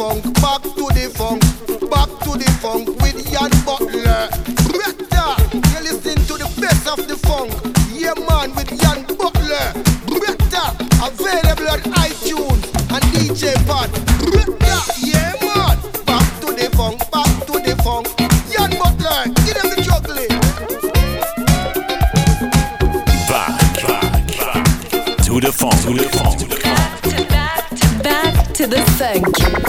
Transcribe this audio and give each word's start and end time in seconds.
funk, 0.00 0.24
back 0.40 0.62
to 0.62 0.86
the 0.96 1.12
funk, 1.12 1.42
back 1.90 2.08
to 2.24 2.32
the 2.40 2.48
funk 2.62 2.88
with 3.02 3.20
Jan 3.30 3.52
Butler. 3.68 4.32
Better, 4.72 5.28
you 5.52 5.80
listen 5.84 6.16
to 6.24 6.34
the 6.40 6.48
best 6.56 6.88
of 6.88 7.06
the 7.06 7.16
funk. 7.28 7.52
Yeah, 7.92 8.16
man, 8.24 8.48
with 8.56 8.72
Jan 8.80 9.04
Butler. 9.20 9.76
Better, 10.08 10.68
available 11.04 11.68
on 11.68 11.80
iTunes 12.00 12.64
and 12.88 13.04
DJ 13.12 13.52
Pod. 13.68 13.92
Better, 14.32 14.80
yeah, 15.04 15.36
man. 15.44 15.76
Back 16.08 16.28
to 16.40 16.48
the 16.56 16.70
funk, 16.72 16.98
back 17.12 17.32
to 17.44 17.60
the 17.60 17.76
funk. 17.84 18.08
Jan 18.48 18.72
Butler, 18.80 19.28
give 19.44 19.52
them 19.52 19.68
the 19.68 19.84
juggling. 19.84 20.32
Back, 23.28 23.52
back, 23.84 24.16
back 24.40 24.64
to 25.26 25.40
the 25.44 25.52
funk, 25.52 25.76
to 25.84 25.92
the 25.92 26.08
funk. 26.08 26.40
Back 28.02 28.54
to 28.54 28.66
the 28.66 28.80
funk. 28.96 29.59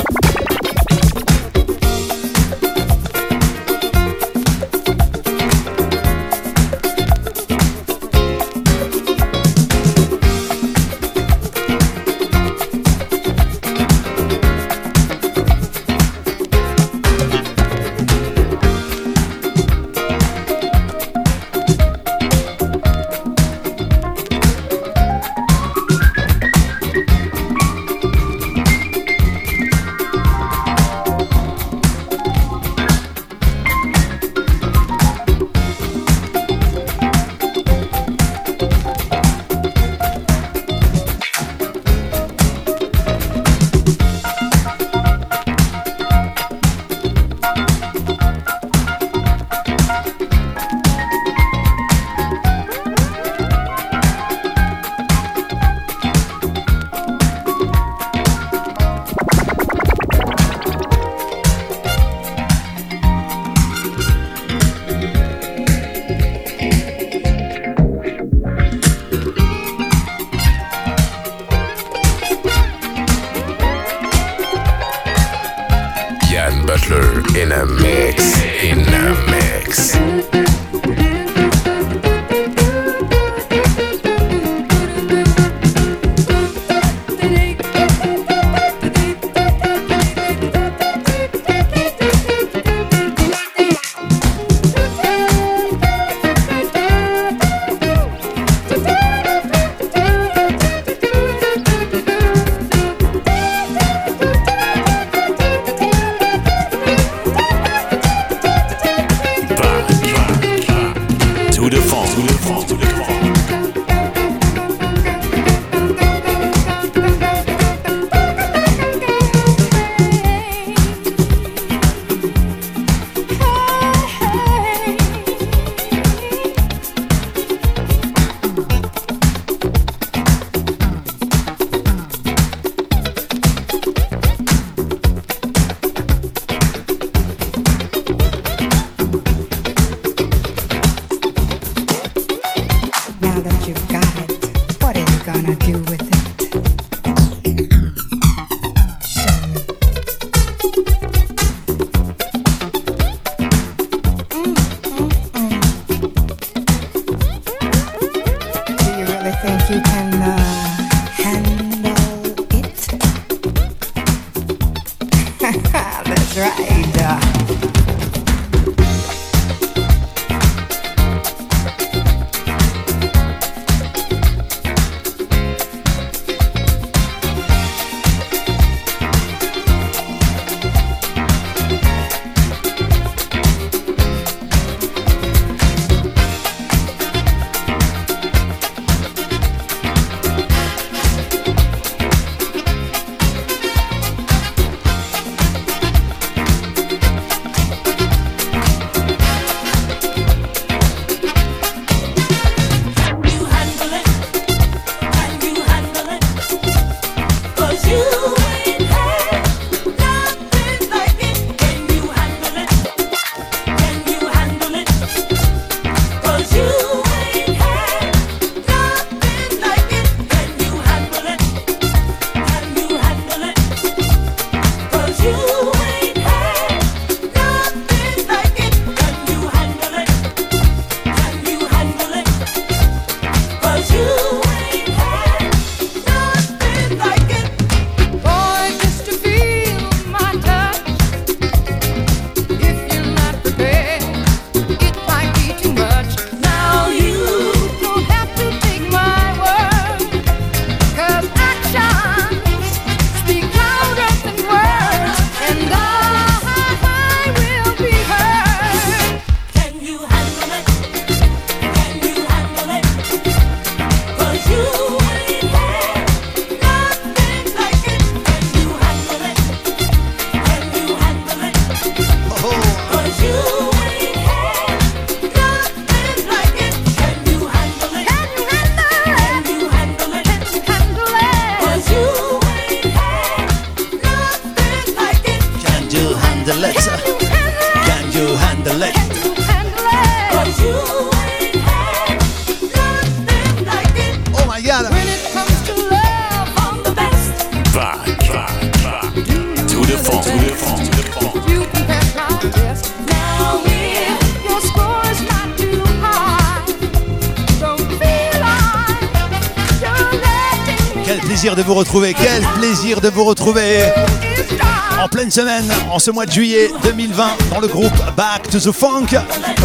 Semaine, 315.32 315.72
en 315.92 315.98
ce 316.00 316.12
mois 316.12 316.26
de 316.26 316.32
juillet 316.32 316.72
2020, 316.84 317.24
dans 317.52 317.60
le 317.60 317.68
groupe 317.68 317.94
Back 318.18 318.50
to 318.50 318.60
the 318.60 318.72
Funk. 318.72 319.08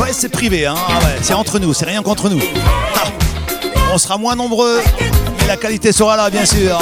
Ouais, 0.01 0.13
c'est 0.13 0.29
privé, 0.29 0.67
hein, 0.67 0.75
ah 0.89 0.99
c'est 1.23 1.35
entre 1.35 1.59
nous, 1.59 1.75
c'est 1.75 1.87
rien 1.87 2.03
contre 2.03 2.29
nous. 2.29 2.41
Ah, 2.95 3.09
on 3.93 3.99
sera 3.99 4.17
moins 4.17 4.37
nombreux, 4.37 4.81
mais 5.41 5.47
la 5.47 5.57
qualité 5.57 5.93
sera 5.93 6.17
là, 6.17 6.31
bien 6.31 6.45
sûr. 6.45 6.79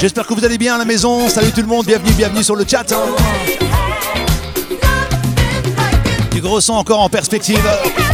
J'espère 0.00 0.26
que 0.26 0.34
vous 0.34 0.44
allez 0.44 0.58
bien 0.58 0.74
à 0.74 0.78
la 0.78 0.84
maison. 0.84 1.28
Salut 1.28 1.52
tout 1.52 1.60
le 1.60 1.66
monde, 1.66 1.86
bienvenue, 1.86 2.12
bienvenue 2.12 2.42
sur 2.42 2.56
le 2.56 2.64
chat. 2.68 2.92
Du 6.32 6.40
gros 6.40 6.60
son 6.60 6.74
encore 6.74 7.00
en 7.00 7.08
perspective, 7.08 7.62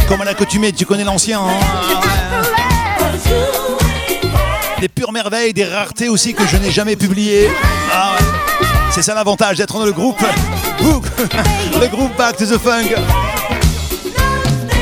comme 0.07 0.21
à 0.21 0.25
l'accoutumée, 0.25 0.71
tu 0.71 0.85
connais 0.85 1.03
l'ancien. 1.03 1.39
hein. 1.41 2.01
Des 4.79 4.89
pures 4.89 5.11
merveilles, 5.11 5.53
des 5.53 5.65
raretés 5.65 6.09
aussi 6.09 6.33
que 6.33 6.45
je 6.45 6.57
n'ai 6.57 6.71
jamais 6.71 6.95
publiées. 6.95 7.49
Ah 7.91 8.13
ouais. 8.19 8.40
C'est 8.93 9.01
ça 9.01 9.13
l'avantage 9.13 9.57
d'être 9.57 9.73
dans 9.73 9.85
le 9.85 9.91
groupe. 9.93 10.19
Le 11.79 11.87
groupe 11.87 12.15
Back 12.17 12.37
to 12.37 12.45
the 12.45 12.57
Funk. 12.57 12.89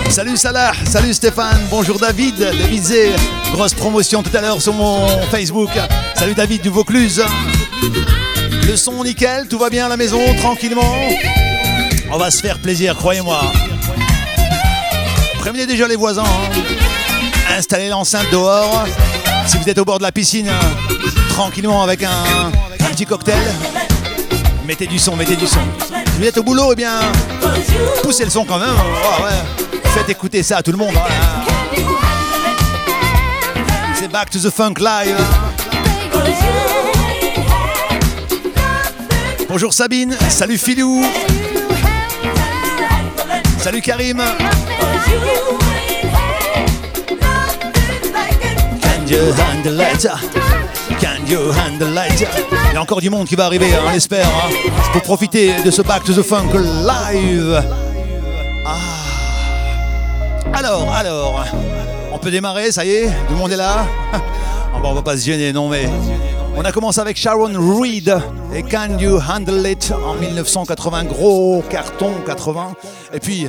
Salut 0.10 0.36
Salah, 0.38 0.72
salut 0.88 1.14
Stéphane, 1.14 1.62
bonjour 1.70 2.00
David, 2.00 2.38
David 2.40 2.84
Zé. 2.84 3.12
Grosse 3.54 3.74
promotion 3.76 4.24
tout 4.24 4.36
à 4.36 4.42
l'heure 4.42 4.62
sur 4.62 4.74
mon 4.74 5.08
Facebook. 5.30 5.70
Salut 6.16 6.34
David 6.34 6.62
du 6.62 6.70
Vaucluse. 6.70 7.24
Le 8.68 8.76
son 8.76 9.04
nickel, 9.04 9.48
tout 9.48 9.60
va 9.60 9.70
bien 9.70 9.86
à 9.86 9.90
la 9.90 9.98
maison, 9.98 10.20
tranquillement. 10.38 10.96
On 12.12 12.18
va 12.18 12.32
se 12.32 12.42
faire 12.42 12.58
plaisir, 12.60 12.96
croyez-moi. 12.96 13.42
Prévenez 15.40 15.68
déjà 15.68 15.88
les 15.88 15.96
voisins. 15.96 16.24
hein. 16.24 17.56
Installez 17.58 17.90
l'enceinte 17.90 18.28
dehors. 18.32 18.86
Si 19.46 19.58
vous 19.58 19.70
êtes 19.70 19.78
au 19.78 19.86
bord 19.86 20.00
de 20.00 20.04
la 20.04 20.12
piscine, 20.12 20.50
tranquillement 21.30 21.84
avec 21.84 22.04
un 22.04 22.52
petit 22.92 23.06
cocktail, 23.06 23.38
mettez 24.70 24.86
du 24.86 25.00
son, 25.00 25.16
mettez 25.16 25.36
du 25.36 25.48
son. 25.48 25.58
Vous 26.20 26.24
êtes 26.28 26.38
au 26.38 26.44
boulot, 26.44 26.74
eh 26.74 26.76
bien, 26.76 27.00
poussez 28.04 28.24
le 28.24 28.30
son 28.30 28.46
quand 28.46 28.60
même. 28.60 28.70
Ouais. 28.70 29.82
Faites 29.96 30.10
écouter 30.10 30.44
ça 30.44 30.58
à 30.58 30.62
tout 30.62 30.72
le 30.72 30.78
monde. 30.78 30.94
hein. 30.96 31.80
C'est 33.96 34.12
Back 34.12 34.30
to 34.30 34.38
the 34.38 34.52
Funk 34.52 34.76
Live. 34.78 35.18
Bonjour 39.50 39.74
Sabine, 39.74 40.16
salut 40.30 40.60
Philou, 40.60 41.04
salut 43.58 43.82
Karim. 43.82 44.22
Can 48.84 49.08
you 49.08 49.34
handle? 49.34 49.82
Il 51.32 52.74
y 52.74 52.76
a 52.76 52.82
encore 52.82 53.02
du 53.02 53.12
monde 53.12 53.28
qui 53.28 53.36
va 53.36 53.46
arriver, 53.46 53.68
hein, 53.72 53.82
on 53.88 53.92
l'espère, 53.92 54.26
hein, 54.26 54.50
pour 54.92 55.04
profiter 55.04 55.54
de 55.64 55.70
ce 55.70 55.84
Back 55.84 56.04
to 56.04 56.14
the 56.14 56.24
Funk 56.24 56.50
live. 56.54 57.64
Ah. 58.66 58.78
Alors, 60.54 60.92
alors, 60.92 61.46
on 62.12 62.18
peut 62.18 62.32
démarrer, 62.32 62.72
ça 62.72 62.84
y 62.84 62.90
est, 62.90 63.08
tout 63.28 63.34
le 63.34 63.36
monde 63.36 63.52
est 63.52 63.58
là. 63.58 63.86
Ah 64.12 64.80
bon, 64.82 64.90
on 64.90 64.94
va 64.94 65.02
pas 65.02 65.18
se 65.18 65.26
gêner, 65.26 65.54
non 65.54 65.70
mais. 65.70 65.88
On 66.56 66.62
a 66.64 66.72
commencé 66.72 67.00
avec 67.00 67.18
Sharon 67.18 67.52
Reed 67.80 68.18
et 68.54 68.64
Can 68.64 68.98
You 68.98 69.20
Handle 69.20 69.68
It 69.68 69.94
en 70.04 70.16
1980, 70.16 71.04
gros 71.04 71.64
carton 71.70 72.12
80. 72.26 72.74
Et 73.14 73.20
puis, 73.20 73.48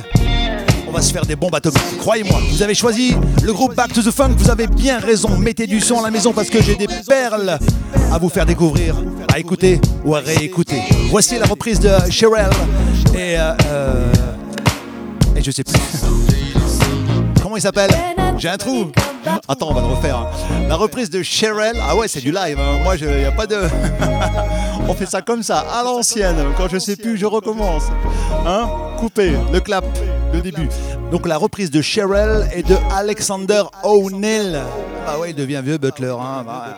on 0.91 0.95
va 0.95 1.01
se 1.01 1.13
faire 1.13 1.25
des 1.25 1.35
bombes 1.35 1.55
atomiques. 1.55 1.97
Croyez-moi, 1.99 2.39
vous 2.49 2.61
avez 2.61 2.75
choisi 2.75 3.15
le 3.43 3.53
groupe 3.53 3.75
Back 3.75 3.93
to 3.93 4.01
the 4.01 4.11
Funk, 4.11 4.31
vous 4.37 4.49
avez 4.49 4.67
bien 4.67 4.99
raison. 4.99 5.37
Mettez 5.37 5.65
du 5.67 5.79
son 5.79 5.99
à 5.99 6.03
la 6.03 6.11
maison 6.11 6.33
parce 6.33 6.49
que 6.49 6.61
j'ai 6.61 6.75
des 6.75 6.87
perles 7.07 7.57
à 8.11 8.17
vous 8.17 8.29
faire 8.29 8.45
découvrir, 8.45 8.95
à 9.33 9.39
écouter 9.39 9.79
ou 10.03 10.15
à 10.15 10.19
réécouter. 10.19 10.81
Voici 11.09 11.37
la 11.39 11.45
reprise 11.45 11.79
de 11.79 11.91
Sherelle 12.09 12.49
et. 13.13 13.37
euh, 13.37 13.53
euh, 13.67 14.11
et 15.35 15.41
je 15.41 15.49
sais 15.51 15.63
plus. 15.63 15.79
Comment 17.41 17.55
il 17.55 17.61
s'appelle? 17.61 17.91
J'ai 18.37 18.49
un 18.49 18.57
trou. 18.57 18.91
Attends, 19.47 19.69
on 19.69 19.73
va 19.73 19.81
le 19.81 19.87
refaire. 19.87 20.25
La 20.67 20.75
reprise 20.75 21.09
de 21.09 21.23
Sherelle. 21.23 21.77
Ah 21.87 21.95
ouais, 21.95 22.07
c'est 22.07 22.19
du 22.21 22.31
live. 22.31 22.57
hein. 22.59 22.79
Moi, 22.83 22.95
il 22.97 23.07
n'y 23.07 23.25
a 23.25 23.31
pas 23.31 23.47
de. 23.47 23.57
on 24.89 24.93
fait 24.93 25.05
ça 25.05 25.21
comme 25.21 25.41
ça, 25.43 25.59
à 25.59 25.83
l'ancienne. 25.83 26.35
Quand 26.57 26.67
je 26.69 26.77
sais 26.79 26.95
plus, 26.97 27.17
je 27.17 27.25
recommence. 27.25 27.83
Hein? 28.45 28.67
Coupé, 28.97 29.31
le 29.53 29.59
clap, 29.61 29.85
Donc 31.11 31.27
la 31.27 31.37
reprise 31.37 31.69
de 31.71 31.81
Sherelle 31.81 32.49
et 32.55 32.63
de 32.63 32.75
Alexander 32.95 33.63
O'Neill. 33.83 34.59
Ah 35.07 35.19
ouais, 35.19 35.31
il 35.31 35.35
devient 35.35 35.61
vieux 35.63 35.77
Butler. 35.77 36.13
Hein. 36.19 36.43
Bah, 36.45 36.77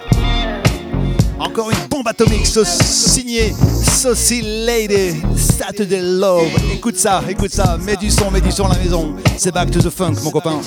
encore 1.39 1.69
une 1.71 1.87
bombe 1.89 2.07
atomique 2.07 2.45
so- 2.47 2.63
signée 2.65 3.53
Saucy 3.83 4.41
Lady 4.65 5.21
Saturday 5.35 6.01
Love. 6.01 6.47
Écoute 6.73 6.97
ça, 6.97 7.21
écoute 7.29 7.51
ça. 7.51 7.77
Mets 7.83 7.95
du 7.97 8.09
son, 8.09 8.31
mets 8.31 8.41
du 8.41 8.51
son 8.51 8.65
à 8.65 8.73
la 8.73 8.79
maison. 8.79 9.15
C'est 9.37 9.53
Back 9.53 9.71
to 9.71 9.79
the 9.81 9.89
Funk, 9.89 10.13
mon 10.23 10.31
copain. 10.31 10.59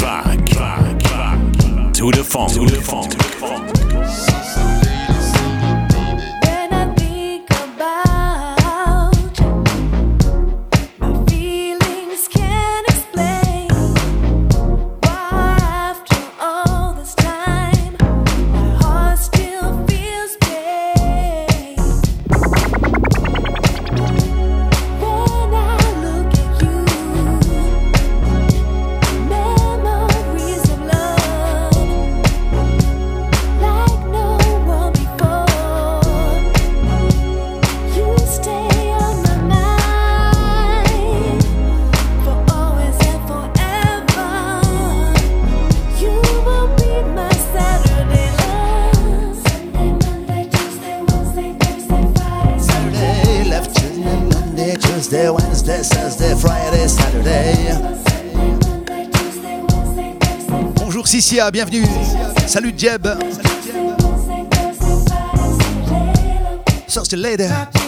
Back, 0.00 0.50
to 1.94 2.10
the 2.10 2.24
funk, 2.24 3.29
Bienvenue. 61.52 61.84
Salut 62.46 62.72
Jeb. 62.76 63.06
Wednesday, 63.06 63.42
Thursday, 63.98 64.46
Friday, 66.86 66.86
Saturday 66.86 67.79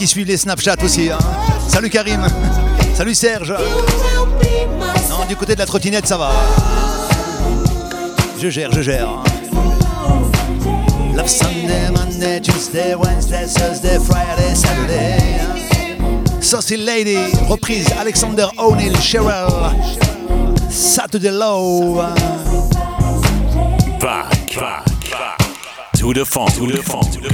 qui 0.00 0.06
suivent 0.06 0.28
les 0.28 0.38
Snapchat 0.38 0.76
aussi. 0.82 1.10
hein. 1.10 1.18
Salut 1.68 1.90
Karim. 1.90 2.26
Salut 2.94 3.14
Serge. 3.14 3.52
Non, 5.10 5.26
du 5.28 5.36
côté 5.36 5.52
de 5.52 5.58
la 5.58 5.66
trottinette, 5.66 6.06
ça 6.06 6.16
va. 6.16 6.30
Je 8.40 8.48
gère, 8.48 8.72
je 8.72 8.80
gère. 8.80 9.08
Love 11.14 11.28
Sunday, 11.28 11.90
Monday, 11.94 12.40
Tuesday, 12.40 12.94
Wednesday, 12.94 13.44
Thursday, 13.46 13.98
Friday, 13.98 14.54
Saturday. 14.54 15.18
Saucy 16.40 16.78
Lady, 16.78 17.18
reprise 17.50 17.92
Alexander 18.00 18.46
O'Neill, 18.56 18.96
Cheryl. 19.02 19.74
Saturday 20.70 21.30
Low. 21.30 21.96
Back, 24.00 24.30
back, 24.58 24.86
back. 25.10 25.38
To 25.98 26.14
the 26.14 26.24
funk, 26.24 26.54
to 26.54 26.66
the 26.66 26.82
funk, 26.82 27.12
to 27.12 27.20
the 27.20 27.29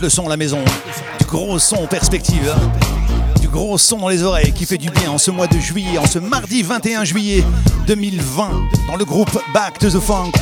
le 0.00 0.08
son 0.08 0.26
à 0.26 0.28
la 0.30 0.36
maison. 0.36 0.58
Du 1.18 1.24
gros 1.26 1.58
son 1.58 1.76
en 1.76 1.86
perspective. 1.86 2.54
Du 3.40 3.48
gros 3.48 3.78
son 3.78 3.98
dans 3.98 4.08
les 4.08 4.22
oreilles 4.22 4.52
qui 4.52 4.66
fait 4.66 4.78
du 4.78 4.90
bien 4.90 5.10
en 5.10 5.18
ce 5.18 5.30
mois 5.30 5.46
de 5.46 5.58
juillet, 5.58 5.98
en 5.98 6.06
ce 6.06 6.18
mardi 6.18 6.62
21 6.62 7.04
juillet 7.04 7.44
2020, 7.86 8.50
dans 8.88 8.96
le 8.96 9.04
groupe 9.04 9.38
Back 9.54 9.78
to 9.78 9.90
the 9.90 10.00
Funk. 10.00 10.32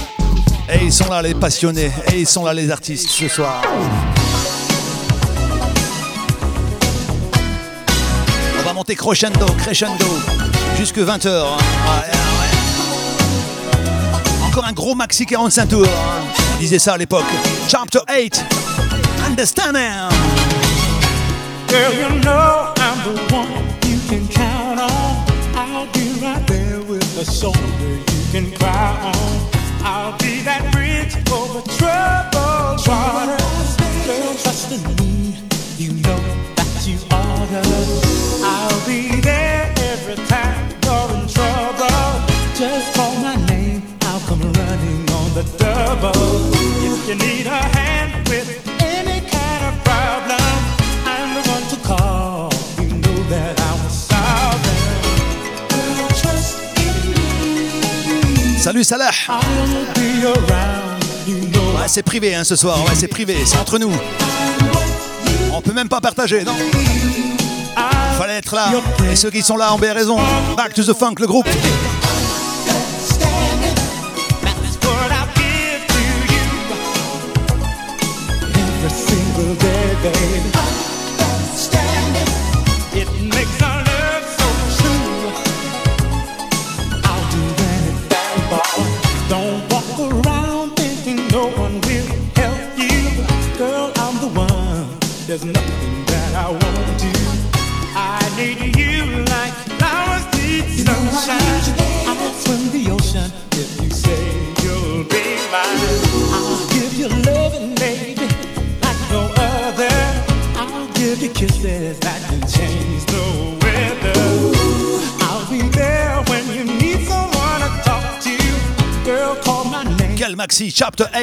Et 0.72 0.84
ils 0.84 0.92
sont 0.92 1.08
là 1.08 1.20
les 1.22 1.34
passionnés, 1.34 1.90
et 2.12 2.20
ils 2.20 2.26
sont 2.26 2.44
là 2.44 2.54
les 2.54 2.70
artistes 2.70 3.08
ce 3.08 3.28
soir. 3.28 3.60
On 8.60 8.62
va 8.66 8.72
monter 8.72 8.96
crescendo, 8.96 9.46
crescendo, 9.58 10.06
jusque 10.78 10.98
20h. 10.98 11.44
Encore 14.46 14.64
un 14.64 14.72
gros 14.72 14.94
maxi 14.94 15.26
45 15.26 15.66
tours. 15.68 15.84
hein. 15.84 16.22
On 16.56 16.60
disait 16.60 16.78
ça 16.78 16.94
à 16.94 16.96
l'époque. 16.96 17.24
Chapter 17.68 17.98
8. 18.08 18.44
Understanding. 19.34 19.82
Girl, 21.66 21.92
you 21.92 22.22
know 22.22 22.72
I'm 22.76 22.98
the 23.02 23.20
one 23.34 23.64
you 23.90 23.98
can 24.08 24.28
count 24.28 24.78
on. 24.78 25.26
I'll 25.56 25.92
be 25.92 26.20
right 26.22 26.46
there 26.46 26.80
with 26.82 27.18
a 27.18 27.24
shoulder 27.24 27.58
you 27.58 28.24
can 28.30 28.56
cry 28.56 29.12
on. 29.12 29.50
I'll 29.82 30.16
Salut 58.74 58.82
Salah. 58.82 59.10
Ouais, 61.76 61.86
c'est 61.86 62.02
privé 62.02 62.34
hein, 62.34 62.42
ce 62.42 62.56
soir, 62.56 62.82
ouais, 62.84 62.94
c'est 62.96 63.06
privé, 63.06 63.36
c'est 63.46 63.56
entre 63.56 63.78
nous. 63.78 63.92
On 65.52 65.60
peut 65.60 65.72
même 65.72 65.88
pas 65.88 66.00
partager, 66.00 66.42
non? 66.42 66.56
Fallait 68.18 68.38
être 68.38 68.52
là. 68.52 68.72
Et 69.12 69.14
ceux 69.14 69.30
qui 69.30 69.42
sont 69.42 69.56
là 69.56 69.72
ont 69.72 69.78
bien 69.78 69.92
raison. 69.92 70.18
Back 70.56 70.74
to 70.74 70.82
the 70.82 70.92
funk, 70.92 71.14
le 71.20 71.28
groupe. 71.28 71.46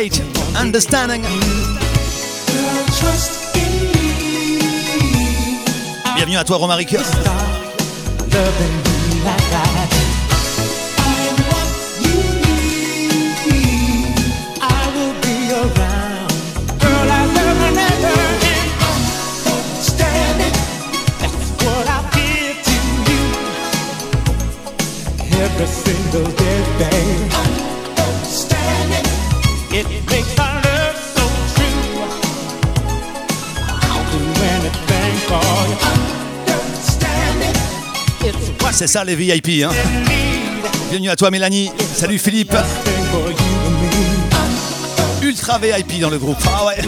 8, 0.02 0.24
Understanding. 0.56 1.22
Bienvenue 6.16 6.38
à 6.38 6.44
toi, 6.44 6.58
Romaric. 6.58 6.96
C'est 38.82 38.88
ça 38.88 39.04
les 39.04 39.16
VIP. 39.16 39.64
Hein. 39.64 39.70
Bienvenue 40.90 41.12
à 41.12 41.16
toi, 41.16 41.30
Mélanie. 41.30 41.70
Salut 41.94 42.18
Philippe. 42.18 42.56
Ultra 45.22 45.60
VIP 45.60 46.00
dans 46.00 46.10
le 46.10 46.18
groupe. 46.18 46.40
Ah 46.48 46.66
ouais, 46.66 46.82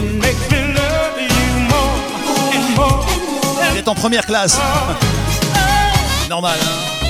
vous 3.70 3.78
êtes 3.78 3.86
en 3.86 3.94
première 3.94 4.26
classe. 4.26 4.58
Normal. 6.28 6.58
hein. 6.60 7.06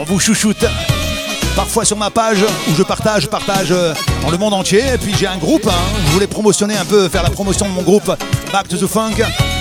On 0.00 0.04
vous 0.04 0.20
chouchoute. 0.20 0.66
Parfois 1.56 1.86
sur 1.86 1.96
ma 1.96 2.10
page 2.10 2.44
où 2.68 2.74
je 2.76 2.82
partage, 2.82 3.26
partage 3.28 3.68
euh, 3.70 3.94
dans 4.20 4.28
le 4.30 4.36
monde 4.36 4.52
entier. 4.52 4.82
Et 4.92 4.98
puis 4.98 5.14
j'ai 5.18 5.26
un 5.26 5.38
groupe. 5.38 5.66
hein. 5.66 5.98
Je 6.08 6.12
voulais 6.12 6.26
promotionner 6.26 6.76
un 6.76 6.84
peu, 6.84 7.08
faire 7.08 7.22
la 7.22 7.30
promotion 7.30 7.64
de 7.66 7.72
mon 7.72 7.80
groupe 7.82 8.14
Back 8.52 8.68
to 8.68 8.76
the 8.76 8.86
Funk 8.86 9.14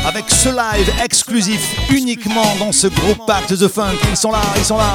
avec 0.06 0.26
ce 0.30 0.50
live 0.50 0.92
exclusif 1.28 1.76
uniquement 1.90 2.56
dans 2.60 2.72
ce 2.72 2.86
groupe 2.86 3.26
Back 3.26 3.48
to 3.48 3.56
the 3.56 3.68
Funk. 3.68 3.96
Ils 4.12 4.16
sont 4.16 4.32
là, 4.32 4.42
ils 4.58 4.64
sont 4.64 4.78
là. 4.78 4.94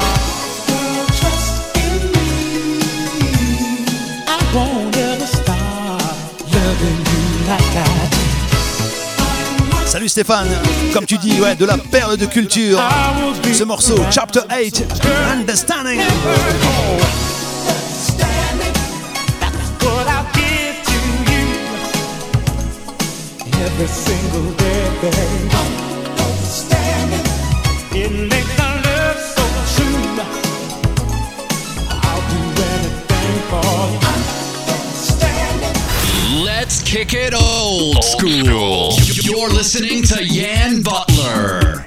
Salut 9.85 10.07
Stéphane, 10.07 10.47
comme 10.93 11.05
tu 11.05 11.17
dis, 11.17 11.41
ouais, 11.41 11.55
de 11.55 11.65
la 11.65 11.77
perle 11.77 12.15
de 12.15 12.25
culture. 12.25 12.79
Ce 13.53 13.65
morceau, 13.65 13.97
Chapter 14.09 14.41
8, 14.49 14.85
Understanding. 15.33 15.99
every 23.63 23.87
single 23.87 24.57
day. 24.57 25.90
Kick 36.91 37.13
it 37.13 37.33
old 37.33 38.03
school. 38.03 38.91
You're 39.23 39.49
listening 39.49 40.03
to 40.03 40.23
Yan 40.23 40.81
Butler. 40.83 41.85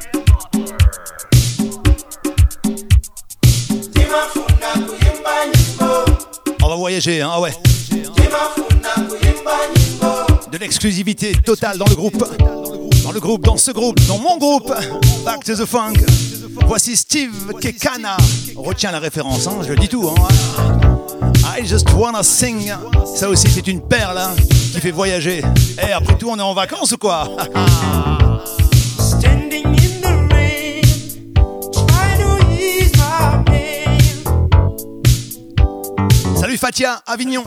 On 6.62 6.68
va 6.68 6.76
voyager, 6.76 7.20
hein, 7.20 7.30
ah 7.32 7.40
ouais. 7.40 7.52
De 10.50 10.58
l'exclusivité 10.58 11.32
totale 11.44 11.76
dans 11.76 11.86
le 11.86 11.94
groupe. 11.94 12.24
Le 13.14 13.20
groupe, 13.20 13.44
dans 13.44 13.56
ce 13.56 13.70
groupe, 13.70 14.00
dans 14.08 14.18
mon 14.18 14.38
groupe. 14.38 14.74
Back 15.24 15.44
to 15.44 15.54
the 15.54 15.64
Funk. 15.64 15.94
Voici 16.66 16.96
Steve 16.96 17.52
Kekana. 17.60 18.16
Retiens 18.56 18.90
la 18.90 18.98
référence, 18.98 19.46
hein, 19.46 19.58
je 19.62 19.72
dis 19.74 19.86
tout. 19.86 20.10
Hein. 20.10 20.14
I 21.56 21.64
just 21.64 21.88
wanna 21.92 22.24
sing. 22.24 22.72
Ça 23.14 23.28
aussi, 23.28 23.48
c'est 23.48 23.68
une 23.68 23.82
perle 23.82 24.18
hein, 24.18 24.34
qui 24.72 24.80
fait 24.80 24.90
voyager. 24.90 25.44
Et 25.80 25.92
après 25.92 26.18
tout, 26.18 26.28
on 26.28 26.36
est 26.36 26.42
en 26.42 26.54
vacances 26.54 26.90
ou 26.90 26.98
quoi? 26.98 27.28
Salut 36.40 36.56
Fatia, 36.58 37.00
Avignon. 37.06 37.44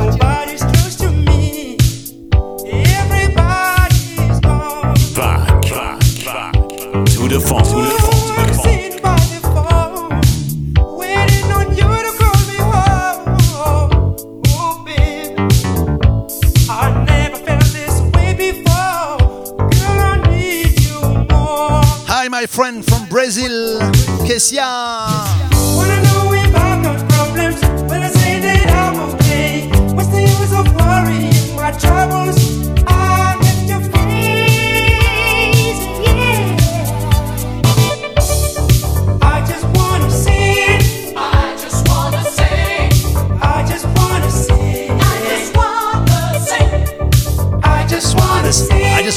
Before. 18.38 19.18
Girl, 19.58 20.00
I 20.00 20.22
need 20.30 20.80
you 20.80 21.00
more. 21.02 21.84
Hi, 22.08 22.28
my 22.30 22.46
friend 22.46 22.86
from 22.86 23.08
Brazil, 23.10 23.80
Kesia. 24.26 26.07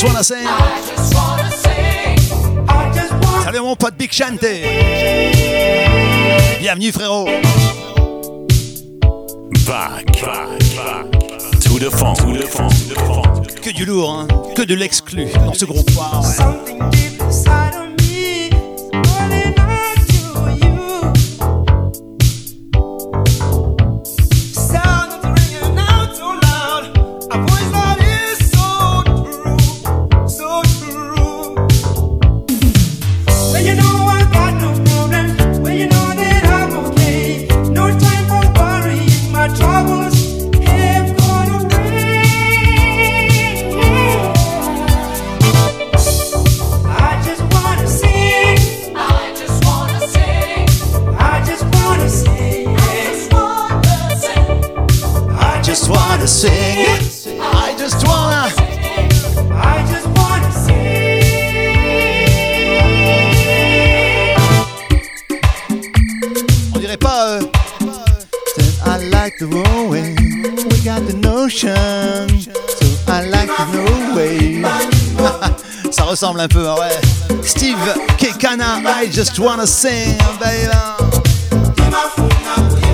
Just 0.00 0.12
wanna 0.12 0.25
say. 0.25 0.45
I 0.47 0.80
just 0.97 1.14
wanna 1.14 1.50
sing. 1.50 2.69
I 2.69 2.90
just 2.95 3.12
wanna 3.12 3.45
Salut 3.45 3.61
mon 3.61 3.76
pote 3.76 3.97
Big 3.99 4.11
Shante. 4.11 4.62
Bienvenue 6.59 6.90
frérot. 6.90 7.26
Back. 9.66 10.07
Back. 10.23 10.59
Back. 10.75 11.11
To 11.61 11.78
the 11.78 11.90
funk. 11.90 12.16
To 12.19 12.33
the 12.33 12.47
funk. 12.47 12.73
To 12.73 12.88
the 12.88 13.00
funk. 13.00 13.61
Que 13.61 13.73
du 13.73 13.85
lourd, 13.85 14.11
hein. 14.11 14.26
que 14.57 14.62
de 14.62 14.75
l'exclu 14.75 15.26
dans 15.35 15.52
ce 15.52 15.66
groupe. 15.66 15.90
Ah 16.00 16.21
ouais. 16.23 17.20
Un 76.23 76.49
peu, 76.49 76.69
hein, 76.69 76.75
ouais. 76.78 77.41
Steve 77.43 77.78
Kekana, 78.19 78.80
I 78.85 79.11
just 79.11 79.39
wanna 79.39 79.67
sing. 79.67 80.19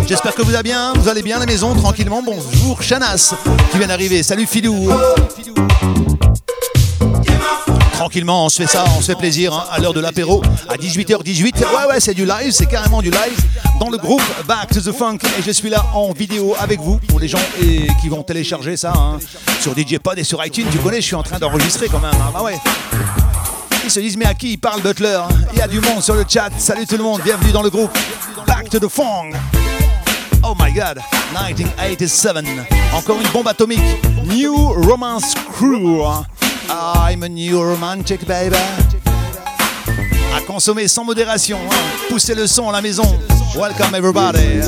J'espère 0.07 0.35
que 0.35 0.43
vous 0.43 0.55
allez 0.55 0.63
bien, 0.63 0.93
vous 0.95 1.09
allez 1.09 1.23
bien 1.23 1.37
à 1.37 1.41
la 1.41 1.47
maison 1.47 1.75
tranquillement. 1.75 2.23
Bonjour 2.25 2.81
Chanas 2.83 3.35
qui 3.73 3.79
vient 3.79 3.89
d'arriver. 3.89 4.23
Salut 4.23 4.47
Filou. 4.47 4.93
Tranquillement, 7.95 8.45
on 8.45 8.49
se 8.49 8.63
fait 8.63 8.69
ça, 8.69 8.85
on 8.97 9.01
se 9.01 9.07
fait 9.07 9.19
plaisir 9.19 9.53
hein, 9.53 9.65
à 9.73 9.81
l'heure 9.81 9.95
de 9.95 10.01
l'apéro 10.01 10.43
à 10.69 10.77
18h18. 10.77 11.59
Ouais, 11.59 11.87
ouais, 11.89 11.99
c'est 11.99 12.15
du 12.15 12.27
live, 12.27 12.53
c'est 12.53 12.67
carrément 12.67 13.03
du 13.03 13.11
live 13.11 13.41
dans 13.81 13.91
le 13.91 13.99
groupe 13.99 14.23
Back 14.47 14.69
to 14.71 14.81
the 14.81 14.93
Funk. 14.93 15.19
Et 15.39 15.43
je 15.43 15.51
suis 15.51 15.71
là 15.71 15.85
en 15.95 16.13
vidéo 16.13 16.55
avec 16.61 16.79
vous 16.81 16.99
pour 17.09 17.19
les 17.19 17.27
gens 17.27 17.41
et, 17.61 17.89
qui 18.01 18.09
vont 18.09 18.23
télécharger 18.23 18.77
ça 18.77 18.93
hein, 18.95 19.19
sur 19.67 19.75
DJ 19.77 19.99
Pod 19.99 20.17
et 20.17 20.23
sur 20.23 20.45
iTunes. 20.47 20.67
Tu 20.71 20.79
connais, 20.79 21.01
je 21.01 21.07
suis 21.07 21.17
en 21.17 21.25
train 21.25 21.41
d'enregistrer 21.41 21.89
quand 21.89 21.99
même. 21.99 22.13
hein. 22.15 22.31
Bah 22.33 22.41
ouais. 22.43 22.57
Ils 23.85 23.91
se 23.91 23.99
disent, 23.99 24.17
mais 24.17 24.27
à 24.27 24.33
qui 24.35 24.53
il 24.53 24.59
parle 24.59 24.81
Butler 24.81 25.19
Il 25.53 25.59
y 25.59 25.61
a 25.63 25.67
du 25.67 25.81
monde 25.81 26.01
sur 26.05 26.15
le 26.15 26.25
chat. 26.29 26.51
Salut 26.57 26.87
tout 26.87 26.97
le 26.97 27.03
monde, 27.03 27.21
bienvenue 27.25 27.51
dans 27.51 27.63
le 27.63 27.71
groupe 27.71 27.91
Back 28.47 28.69
to 28.71 28.79
the 28.79 28.89
Funk. 28.89 29.33
Oh 30.45 30.55
my 30.57 30.73
god, 30.73 31.01
1987. 31.33 32.37
Encore 32.95 33.21
une 33.21 33.27
bombe 33.33 33.49
atomique. 33.49 33.81
New 34.25 34.55
Romance 34.89 35.35
Crew. 35.53 36.01
I'm 36.71 37.25
a 37.25 37.29
new 37.29 37.61
romantic 37.61 38.25
baby. 38.25 38.55
À 40.37 40.41
consommer 40.47 40.87
sans 40.87 41.03
modération. 41.03 41.59
hein. 41.69 41.75
Poussez 42.09 42.37
le 42.37 42.47
son 42.47 42.69
à 42.69 42.73
la 42.73 42.83
maison. 42.83 43.19
Welcome 43.57 43.97
everybody. 43.97 44.61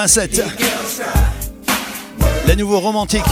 87. 0.00 0.36
girls 0.56 0.98
cry. 0.98 2.46
Les 2.46 2.56
nouveaux 2.56 2.80
romantiques. 2.80 3.22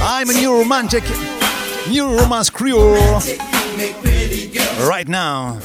I'm 0.00 0.30
a 0.30 0.32
new 0.32 0.52
romantic. 0.56 1.02
New 1.88 2.06
romance 2.06 2.50
crew. 2.50 2.94
Right 4.78 5.08
now. 5.08 5.58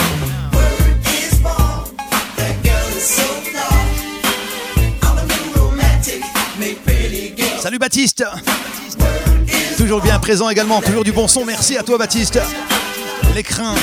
Salut 7.59 7.77
Baptiste. 7.77 8.23
Toujours 9.77 10.01
bien 10.01 10.17
présent 10.17 10.49
également, 10.49 10.81
toujours 10.81 11.03
du 11.03 11.11
bon 11.11 11.27
son. 11.27 11.45
Merci 11.45 11.77
à 11.77 11.83
toi 11.83 11.99
Baptiste. 11.99 12.39
L'écrin, 13.35 13.75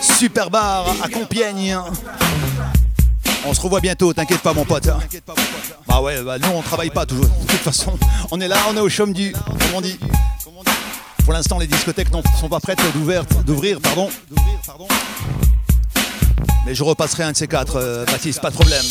super 0.00 0.48
bar 0.48 0.86
à 1.02 1.08
Compiègne. 1.10 1.76
On 3.44 3.54
se 3.54 3.60
revoit 3.60 3.80
bientôt, 3.80 4.12
t'inquiète 4.12 4.40
pas 4.40 4.52
mon 4.52 4.64
pote. 4.64 4.88
Bah 5.88 6.00
ouais, 6.00 6.22
bah 6.22 6.38
nous 6.38 6.48
on 6.48 6.62
travaille 6.62 6.90
pas 6.90 7.04
toujours. 7.06 7.24
De 7.24 7.46
toute 7.46 7.60
façon, 7.60 7.98
on 8.30 8.40
est 8.40 8.48
là, 8.48 8.56
on 8.70 8.76
est 8.76 8.80
au 8.80 8.88
chaume 8.88 9.12
du. 9.12 9.32
Comment 9.32 9.78
on 9.78 9.80
dit 9.80 9.98
Pour 11.24 11.32
l'instant, 11.32 11.58
les 11.58 11.66
discothèques 11.66 12.12
ne 12.12 12.20
sont 12.40 12.48
pas 12.48 12.60
prêtes 12.60 12.78
d'ouvrir, 12.94 13.24
d'ouvrir, 13.44 13.80
pardon. 13.80 14.08
Mais 16.64 16.74
je 16.74 16.84
repasserai 16.84 17.24
un 17.24 17.32
de 17.32 17.36
ces 17.36 17.48
quatre, 17.48 17.76
euh, 17.76 18.04
Baptiste, 18.04 18.40
pas 18.40 18.50
de 18.50 18.54
problème. 18.54 18.84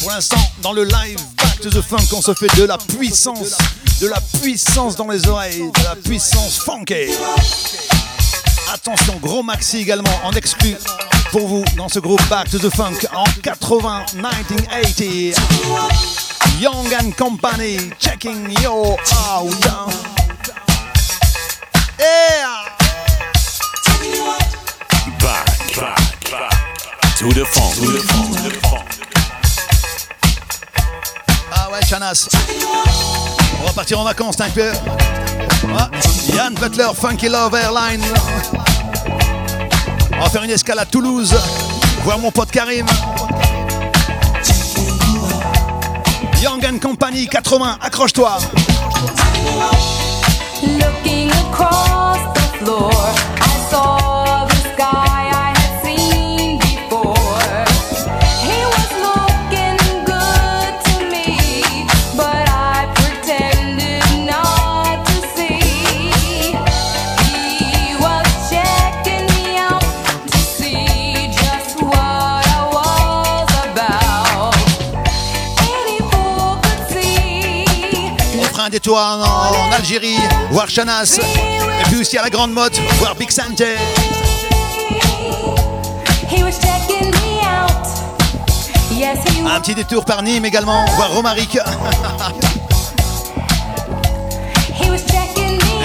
Pour 0.00 0.10
l'instant, 0.10 0.40
dans 0.60 0.72
le 0.72 0.84
live 0.84 1.18
Back 1.36 1.60
to 1.60 1.70
the 1.70 1.80
Funk, 1.80 2.12
on 2.12 2.20
se 2.22 2.34
fait 2.34 2.54
de 2.56 2.64
la 2.64 2.76
puissance, 2.76 3.56
de 4.00 4.08
la 4.08 4.20
puissance 4.42 4.96
dans 4.96 5.08
les 5.08 5.28
oreilles, 5.28 5.60
de 5.60 5.84
la 5.84 5.94
puissance 5.94 6.58
funky. 6.58 7.12
Attention, 8.72 9.16
gros 9.22 9.44
maxi 9.44 9.78
également 9.78 10.20
en 10.24 10.32
exclu 10.32 10.76
pour 11.34 11.48
vous 11.48 11.64
dans 11.76 11.88
ce 11.88 11.98
groupe 11.98 12.22
Back 12.28 12.48
to 12.48 12.58
the 12.60 12.72
Funk 12.72 12.94
en 13.12 13.24
80, 13.42 14.04
1980. 14.14 15.34
Young 16.60 16.86
and 16.94 17.10
Company, 17.18 17.90
checking 17.98 18.52
your 18.62 18.96
out. 19.26 19.50
Yeah! 21.98 22.68
Back, 25.18 25.74
back, 25.74 26.30
back. 26.30 27.16
To 27.18 27.32
the 27.32 27.44
funk, 27.46 27.74
to 27.74 27.90
the 27.90 27.98
funk, 27.98 28.36
to 28.36 28.42
the 28.50 28.60
funk. 28.68 28.88
Ah 31.50 31.68
ouais, 31.72 31.80
Chanas. 31.84 32.28
On 33.60 33.66
va 33.66 33.72
partir 33.72 33.98
en 33.98 34.04
vacances, 34.04 34.36
t'inquiète. 34.36 34.80
peu. 34.84 35.68
Ah, 35.76 35.90
Yann 36.32 36.54
Butler, 36.54 36.90
Funky 36.94 37.28
Love 37.28 37.56
Airline. 37.56 38.04
On 40.18 40.22
va 40.22 40.30
faire 40.30 40.42
une 40.42 40.50
escale 40.50 40.78
à 40.78 40.86
Toulouse. 40.86 41.34
Voir 42.02 42.18
mon 42.18 42.30
pote 42.30 42.50
Karim. 42.50 42.86
Young 46.42 46.78
Company 46.80 47.26
80, 47.26 47.78
accroche-toi. 47.80 48.38
Looking 50.62 51.30
across 51.30 52.18
the 52.34 52.40
floor, 52.58 52.92
I 53.40 53.70
saw 53.70 54.03
Détour 78.84 78.98
en, 78.98 79.22
en 79.22 79.72
Algérie, 79.72 80.18
voir 80.50 80.68
Chanas. 80.68 81.18
Et 81.18 81.84
puis 81.84 82.02
aussi 82.02 82.18
à 82.18 82.22
la 82.22 82.28
Grande 82.28 82.52
Motte, 82.52 82.78
voir 82.98 83.14
Big 83.14 83.30
he 83.30 83.62
Un 89.46 89.60
petit 89.60 89.74
détour 89.74 90.04
par 90.04 90.22
Nîmes 90.22 90.44
également, 90.44 90.84
voir 90.96 91.14
Romaric. 91.14 91.56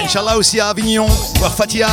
Inch'Allah 0.03 0.35
aussi 0.37 0.59
à 0.59 0.67
Avignon, 0.67 1.07
voir 1.35 1.53
Fatia. 1.53 1.87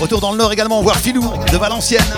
Retour 0.00 0.22
dans 0.22 0.32
le 0.32 0.38
Nord 0.38 0.54
également, 0.54 0.80
voir 0.80 0.96
Filou 0.96 1.30
de 1.52 1.58
Valenciennes. 1.58 2.14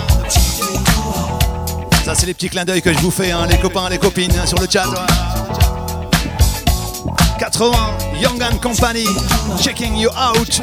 Ça, 2.05 2.15
c'est 2.15 2.25
les 2.25 2.33
petits 2.33 2.47
clins 2.47 2.63
d'œil 2.63 2.81
que 2.81 2.93
je 2.93 2.99
vous 2.99 3.11
fais, 3.11 3.31
hein, 3.31 3.45
les 3.49 3.57
copains, 3.57 3.89
les 3.89 3.97
copines, 3.97 4.31
hein, 4.41 4.45
sur 4.45 4.57
le 4.59 4.67
chat. 4.71 4.85
80, 7.59 8.21
Young 8.21 8.39
and 8.43 8.61
Company, 8.61 9.05
checking 9.59 9.95
you 9.95 10.11
out. 10.13 10.59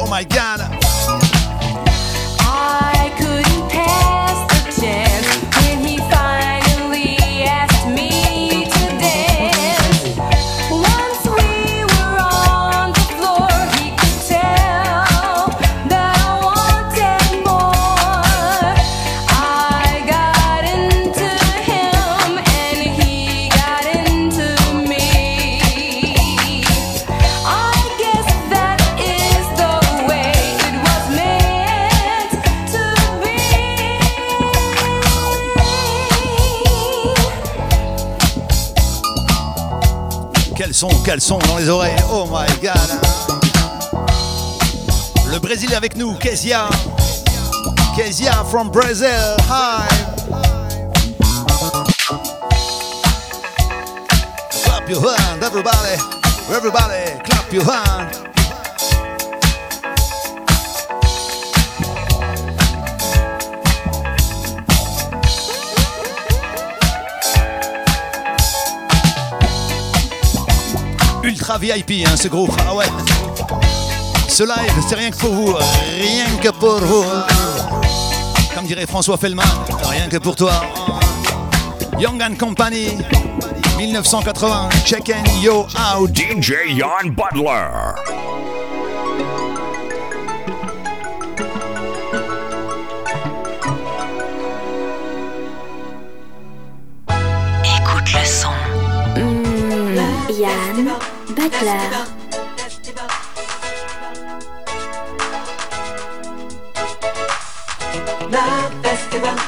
Oh 0.00 0.06
my 0.08 0.22
god. 0.22 0.81
Sont 41.18 41.38
dans 41.46 41.58
les 41.58 41.68
oreilles. 41.68 41.94
Oh 42.10 42.24
my 42.24 42.46
god. 42.62 42.72
Le 45.30 45.38
Brésil 45.38 45.70
est 45.70 45.76
avec 45.76 45.94
nous, 45.94 46.14
Kezia. 46.14 46.70
Kezia 47.94 48.42
from 48.50 48.70
Brazil. 48.70 49.36
Hi. 49.48 49.86
Clap 54.64 54.88
your 54.88 55.02
hand, 55.02 55.42
everybody. 55.42 56.00
Everybody, 56.50 57.20
clap 57.24 57.52
your 57.52 57.64
hand. 57.64 58.31
VIP, 71.58 72.06
hein, 72.06 72.16
ce 72.16 72.28
groupe. 72.28 72.52
Ah 72.66 72.74
ouais. 72.74 72.86
Ce 74.28 74.42
live, 74.42 74.84
c'est 74.88 74.94
rien 74.94 75.10
que 75.10 75.16
pour 75.16 75.32
vous. 75.32 75.54
Rien 75.54 76.36
que 76.40 76.48
pour 76.48 76.78
vous. 76.80 77.04
Comme 78.54 78.66
dirait 78.66 78.86
François 78.86 79.16
Fellman, 79.16 79.42
rien 79.84 80.08
que 80.08 80.16
pour 80.18 80.36
toi. 80.36 80.52
Young 81.98 82.20
and 82.22 82.36
Company, 82.38 82.98
1980, 83.78 84.68
checking 84.84 85.24
you 85.40 85.66
out. 85.76 86.10
DJ 86.14 86.76
Jan 86.76 87.10
Butler. 87.10 88.21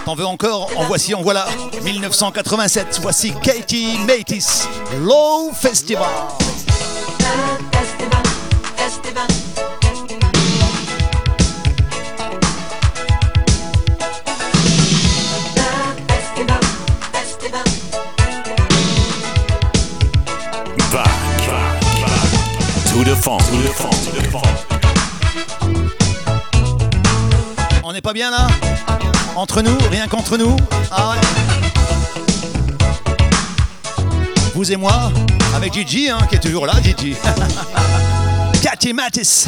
T'en 0.05 0.15
veux 0.15 0.27
encore 0.27 0.71
En 0.77 0.85
voici, 0.85 1.15
en 1.15 1.23
voilà. 1.23 1.47
1987, 1.83 2.99
voici 3.01 3.33
Katie 3.43 3.99
Matis, 4.07 4.69
Low 5.01 5.53
Festival. 5.53 6.11
Pas 28.05 28.13
bien 28.13 28.31
là 28.31 28.47
Entre 29.35 29.63
nous, 29.63 29.77
rien 29.91 30.07
qu'entre 30.09 30.37
nous 30.37 30.55
Ah 30.91 31.15
Vous 34.55 34.71
et 34.71 34.77
moi, 34.77 35.11
avec 35.57 35.73
Gigi, 35.73 36.11
hein, 36.11 36.19
qui 36.29 36.37
est 36.37 36.41
toujours 36.41 36.67
là, 36.67 36.75
Gigi. 36.83 37.17
Katie 38.63 38.93
Matis. 38.93 39.47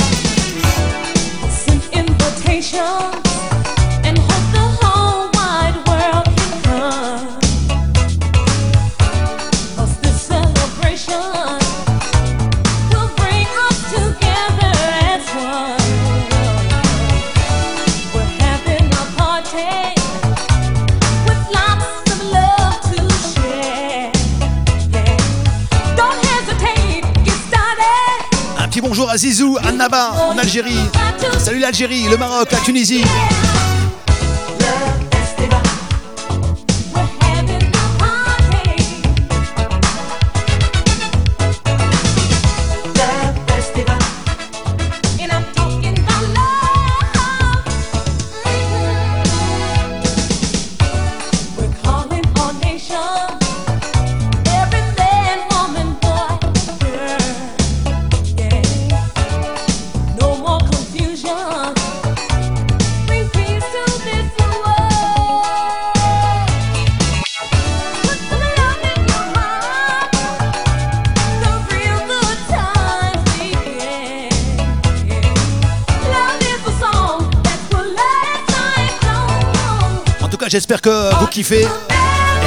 Un 29.17 29.19
petit 29.19 29.29
bonjour 29.29 29.57
à 29.57 29.57
Zizou, 29.57 29.59
à 29.65 29.73
Naba, 29.73 30.13
en 30.29 30.37
Algérie. 30.37 30.91
Salut 31.39 31.59
l'Algérie, 31.59 32.07
le 32.11 32.19
Maroc, 32.19 32.53
la 32.53 32.59
Tunisie. 32.59 33.03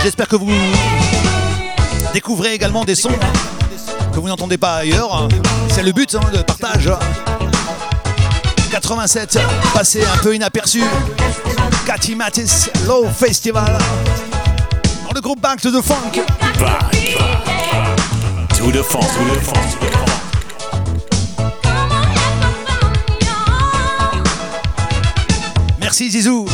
J'espère 0.01 0.27
que 0.27 0.35
vous 0.35 0.49
découvrez 2.11 2.55
également 2.55 2.83
des 2.85 2.95
sons 2.95 3.11
que 4.11 4.19
vous 4.19 4.27
n'entendez 4.27 4.57
pas 4.57 4.77
ailleurs. 4.77 5.27
C'est 5.69 5.83
le 5.83 5.91
but 5.91 6.15
hein, 6.15 6.21
de 6.33 6.41
partage. 6.41 6.91
87, 8.71 9.37
passé 9.75 10.01
un 10.03 10.17
peu 10.17 10.33
inaperçu. 10.33 10.81
Cathy 11.85 12.15
Mattis, 12.15 12.69
Low 12.87 13.05
Festival. 13.09 13.77
Dans 15.07 15.13
le 15.13 15.21
groupe 15.21 15.39
Back 15.39 15.61
to 15.61 15.69
the 15.69 15.83
Funk. 15.83 16.15
Back, 16.15 16.59
back, 16.59 16.59
back. 16.59 17.99
To 18.57 18.71
the 18.71 18.83
funk, 18.83 19.01
to 19.01 19.23
the 19.23 19.39
funk, 19.39 19.71
to 19.71 19.85
the 19.85 19.91
funk. 19.91 20.09
Merci 25.79 26.09
Zizou. 26.09 26.47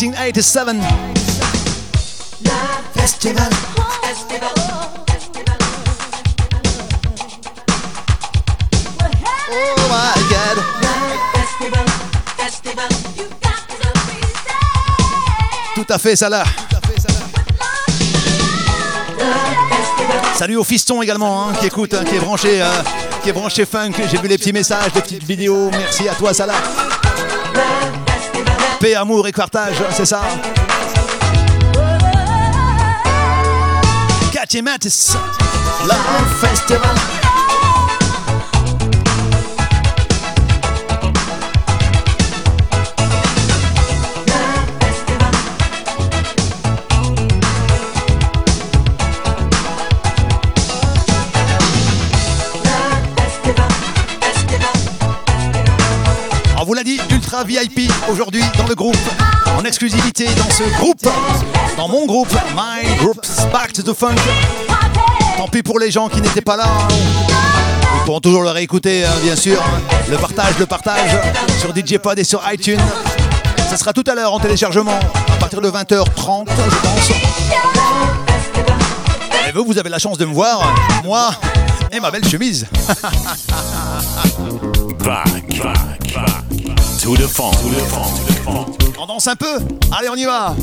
Nineteen 0.00 0.18
eighty-seven. 0.22 0.80
Festival. 2.94 3.50
Oh 9.50 9.76
my 9.90 10.22
God. 10.30 10.56
Tout 15.74 15.86
à 15.90 15.98
fait, 15.98 16.16
Salah. 16.16 16.44
Salut 20.34 20.56
au 20.56 20.64
fiston 20.64 21.02
également 21.02 21.50
hein, 21.50 21.52
qui 21.60 21.66
écoute, 21.66 21.92
hein, 21.92 22.04
qui 22.08 22.16
est 22.16 22.20
branché, 22.20 22.62
euh, 22.62 22.70
qui 23.22 23.28
est 23.28 23.34
branché 23.34 23.66
funk. 23.66 23.92
J'ai 24.10 24.16
vu 24.16 24.28
les 24.28 24.38
petits 24.38 24.54
messages, 24.54 24.94
les 24.94 25.02
petites 25.02 25.24
vidéos. 25.24 25.70
Merci 25.70 26.08
à 26.08 26.14
toi, 26.14 26.32
Salah. 26.32 26.54
Paix, 28.80 28.94
amour 28.94 29.28
et 29.28 29.32
partage, 29.32 29.74
c'est 29.92 30.06
ça. 30.06 30.22
Cathy 34.32 34.62
Mattis, 34.62 35.12
Love 35.86 35.98
Festival. 36.40 36.80
On 56.58 56.64
vous 56.64 56.72
l'a 56.72 56.82
dit, 56.82 56.98
ultra 57.10 57.44
VIP 57.44 57.89
aujourd'hui 58.08 58.42
dans 58.56 58.66
le 58.66 58.74
groupe, 58.74 58.96
en 59.58 59.64
exclusivité 59.64 60.26
dans 60.36 60.50
ce 60.50 60.62
groupe, 60.78 61.06
dans 61.76 61.88
mon 61.88 62.06
groupe, 62.06 62.32
My 62.54 62.96
Group 62.96 63.20
Back 63.52 63.72
to 63.72 63.82
the 63.82 63.94
Funk. 63.94 64.16
Tant 65.36 65.48
pis 65.48 65.62
pour 65.62 65.78
les 65.78 65.90
gens 65.90 66.08
qui 66.08 66.20
n'étaient 66.20 66.40
pas 66.40 66.56
là. 66.56 66.66
Ils 67.28 68.04
pourront 68.04 68.20
toujours 68.20 68.42
le 68.42 68.50
réécouter, 68.50 69.04
hein, 69.04 69.12
bien 69.22 69.36
sûr. 69.36 69.62
Le 70.08 70.16
partage, 70.16 70.58
le 70.58 70.66
partage 70.66 71.10
sur 71.60 71.74
DJ 71.74 71.98
Pod 71.98 72.18
et 72.18 72.24
sur 72.24 72.42
iTunes. 72.52 72.80
Ça 73.68 73.76
sera 73.76 73.92
tout 73.92 74.04
à 74.06 74.14
l'heure 74.14 74.32
en 74.32 74.40
téléchargement, 74.40 74.98
à 75.28 75.36
partir 75.36 75.60
de 75.60 75.70
20h30, 75.70 76.46
je 76.48 76.76
pense. 76.82 77.10
Et 79.48 79.52
vous, 79.52 79.64
vous 79.64 79.78
avez 79.78 79.90
la 79.90 79.98
chance 79.98 80.18
de 80.18 80.24
me 80.24 80.32
voir, 80.32 80.74
moi 81.04 81.30
et 81.92 82.00
ma 82.00 82.10
belle 82.10 82.26
chemise. 82.26 82.66
Back, 85.00 85.58
back, 85.62 86.14
back. 86.14 86.39
To 87.02 87.16
the 87.16 87.26
funk. 87.26 87.56
On 88.98 89.06
danse 89.06 89.26
un 89.26 89.34
peu 89.34 89.56
Allez, 89.90 90.10
on 90.10 90.16
y 90.16 90.26
va 90.26 90.54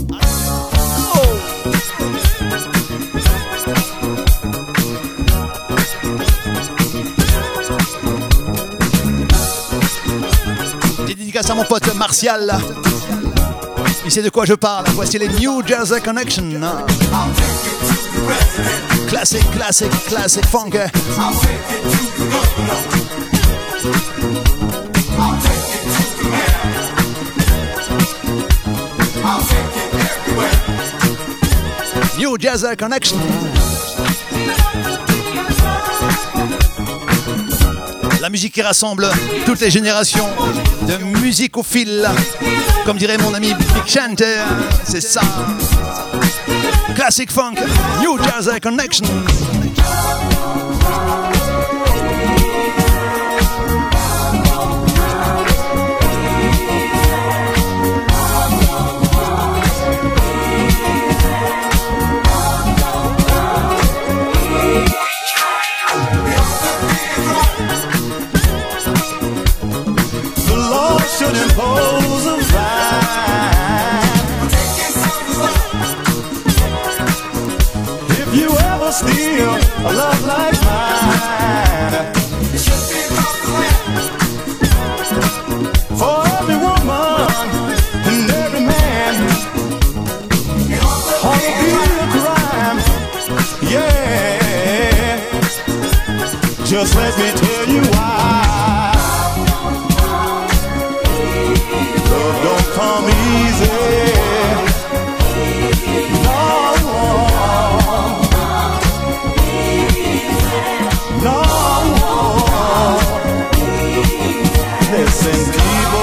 dédicaces 11.08 11.50
à 11.50 11.56
mon 11.56 11.64
pote 11.64 11.94
Martial. 11.96 12.56
Il 14.06 14.12
sait 14.12 14.22
de 14.22 14.30
quoi 14.30 14.46
je 14.46 14.54
parle. 14.54 14.86
Voici 14.94 15.18
les 15.18 15.30
New 15.30 15.66
Jersey 15.66 16.02
Connection. 16.02 16.44
Classic, 19.08 19.52
classic, 19.52 19.90
classic 20.08 20.46
funk. 20.46 20.72
New 32.28 32.36
Jersey 32.38 32.76
Connection. 32.76 33.16
La 38.20 38.30
musique 38.30 38.54
qui 38.54 38.62
rassemble 38.62 39.08
toutes 39.46 39.62
les 39.62 39.72
générations 39.72 40.28
de 40.90 40.98
musicophiles. 41.22 42.06
Comme 42.86 42.98
dirait 42.98 43.18
mon 43.18 43.34
ami 43.34 43.54
Big 43.54 43.88
Chanter, 43.88 44.42
c'est 44.84 45.00
ça. 45.00 45.22
Classic 46.96 47.32
Funk, 47.32 47.56
New 48.02 48.22
Jersey 48.22 48.60
Connection. 48.60 49.06
Let 96.96 97.18
me 97.18 97.32
tell 97.36 97.68
you 97.68 97.82
why. 97.92 98.94
Love 102.10 102.38
don't 102.44 102.68
come 102.76 103.10
easy. 103.10 103.88
Listen, 114.90 115.52
people. 115.52 115.97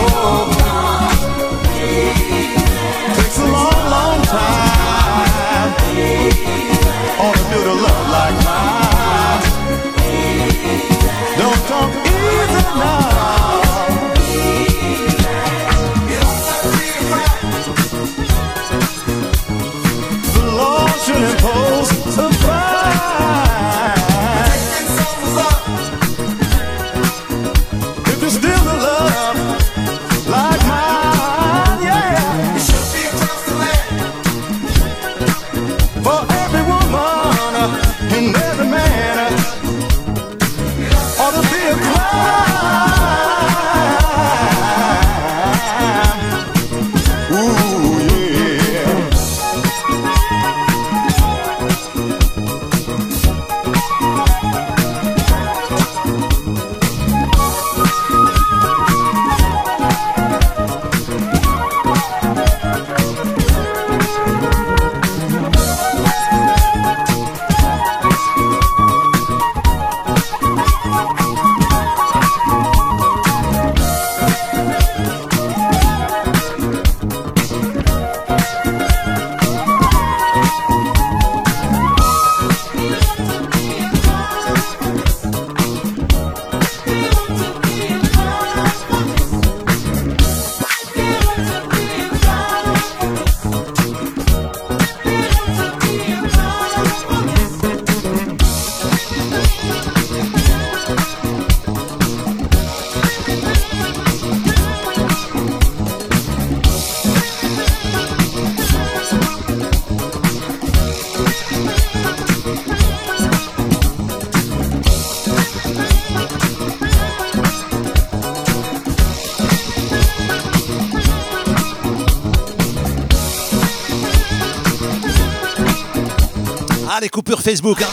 Ah, 126.96 127.00
les 127.00 127.08
coupures 127.08 127.40
Facebook. 127.40 127.82
hein. 127.82 127.86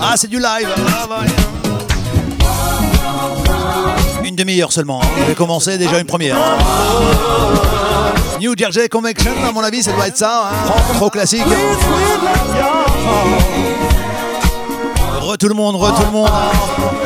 Ah, 0.00 0.14
c'est 0.16 0.26
du 0.28 0.38
live. 0.38 0.68
Ah. 0.88 1.06
Une 4.24 4.34
demi-heure 4.34 4.72
seulement. 4.72 5.00
hein. 5.02 5.06
Je 5.20 5.24
vais 5.26 5.34
commencer 5.34 5.78
déjà 5.78 5.98
une 6.00 6.06
première. 6.06 6.36
hein. 6.36 6.58
New 8.40 8.54
Jersey 8.58 8.88
Convection, 8.88 9.30
à 9.48 9.52
mon 9.52 9.60
avis, 9.62 9.82
ça 9.84 9.92
doit 9.92 10.08
être 10.08 10.16
ça. 10.16 10.50
hein. 10.52 10.72
Trop 10.96 11.10
classique. 11.10 11.44
Re 15.20 15.36
tout 15.38 15.48
le 15.48 15.54
monde, 15.54 15.76
re 15.76 15.94
tout 15.96 16.04
le 16.04 16.10
monde. 16.10 16.30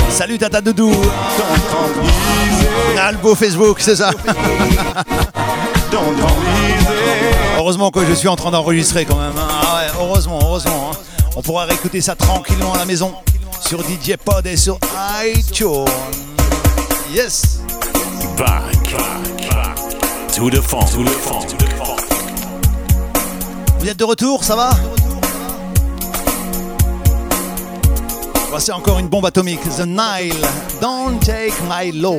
Salut 0.09 0.39
Tata 0.39 0.63
Doudou. 0.63 0.93
Ah, 2.99 3.13
le 3.13 3.19
beau 3.19 3.35
Facebook, 3.35 3.79
c'est 3.81 3.97
ça. 3.97 4.11
Heureusement 7.59 7.91
que 7.91 8.05
je 8.07 8.13
suis 8.15 8.29
en 8.29 8.37
train 8.37 8.51
d'enregistrer 8.51 9.05
quand 9.05 9.17
même. 9.17 9.33
hein. 9.37 9.49
Ah 9.63 9.76
heureusement, 10.07 10.39
heureusement. 10.43 10.91
hein. 10.93 10.97
On 11.37 11.43
pourra 11.43 11.65
réécouter 11.65 12.01
ça 12.01 12.15
tranquillement 12.15 12.73
à 12.75 12.79
la 12.79 12.85
maison 12.85 13.13
sur 13.61 13.81
DJ 13.83 14.17
Pod 14.25 14.47
et 14.47 14.57
sur 14.57 14.79
iTunes. 15.25 15.85
Yes. 17.13 17.61
Back, 18.39 18.63
back, 18.93 19.51
back. 19.51 19.79
To 20.35 20.51
the 20.51 20.61
the. 20.61 21.05
Vous 23.79 23.89
êtes 23.89 23.97
de 23.99 24.05
retour, 24.05 24.45
ça 24.45 24.57
va? 24.57 24.71
Voici 28.51 28.73
encore 28.73 28.99
une 28.99 29.09
bombe 29.09 29.27
atomique. 29.27 29.61
The 29.77 29.87
Nile. 29.87 30.35
Don't 30.81 31.21
take 31.21 31.55
my 31.69 31.93
law. 31.93 32.15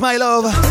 My 0.00 0.16
love. 0.16 0.67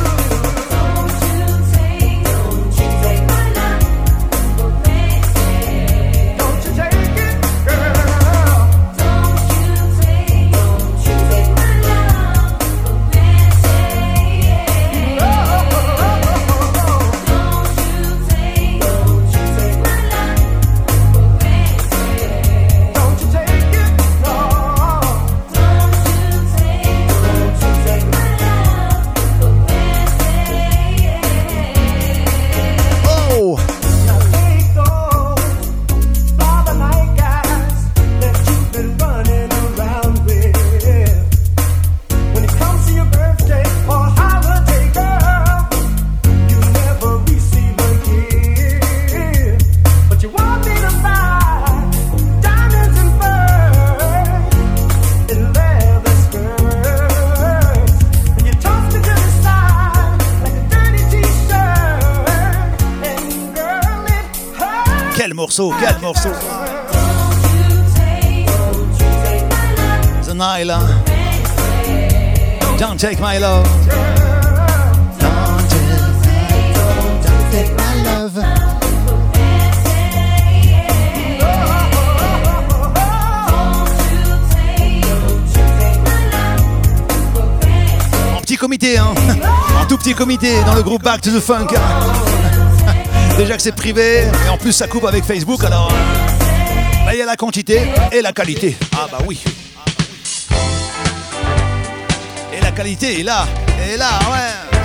Dans 90.35 90.75
le 90.75 90.83
groupe 90.83 91.03
Back 91.03 91.21
to 91.21 91.29
the 91.31 91.39
Funk. 91.39 91.67
Déjà 93.37 93.55
que 93.55 93.61
c'est 93.61 93.71
privé, 93.71 94.23
et 94.45 94.49
en 94.49 94.57
plus 94.57 94.73
ça 94.73 94.85
coupe 94.85 95.05
avec 95.05 95.23
Facebook, 95.23 95.63
alors 95.63 95.89
il 97.13 97.17
y 97.17 97.21
a 97.21 97.25
la 97.25 97.37
quantité 97.37 97.81
et 98.11 98.21
la 98.21 98.33
qualité. 98.33 98.75
Ah 98.93 99.07
bah 99.09 99.19
oui. 99.25 99.41
Et 102.53 102.61
la 102.61 102.71
qualité 102.71 103.21
est 103.21 103.23
là, 103.23 103.47
est 103.89 103.95
là, 103.95 104.19
ouais. 104.29 104.79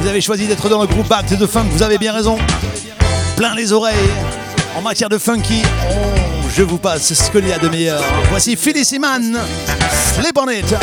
Vous 0.00 0.06
avez 0.06 0.20
choisi 0.20 0.46
d'être 0.46 0.68
dans 0.68 0.82
le 0.82 0.86
groupe 0.86 1.08
Back 1.08 1.26
to 1.26 1.36
the 1.36 1.46
Funk, 1.46 1.68
vous 1.70 1.82
avez 1.82 1.96
bien 1.96 2.12
raison. 2.12 2.36
Plein 3.36 3.54
les 3.54 3.72
oreilles. 3.72 3.96
En 4.76 4.82
matière 4.82 5.08
de 5.08 5.16
funky, 5.16 5.62
oh, 5.88 5.94
je 6.54 6.62
vous 6.62 6.76
passe 6.76 7.14
ce 7.14 7.30
qu'il 7.30 7.48
y 7.48 7.52
a 7.54 7.58
de 7.58 7.68
meilleur. 7.70 8.02
Voici 8.28 8.54
Phyllis 8.54 8.90
Iman, 8.92 9.38
Sleep 10.14 10.38
on 10.38 10.50
It. 10.50 10.76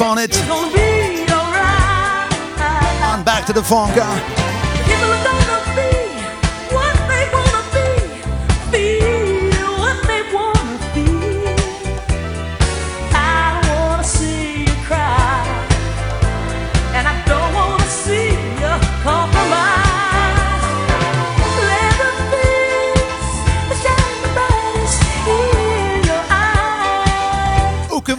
On 0.00 0.18
It. 0.18 0.30
It's 0.30 0.46
gonna 0.48 0.72
be 0.74 1.32
alright. 1.32 2.32
And 3.14 3.24
back 3.24 3.46
to 3.46 3.52
the 3.52 3.62
funk. 3.62 3.94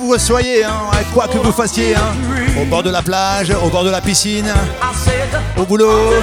Vous 0.07 0.17
soyez, 0.17 0.63
hein, 0.63 0.71
quoi 1.13 1.27
que 1.27 1.37
vous 1.37 1.51
fassiez, 1.51 1.93
hein, 1.95 2.15
au 2.61 2.65
bord 2.65 2.81
de 2.81 2.89
la 2.89 3.01
plage, 3.01 3.51
au 3.63 3.69
bord 3.69 3.83
de 3.83 3.89
la 3.89 3.99
piscine, 3.99 4.51
au 5.57 5.65
boulot, 5.65 6.13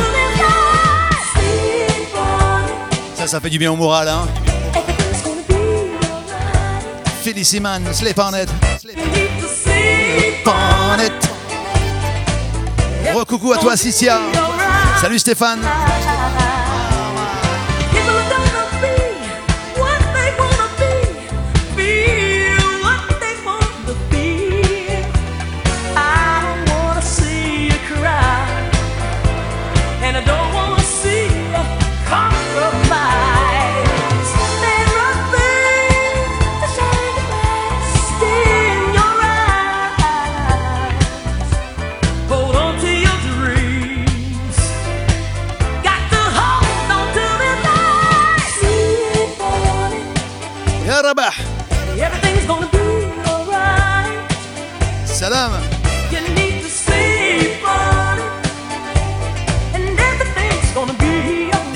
ça, 3.15 3.27
ça 3.27 3.41
fait 3.41 3.51
du 3.51 3.59
bien 3.59 3.71
au 3.71 3.77
moral. 3.77 4.09
Hein. 4.09 4.27
Everything's 4.75 5.23
gonna 5.23 5.43
be 5.47 5.55
alright. 5.55 7.09
Felicity 7.23 7.61
Man, 7.61 7.83
Sleep 7.93 8.19
on 8.19 8.35
it. 8.35 8.49
Sleep 8.81 8.99
On 10.47 10.99
it. 11.01 11.13
Recoucou 13.15 13.53
à 13.53 13.59
toi, 13.59 13.77
Cicia. 13.77 14.19
Salut 15.01 15.19
Stéphane. 15.19 15.61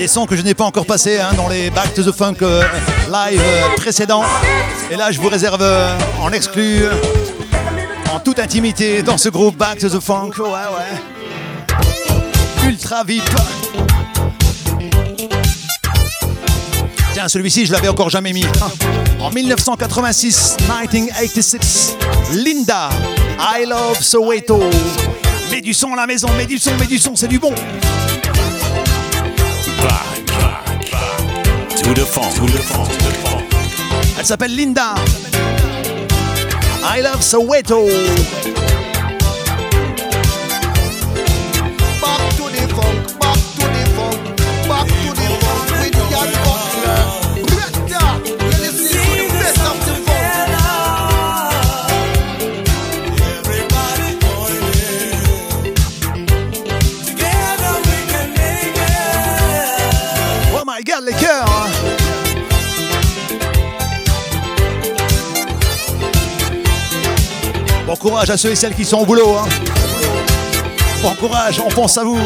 Que 0.09 0.35
je 0.35 0.41
n'ai 0.41 0.55
pas 0.55 0.63
encore 0.63 0.87
passés 0.87 1.19
hein, 1.19 1.29
dans 1.37 1.47
les 1.47 1.69
Back 1.69 1.93
to 1.93 2.01
the 2.03 2.11
Funk 2.11 2.37
euh, 2.41 2.63
live 3.11 3.39
euh, 3.39 3.75
précédents. 3.77 4.23
Et 4.89 4.95
là, 4.95 5.11
je 5.11 5.21
vous 5.21 5.29
réserve 5.29 5.61
euh, 5.61 5.95
en 6.19 6.31
exclu, 6.31 6.83
en 8.11 8.19
toute 8.19 8.39
intimité, 8.39 9.03
dans 9.03 9.19
ce 9.19 9.29
groupe 9.29 9.55
Back 9.55 9.77
to 9.77 9.87
the 9.87 9.99
Funk. 9.99 10.31
Ouais, 10.39 10.49
ouais. 10.49 11.77
Ultra 12.67 13.03
VIP. 13.03 13.23
Tiens, 17.13 17.27
celui-ci, 17.27 17.67
je 17.67 17.71
l'avais 17.71 17.89
encore 17.89 18.09
jamais 18.09 18.33
mis. 18.33 18.45
En 19.21 19.29
1986, 19.31 20.57
1986, 20.61 21.97
Linda, 22.31 22.89
I 23.37 23.65
Love 23.67 24.01
Soweto. 24.01 24.59
Mets 25.51 25.61
du 25.61 25.73
son 25.73 25.93
à 25.93 25.97
la 25.97 26.07
maison, 26.07 26.29
mets 26.37 26.45
du 26.45 26.57
son, 26.57 26.73
mets 26.77 26.87
du 26.87 26.97
son, 26.97 27.15
c'est 27.15 27.27
du 27.27 27.37
bon. 27.37 27.53
Elle 34.19 34.25
s'appelle 34.25 34.55
Linda. 34.55 34.93
I 36.83 37.01
love 37.01 37.21
Soweto. 37.21 37.87
À 68.27 68.37
ceux 68.37 68.51
et 68.51 68.55
celles 68.55 68.75
qui 68.75 68.83
sont 68.83 68.97
au 68.97 69.05
boulot. 69.05 69.37
hein. 69.37 69.47
Bon 71.01 71.13
courage, 71.15 71.61
on 71.65 71.69
pense 71.69 71.97
à 71.97 72.03
vous. 72.03 72.19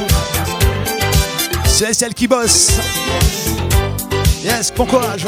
Ceux 1.67 1.89
et 1.89 1.93
celles 1.93 2.13
qui 2.15 2.27
bossent. 2.27 2.71
Yes, 4.43 4.73
bon 4.75 4.85
courage. 4.87 5.25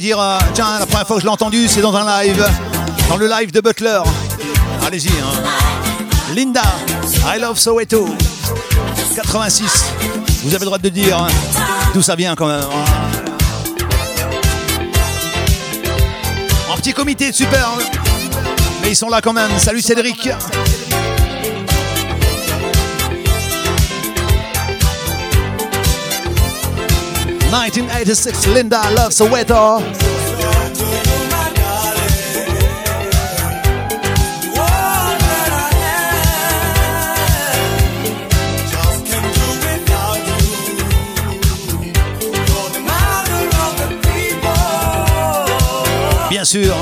Dire, 0.00 0.18
euh, 0.18 0.38
tiens, 0.54 0.78
la 0.80 0.86
première 0.86 1.06
fois 1.06 1.16
que 1.16 1.20
je 1.22 1.26
l'ai 1.26 1.32
entendu, 1.32 1.68
c'est 1.68 1.80
dans 1.82 1.94
un 1.94 2.22
live, 2.24 2.44
dans 3.08 3.16
le 3.16 3.28
live 3.28 3.52
de 3.52 3.60
Butler. 3.60 4.00
Allez-y. 4.86 5.08
hein. 5.10 6.32
Linda, 6.34 6.62
I 7.26 7.38
love 7.38 7.56
Soweto, 7.58 8.08
86. 9.14 9.84
Vous 10.44 10.48
avez 10.54 10.60
le 10.60 10.64
droit 10.66 10.78
de 10.78 10.88
dire 10.88 11.18
hein, 11.18 11.28
d'où 11.94 12.02
ça 12.02 12.16
vient 12.16 12.34
quand 12.34 12.46
même. 12.48 12.60
hein. 12.64 12.84
En 16.72 16.76
petit 16.76 16.92
comité, 16.94 17.30
super. 17.32 17.68
Mais 18.82 18.88
ils 18.90 18.96
sont 18.96 19.08
là 19.10 19.20
quand 19.20 19.32
même. 19.34 19.50
Salut 19.58 19.82
Cédric. 19.82 20.28
...1986, 27.52 28.46
Linda 28.54 28.80
loves 28.96 29.14
Soweto. 29.14 29.82
Bien 46.30 46.44
sûr. 46.46 46.74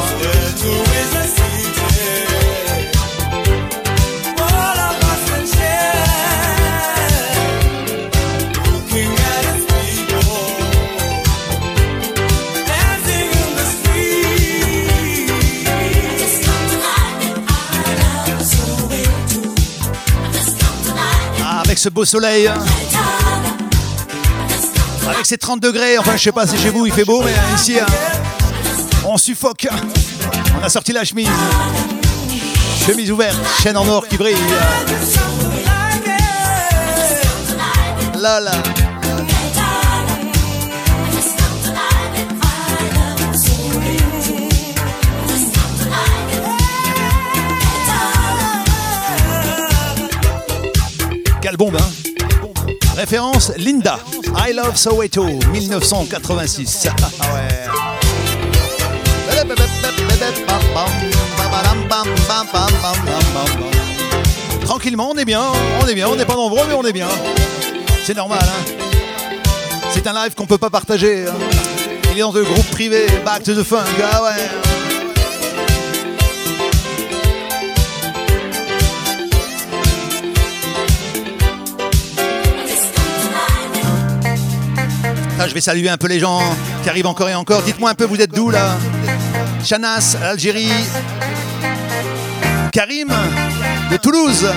Ce 21.81 21.89
beau 21.89 22.05
soleil. 22.05 22.47
Avec 25.09 25.25
ces 25.25 25.39
30 25.39 25.61
degrés, 25.61 25.97
enfin 25.97 26.15
je 26.15 26.23
sais 26.25 26.33
pas 26.33 26.47
si 26.47 26.59
chez 26.59 26.69
vous 26.69 26.85
il 26.85 26.93
fait 26.93 27.07
beau, 27.07 27.23
mais 27.23 27.33
ici 27.57 27.81
hein, 27.81 27.87
on 29.07 29.17
suffoque. 29.17 29.67
On 30.61 30.67
a 30.67 30.69
sorti 30.69 30.93
la 30.93 31.05
chemise. 31.05 31.31
Chemise 32.87 33.11
ouverte, 33.11 33.39
chaîne 33.63 33.79
en 33.79 33.89
or 33.89 34.07
qui 34.07 34.19
brille. 34.19 34.37
Là 38.19 38.41
là. 38.41 38.53
Bombe, 51.61 51.77
hein 51.77 51.91
Référence 52.97 53.53
Linda. 53.59 54.01
I 54.49 54.55
Love 54.55 54.77
Soweto, 54.77 55.27
1986. 55.53 56.89
Ah. 56.89 56.97
Tranquillement, 64.65 65.11
on 65.11 65.19
est 65.19 65.27
bien, 65.27 65.43
on 65.83 65.87
est 65.87 65.95
bien, 65.95 66.09
on 66.09 66.17
n'est 66.17 66.25
pas 66.25 66.35
nombreux, 66.35 66.63
mais 66.67 66.75
on 66.75 66.85
est 66.85 66.95
bien. 66.95 67.09
C'est 68.05 68.17
normal, 68.17 68.41
hein. 68.43 68.73
C'est 69.93 70.07
un 70.07 70.15
live 70.15 70.35
qu'on 70.35 70.47
peut 70.47 70.57
pas 70.57 70.71
partager. 70.71 71.27
hein. 71.29 71.35
Il 72.11 72.17
est 72.17 72.23
dans 72.23 72.33
le 72.33 72.43
groupe 72.43 72.71
privé, 72.71 73.05
Back 73.23 73.43
to 73.43 73.53
the 73.53 73.65
Funk, 73.65 73.85
ah 74.03 74.23
ouais. 74.23 74.80
Je 85.51 85.55
vais 85.55 85.61
saluer 85.61 85.89
un 85.89 85.97
peu 85.97 86.07
les 86.07 86.21
gens 86.21 86.41
qui 86.85 86.89
arrivent 86.89 87.09
encore 87.09 87.29
et 87.29 87.35
encore. 87.35 87.63
Dites-moi 87.63 87.91
un 87.91 87.95
peu, 87.95 88.05
vous 88.05 88.21
êtes 88.21 88.31
d'où 88.31 88.51
là 88.51 88.79
Chanas, 89.65 90.17
Algérie. 90.23 90.71
Karim, 92.73 93.09
de 93.91 93.97
Toulouse. 93.97 94.49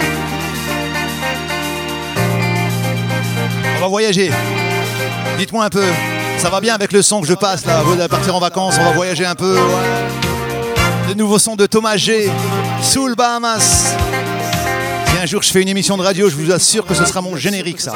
On 3.75 3.81
va 3.81 3.87
voyager. 3.87 4.31
Dites-moi 5.39 5.65
un 5.65 5.69
peu, 5.69 5.83
ça 6.37 6.51
va 6.51 6.61
bien 6.61 6.75
avec 6.75 6.91
le 6.91 7.01
son 7.01 7.21
que 7.21 7.27
je 7.27 7.33
passe 7.33 7.65
là 7.65 7.81
Vous 7.81 7.93
allez 7.93 8.07
partir 8.07 8.35
en 8.35 8.39
vacances, 8.39 8.75
on 8.79 8.83
va 8.83 8.91
voyager 8.91 9.25
un 9.25 9.35
peu. 9.35 9.57
Le 11.07 11.15
nouveau 11.15 11.39
son 11.39 11.55
de 11.55 11.65
Thomas 11.65 11.97
G. 11.97 12.29
Soul 12.83 13.15
Bahamas. 13.15 13.95
Si 15.07 15.17
un 15.19 15.25
jour 15.25 15.41
je 15.41 15.49
fais 15.49 15.63
une 15.63 15.69
émission 15.69 15.97
de 15.97 16.03
radio, 16.03 16.29
je 16.29 16.35
vous 16.35 16.51
assure 16.51 16.85
que 16.85 16.93
ce 16.93 17.05
sera 17.05 17.21
mon 17.21 17.35
générique 17.35 17.81
ça. 17.81 17.93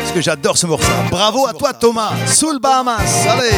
Parce 0.00 0.12
que 0.12 0.20
j'adore 0.20 0.56
ce 0.56 0.66
morceau. 0.66 0.86
Bravo 1.10 1.46
à 1.46 1.52
toi 1.52 1.72
Thomas. 1.72 2.12
Soul 2.26 2.58
Bahamas. 2.58 3.26
Allez. 3.28 3.50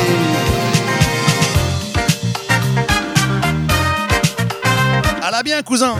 À 5.22 5.30
la 5.30 5.42
bien 5.42 5.62
cousin. 5.62 5.94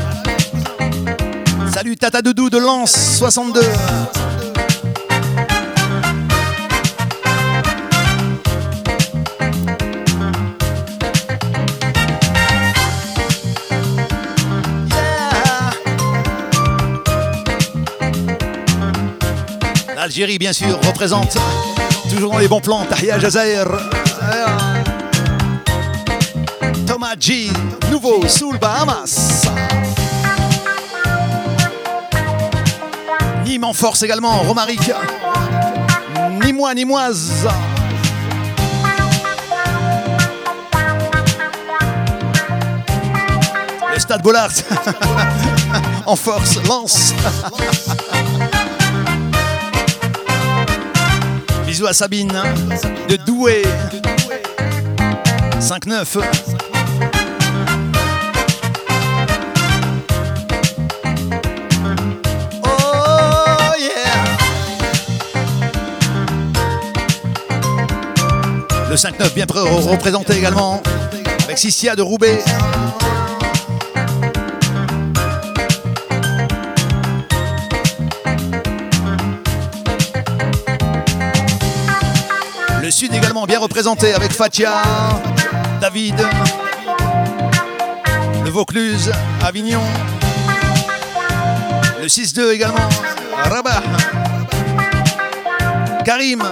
Salut 1.72 1.97
Tata 1.97 2.20
Doudou 2.20 2.51
de 2.51 2.59
Lens 2.59 3.16
62. 3.18 3.61
L'Algérie, 20.11 20.38
bien 20.38 20.52
sûr, 20.52 20.76
représente 20.88 21.36
toujours 22.11 22.32
dans 22.32 22.38
les 22.38 22.48
bons 22.48 22.61
plans. 22.61 22.84
Tahia 22.84 23.16
Jazair. 23.20 23.68
Thomas 26.84 27.14
G. 27.16 27.48
Nouveau 27.92 28.26
Soul 28.26 28.58
Bahamas. 28.58 29.46
Nîmes 33.44 33.62
en 33.62 33.72
force 33.72 34.02
également. 34.02 34.38
Romaric. 34.40 34.90
Ni 36.44 36.52
moi, 36.52 36.74
ni 36.74 36.84
moise. 36.84 37.46
Le 43.94 44.00
stade 44.00 44.22
Bollard. 44.22 44.50
en 46.06 46.16
force. 46.16 46.56
Lance. 46.66 47.14
Bisous 51.80 51.88
à 51.88 51.94
Sabine 51.94 52.30
hein, 52.36 52.44
de 53.08 53.16
Douai. 53.16 53.62
5-9. 55.60 56.18
Oh 62.64 63.72
yeah. 63.78 64.24
Le 68.88 68.96
5-9 68.96 69.34
bien 69.34 69.46
pré- 69.46 69.60
représenté 69.60 70.36
également 70.36 70.82
avec 71.44 71.58
Sissia 71.58 71.96
de 71.96 72.02
Roubaix. 72.02 72.38
Également 83.03 83.46
bien 83.46 83.59
représenté 83.59 84.12
avec 84.12 84.30
Fatia, 84.30 84.82
David, 85.80 86.14
le 88.44 88.51
Vaucluse, 88.51 89.11
Avignon. 89.42 89.80
Le 91.98 92.07
6-2 92.07 92.53
également, 92.53 92.88
Rabat. 93.42 93.82
Karim 96.05 96.42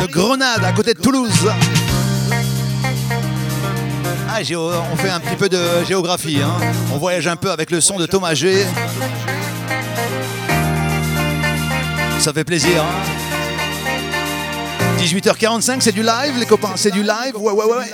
de 0.00 0.06
Grenade 0.06 0.64
à 0.64 0.72
côté 0.72 0.94
de 0.94 1.00
Toulouse. 1.00 1.50
Ah, 4.30 4.38
on 4.92 4.96
fait 4.96 5.10
un 5.10 5.18
petit 5.18 5.36
peu 5.36 5.48
de 5.48 5.84
géographie. 5.88 6.38
hein. 6.40 6.52
On 6.94 6.98
voyage 6.98 7.26
un 7.26 7.36
peu 7.36 7.50
avec 7.50 7.72
le 7.72 7.80
son 7.80 7.98
de 7.98 8.06
Thomas 8.06 8.34
G. 8.34 8.64
Ça 12.20 12.32
fait 12.32 12.44
plaisir. 12.44 12.80
hein. 12.82 13.25
18h45, 15.06 15.80
c'est 15.80 15.92
du 15.92 16.02
live, 16.02 16.36
les 16.36 16.46
copains. 16.46 16.72
C'est 16.74 16.90
du 16.90 17.02
live. 17.02 17.36
Ouais, 17.36 17.52
ouais, 17.52 17.64
ouais. 17.64 17.76
ouais. 17.76 17.92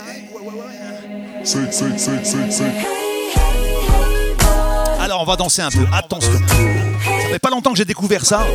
Alors, 4.98 5.20
on 5.20 5.24
va 5.24 5.36
danser 5.36 5.60
un 5.60 5.70
peu. 5.70 5.84
Attention. 5.92 6.32
Ça 6.32 7.28
fait 7.30 7.38
pas 7.38 7.50
longtemps 7.50 7.72
que 7.72 7.76
j'ai 7.76 7.84
découvert 7.84 8.24
ça. 8.24 8.46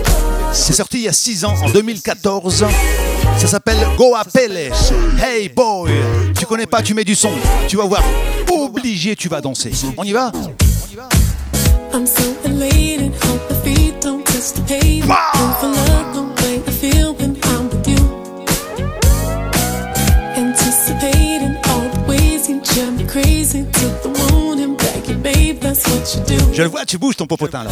C'est 0.53 0.73
sorti 0.73 0.97
il 0.97 1.03
y 1.03 1.07
a 1.07 1.13
6 1.13 1.45
ans, 1.45 1.53
en 1.61 1.69
2014. 1.69 2.65
Ça 3.37 3.47
s'appelle 3.47 3.77
Go 3.95 4.15
Apele. 4.15 4.71
Hey 5.21 5.49
boy. 5.49 5.91
Tu 6.35 6.47
connais 6.47 6.65
pas, 6.65 6.81
tu 6.81 6.95
mets 6.95 7.03
du 7.03 7.13
son. 7.13 7.31
Tu 7.67 7.77
vas 7.77 7.85
voir. 7.85 8.01
Obligé, 8.51 9.15
tu 9.15 9.29
vas 9.29 9.39
danser. 9.39 9.71
On 9.97 10.03
y 10.03 10.13
va? 10.13 10.31
I'm 11.93 12.05
Je 26.53 26.61
le 26.61 26.67
vois, 26.69 26.85
tu 26.85 26.97
bouges 26.97 27.17
ton 27.17 27.27
popotin 27.27 27.63
là. 27.63 27.71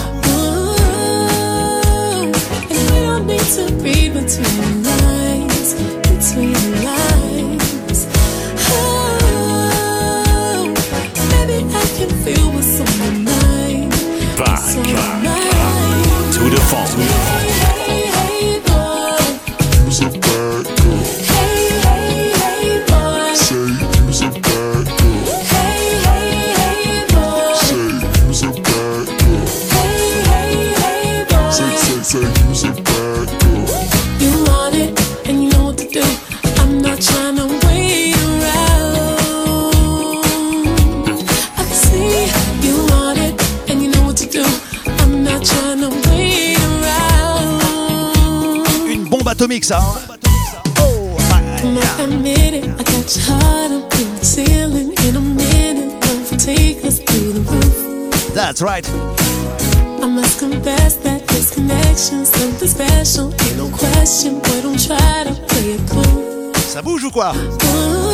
That's 58.36 58.62
right. 58.62 58.88
I 58.88 60.08
must 60.08 60.40
confess 60.40 60.98
that 60.98 61.28
this 61.28 61.56
connection's 61.56 62.30
something 62.30 62.68
special. 62.68 63.34
Ain't 63.42 63.58
no 63.58 63.70
question, 63.70 64.40
boy, 64.40 64.62
don't 64.62 64.78
try 64.78 65.24
to 65.24 65.34
play 65.48 65.74
it 65.74 65.82
cool. 65.90 66.52
Ça 66.68 66.84
bouge 66.84 67.04
ou 67.06 67.10
quoi? 67.12 67.34
Ooh, 67.34 68.12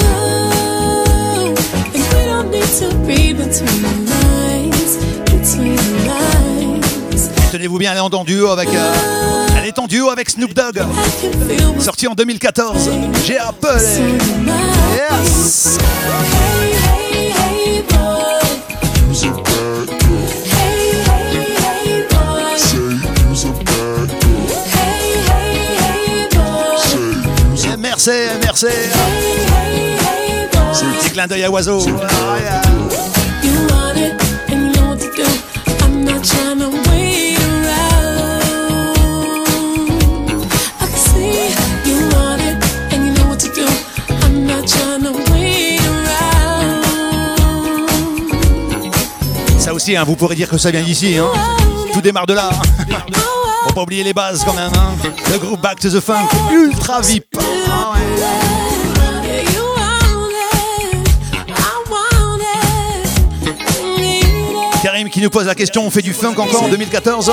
and 1.94 2.04
we 2.14 2.26
don't 2.26 2.50
need 2.50 2.64
to 2.80 2.88
read 3.06 3.38
between 3.38 3.82
the 3.82 3.92
lines, 4.10 4.98
between 5.26 5.76
the 5.76 6.08
lines. 6.08 7.30
Tenez-vous 7.52 7.78
bien, 7.78 7.92
elle 7.92 7.98
est 7.98 8.16
en 8.16 8.24
duo 8.24 8.52
avec 8.52 8.70
euh, 8.70 9.51
Elle 9.62 9.68
est 9.68 9.80
en 9.80 9.86
duo 9.86 10.10
avec 10.10 10.28
Snoop 10.30 10.54
Dogg. 10.56 10.82
Sorti 11.80 12.08
en 12.08 12.16
2014. 12.16 12.90
J'ai 13.26 13.38
appelé. 13.38 13.84
Yes. 14.96 15.78
Merci, 27.78 28.10
merci. 28.42 28.66
Petit 31.00 31.10
clin 31.12 31.28
d'œil 31.28 31.44
à 31.44 31.52
oiseau. 31.52 31.82
Want 31.82 33.21
aussi, 49.82 49.98
hein, 49.98 50.04
vous 50.06 50.16
pourrez 50.16 50.36
dire 50.36 50.48
que 50.48 50.60
ça 50.60 50.70
vient 50.70 50.84
d'ici. 50.84 51.18
Hein. 51.18 51.26
Tout 51.92 52.02
démarre 52.02 52.28
de 52.28 52.34
là. 52.36 52.52
Faut 53.68 53.74
pas 53.74 53.82
oublier 53.82 54.04
les 54.04 54.14
bases 54.14 54.44
quand 54.46 54.54
même. 54.54 54.72
Hein. 54.76 54.94
Le 55.32 55.40
groupe 55.40 55.60
Back 55.60 55.80
to 55.80 55.90
the 55.90 56.00
Funk, 56.00 56.28
ultra 56.52 57.02
VIP. 57.02 57.26
Ah 57.36 57.94
ouais. 57.94 58.00
Karim 64.84 65.10
qui 65.10 65.22
nous 65.22 65.30
pose 65.30 65.46
la 65.46 65.56
question, 65.56 65.84
on 65.86 65.90
fait 65.92 66.02
du 66.02 66.14
funk 66.14 66.36
encore 66.38 66.64
en 66.64 66.70
2014 66.70 67.32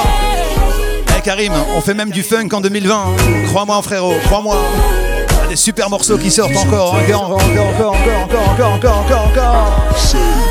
Eh 1.17 1.21
Karim, 1.23 1.53
on 1.77 1.81
fait 1.81 1.95
même 1.95 2.11
du 2.11 2.23
funk 2.23 2.49
en 2.53 2.61
2020. 2.61 2.95
hein. 2.95 3.07
Crois-moi 3.49 3.81
frérot, 3.83 4.15
crois-moi. 4.25 4.57
Des 5.49 5.57
super 5.57 5.89
morceaux 5.91 6.19
qui 6.19 6.31
sortent 6.31 6.57
encore, 6.57 6.95
encore, 6.95 7.25
encore, 7.25 7.41
encore, 7.41 7.95
encore, 7.95 8.49
encore, 8.53 8.73
encore, 8.75 8.99
encore, 8.99 9.27
encore. 9.29 10.48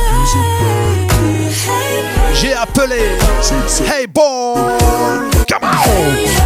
J'ai 2.40 2.54
appelé. 2.54 3.18
Hey 3.92 4.06
boy. 4.06 4.62
Come 5.48 5.64
on 5.64 6.37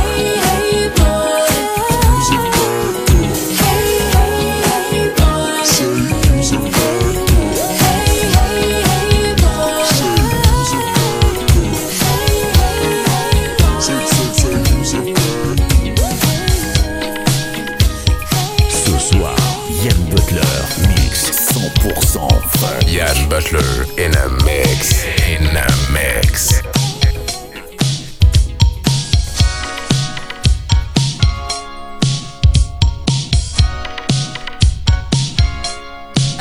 100% 22.41 22.57
funk. 22.57 22.91
Yann 22.91 23.29
Butler 23.29 23.85
in 23.97 24.15
a 24.15 24.29
mix. 24.43 25.05
In 25.27 25.45
a 25.55 25.67
mix. 25.91 26.61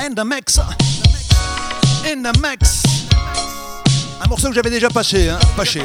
In 0.02 0.14
the 0.14 0.24
mix 0.24 0.58
In 2.04 2.22
the 2.22 2.32
mix 2.40 2.82
Un 4.20 4.28
morceau 4.28 4.48
que 4.48 4.54
j'avais 4.54 4.70
déjà 4.70 4.88
passé, 4.88 5.28
hein, 5.28 5.38
passé, 5.56 5.82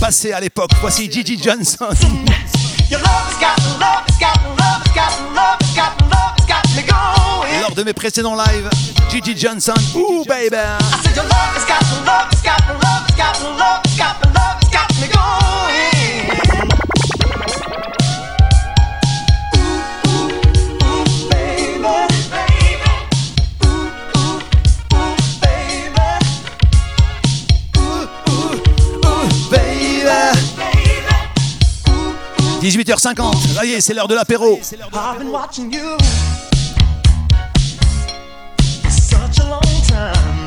passé 0.00 0.32
à 0.32 0.40
l'époque. 0.40 0.70
Voici 0.80 1.10
Gigi 1.10 1.40
Johnson. 1.42 1.88
Your 2.90 3.00
love 3.00 3.26
has 3.26 3.40
got 3.40 3.56
the 3.56 3.78
love, 3.80 4.04
has 4.06 4.18
got 4.18 4.34
the 4.42 4.48
love, 4.50 4.82
has 4.82 4.94
got 4.94 5.18
the 5.18 5.24
love, 5.34 5.58
has 5.60 5.74
got 5.74 5.98
the 5.98 6.04
love, 6.04 6.34
has 6.38 6.46
got 6.46 6.76
me 6.76 6.82
going 6.82 7.17
de 7.78 7.84
mes 7.84 7.92
précédents 7.92 8.34
lives. 8.34 8.68
Gigi 9.08 9.38
Johnson, 9.38 9.72
ooh 9.94 10.24
baby. 10.26 10.56
«18h50, 32.60 33.54
ça 33.54 33.64
y 33.64 33.74
est, 33.74 33.80
c'est 33.80 33.94
l'heure 33.94 34.08
de 34.08 34.16
l'apéro. 34.16 34.58
Time. 39.98 40.37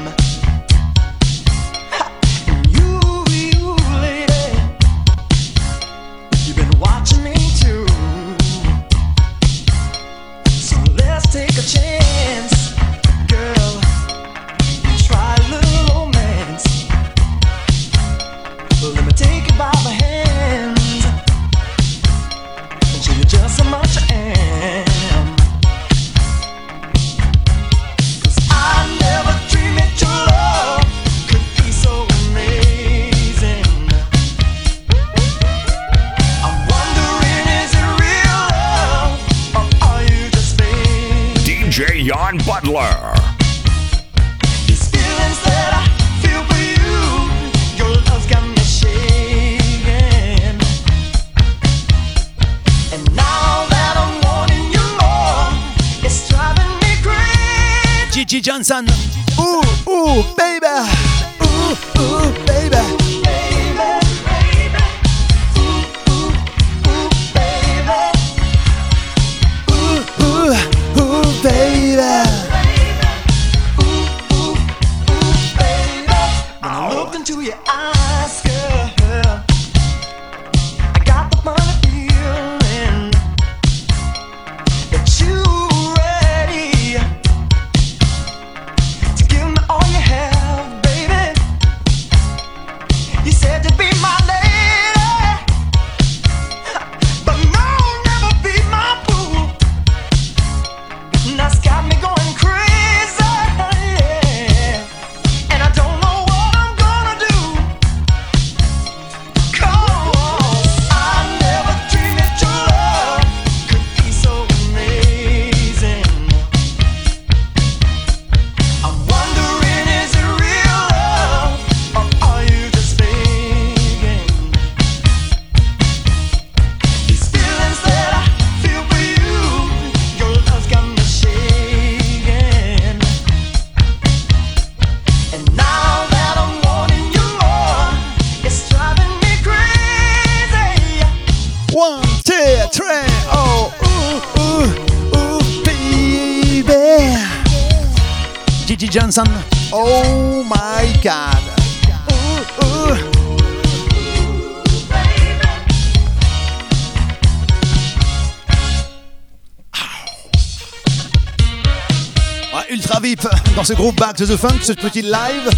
Ce 164.25 164.27
groupe 164.27 164.27
Back 164.27 164.27
to 164.27 164.27
the 164.27 164.37
Funk, 164.37 164.59
ce 164.63 164.73
petit 164.73 165.01
live 165.01 165.49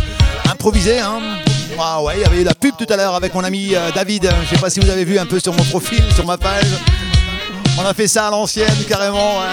improvisé. 0.50 1.00
Hein. 1.00 1.20
Ah 1.80 2.02
ouais, 2.02 2.16
il 2.18 2.22
y 2.22 2.26
avait 2.26 2.42
eu 2.42 2.44
la 2.44 2.54
pub 2.54 2.76
tout 2.78 2.86
à 2.90 2.96
l'heure 2.96 3.16
avec 3.16 3.34
mon 3.34 3.44
ami 3.44 3.76
euh, 3.76 3.92
David. 3.94 4.30
Je 4.44 4.56
sais 4.56 4.62
pas 4.62 4.70
si 4.70 4.80
vous 4.80 4.90
avez 4.90 5.06
vu 5.06 5.18
un 5.20 5.26
peu 5.26 5.40
sur 5.40 5.54
mon 5.54 5.64
profil, 5.64 6.04
sur 6.14 6.26
ma 6.26 6.38
page. 6.38 6.68
On 7.78 7.86
a 7.86 7.94
fait 7.94 8.08
ça 8.08 8.28
à 8.28 8.32
l'ancienne 8.32 8.68
carrément, 8.88 9.40
ouais. 9.40 9.46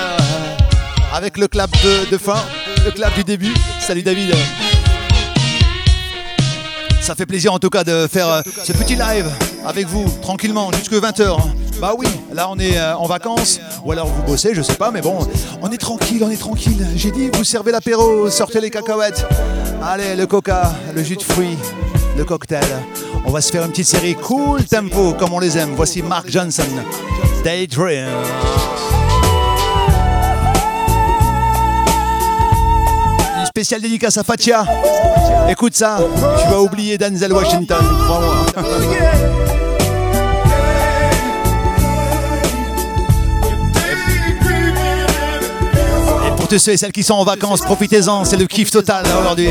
avec 1.12 1.38
le 1.38 1.48
clap 1.48 1.70
de, 1.82 2.10
de 2.10 2.18
fin, 2.18 2.42
le 2.84 2.90
clap 2.90 3.14
du 3.14 3.24
début. 3.24 3.54
Salut 3.80 4.02
David. 4.02 4.34
Ça 7.00 7.14
fait 7.14 7.26
plaisir 7.26 7.52
en 7.52 7.58
tout 7.58 7.70
cas 7.70 7.82
de 7.82 8.06
faire 8.06 8.28
euh, 8.28 8.42
ce 8.62 8.72
petit 8.72 8.94
live 8.94 9.26
avec 9.66 9.86
vous 9.86 10.04
tranquillement 10.22 10.70
jusque 10.72 10.92
20h. 10.92 11.36
Bah 11.80 11.94
oui, 11.96 12.06
là 12.34 12.48
on 12.50 12.58
est 12.58 12.76
euh, 12.76 12.94
en 12.94 13.06
vacances 13.06 13.58
ou 13.84 13.92
alors 13.92 14.06
vous 14.06 14.22
bossez, 14.24 14.54
je 14.54 14.60
sais 14.60 14.74
pas, 14.74 14.90
mais 14.90 15.00
bon, 15.00 15.26
on 15.62 15.70
est 15.70 15.78
tranquille, 15.78 16.22
on 16.22 16.30
est 16.30 16.36
tranquille. 16.36 16.86
J'ai 16.94 17.10
dit, 17.10 17.30
vous 17.32 17.42
servez 17.42 17.72
l'apéro, 17.72 18.28
sortez 18.28 18.60
les 18.60 18.68
cacahuètes. 18.68 19.26
Allez, 19.82 20.14
le 20.14 20.26
coca, 20.26 20.74
le 20.94 21.02
jus 21.02 21.16
de 21.16 21.22
fruits, 21.22 21.56
le 22.18 22.24
cocktail. 22.26 22.66
On 23.24 23.30
va 23.30 23.40
se 23.40 23.50
faire 23.50 23.64
une 23.64 23.70
petite 23.70 23.86
série 23.86 24.14
cool 24.14 24.62
tempo 24.64 25.14
comme 25.14 25.32
on 25.32 25.38
les 25.38 25.56
aime. 25.56 25.70
Voici 25.74 26.02
Mark 26.02 26.28
Johnson, 26.28 26.64
Daydream. 27.44 28.08
Une 33.38 33.46
spéciale 33.46 33.80
dédicace 33.80 34.18
à 34.18 34.22
Fatia. 34.22 34.66
Écoute 35.48 35.74
ça, 35.74 35.98
tu 36.42 36.50
vas 36.50 36.60
oublier 36.60 36.98
Denzel 36.98 37.32
Washington, 37.32 37.84
crois-moi. 38.04 39.46
Tous 46.50 46.58
ceux 46.58 46.72
et 46.72 46.76
celles 46.76 46.90
qui 46.90 47.04
sont 47.04 47.14
en 47.14 47.22
vacances, 47.22 47.60
profitez-en, 47.60 48.24
c'est 48.24 48.36
le 48.36 48.46
kiff 48.46 48.72
total 48.72 49.04
aujourd'hui. 49.20 49.50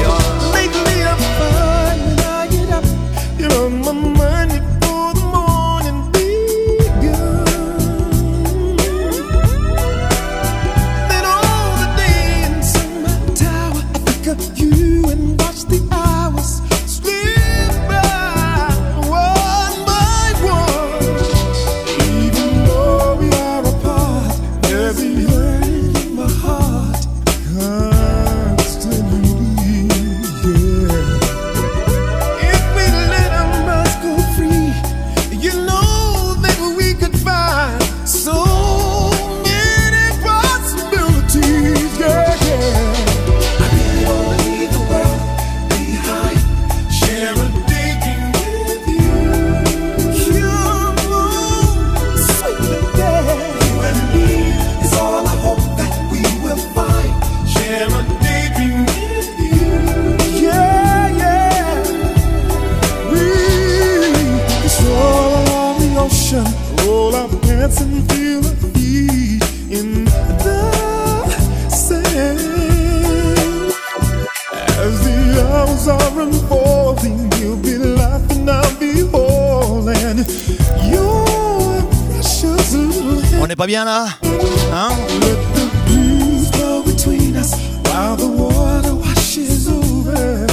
Over 89.68 90.46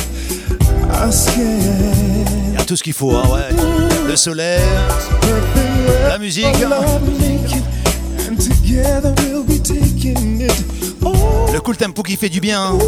our 0.93 1.13
skin. 1.13 2.25
Il 2.53 2.59
y 2.59 2.61
a 2.61 2.65
tout 2.65 2.77
ce 2.77 2.83
qu'il 2.83 2.93
faut, 2.93 3.13
hein, 3.17 3.23
ouais. 3.33 3.57
Le 4.07 4.17
soleil, 4.17 4.61
la 6.09 6.19
musique. 6.19 6.45
All. 6.45 6.53
Le 11.53 11.61
cool 11.61 11.77
tempo 11.77 12.03
qui 12.03 12.17
fait 12.17 12.29
du 12.29 12.41
bien 12.41 12.63
hein. 12.63 12.79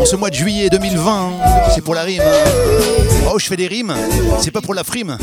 en 0.00 0.04
ce 0.04 0.16
mois 0.16 0.30
de 0.30 0.34
juillet 0.34 0.68
2020. 0.68 1.30
C'est 1.74 1.82
pour 1.82 1.94
la 1.94 2.02
rime. 2.02 2.22
hein. 2.22 2.50
Oh, 3.32 3.38
je 3.38 3.46
fais 3.46 3.56
des 3.56 3.68
rimes, 3.68 3.94
c'est 4.40 4.50
pas 4.50 4.60
pour 4.60 4.74
la 4.74 4.82
frime. 4.82 5.16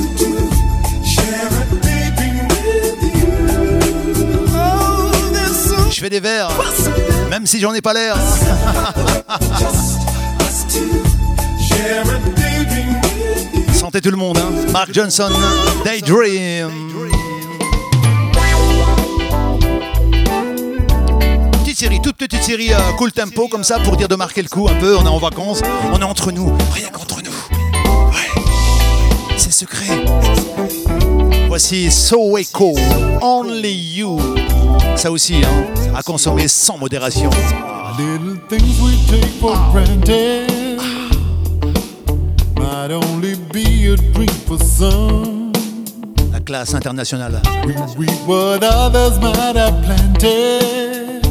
Je 5.94 6.00
fais 6.00 6.10
des 6.10 6.20
vers, 6.20 6.50
même 7.30 7.46
si 7.46 7.60
j'en 7.60 7.72
ai 7.72 7.82
pas 7.82 7.94
l'air. 7.94 8.18
Santé 13.76 14.02
tout 14.02 14.10
le 14.10 14.18
monde, 14.18 14.40
hein. 14.40 14.50
Mark 14.72 14.92
Johnson, 14.92 15.30
Daydream. 15.86 16.72
Petite 21.60 21.78
série, 21.78 22.02
toute 22.02 22.18
petite 22.18 22.42
série 22.42 22.74
euh, 22.74 22.80
cool 22.98 23.12
tempo 23.12 23.48
comme 23.48 23.64
ça 23.64 23.78
pour 23.78 23.96
dire 23.96 24.08
de 24.08 24.16
marquer 24.16 24.42
le 24.42 24.50
coup 24.50 24.68
un 24.68 24.76
peu. 24.80 24.98
On 24.98 25.06
est 25.06 25.10
en 25.10 25.20
vacances, 25.20 25.62
on 25.92 26.00
est 26.00 26.04
entre 26.04 26.32
nous, 26.32 26.52
rien 26.74 26.90
qu'entre 26.90 27.22
nous. 27.22 27.56
Ouais, 28.10 29.38
c'est 29.38 29.54
secret. 29.54 30.04
Voici 31.48 31.92
So 31.92 32.36
Echo, 32.40 32.74
Only 33.22 33.98
You. 33.98 34.33
Ça 34.96 35.12
aussi, 35.12 35.36
hein, 35.44 35.66
à 35.96 36.02
consommer 36.02 36.48
sans 36.48 36.78
modération. 36.78 37.30
Little 37.98 38.38
things 38.48 38.80
we 38.82 38.96
take 39.08 39.30
for 39.40 39.56
granted 39.72 40.80
might 42.58 42.92
only 42.92 43.36
be 43.52 43.92
a 43.92 43.96
dream 44.14 44.30
for 44.48 44.58
some. 44.58 45.52
La 46.32 46.40
classe 46.40 46.74
internationale. 46.74 47.42
We 47.66 47.74
reap 47.98 48.28
what 48.28 48.64
others 48.64 49.20
might 49.20 49.56
have 49.56 49.84
planted. 49.84 51.22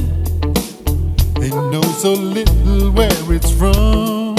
They 1.40 1.50
know 1.50 1.82
so 1.98 2.12
little 2.12 2.90
where 2.92 3.32
it's 3.34 3.50
from. 3.50 4.36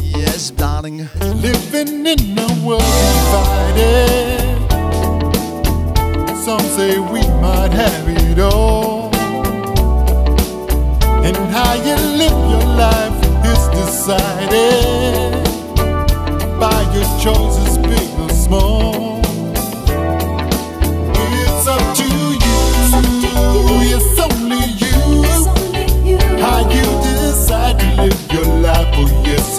Yes, 0.00 0.50
darling. 0.50 1.08
Living 1.42 2.06
in 2.06 2.38
a 2.38 2.46
world 2.64 2.82
divided. 2.82 4.45
Some 6.46 6.60
say 6.60 7.00
we 7.00 7.22
might 7.42 7.72
have 7.72 8.06
it 8.06 8.38
all. 8.38 9.12
And 11.26 11.36
how 11.50 11.74
you 11.74 11.96
live 12.22 12.38
your 12.52 12.66
life 12.76 13.18
is 13.44 13.62
decided 13.74 15.32
by 16.60 16.82
your 16.94 17.08
choices, 17.18 17.78
big 17.78 18.08
or 18.20 18.28
small. 18.30 19.20
It's 21.16 21.66
up 21.66 21.82
to 21.96 22.06
you. 22.46 22.58
It's 23.90 24.18
only 24.20 24.66
you. 24.78 24.98
How 26.38 26.60
you 26.70 26.86
decide 27.10 27.76
to 27.80 27.86
live 28.02 28.32
your 28.32 28.46
life. 28.60 28.86
Oh, 28.94 29.08
yes, 29.26 29.58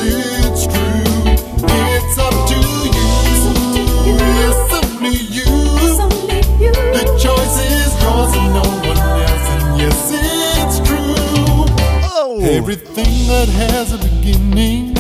Everything 12.70 13.28
that 13.30 13.48
has 13.48 13.94
a 13.94 13.98
beginning 13.98 14.94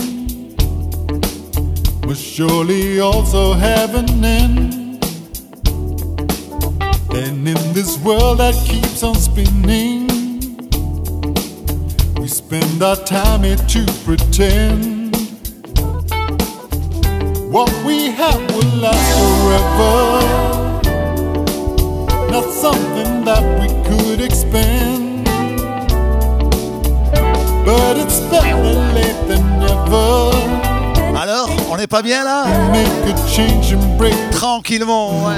must 2.07 2.23
surely 2.23 3.01
also 3.01 3.51
have 3.51 3.93
an 3.93 4.23
end. 4.23 5.03
And 7.13 7.45
in 7.45 7.73
this 7.73 7.97
world 7.99 8.37
that 8.37 8.55
keeps 8.65 9.03
on 9.03 9.15
spinning, 9.15 10.07
we 12.15 12.29
spend 12.29 12.81
our 12.81 12.95
time 13.03 13.43
here 13.43 13.57
to 13.57 13.85
pretend. 14.05 15.13
What 17.51 17.69
we 17.85 18.11
have 18.11 18.39
will 18.55 18.75
last 18.79 19.11
forever. 19.43 20.21
Not 22.31 22.45
something 22.49 23.25
that 23.25 23.43
we 23.59 23.67
could 23.89 24.21
expand. 24.21 25.06
Alors, 31.19 31.49
on 31.71 31.77
n'est 31.77 31.87
pas 31.87 32.01
bien 32.01 32.23
là. 32.23 32.45
Tranquillement, 34.31 35.25
ouais. 35.25 35.35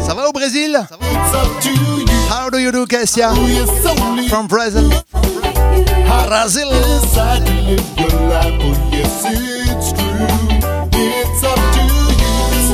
Ça 0.00 0.14
va 0.14 0.28
au 0.28 0.32
Brésil 0.32 0.80
to 1.60 1.70
you. 1.70 2.06
How 2.28 2.50
do 2.50 2.58
you 2.58 2.72
do, 2.72 2.86
Kessia? 2.86 3.34
From 4.28 4.46
Brazil. 4.46 4.90
Brazil. 6.26 6.68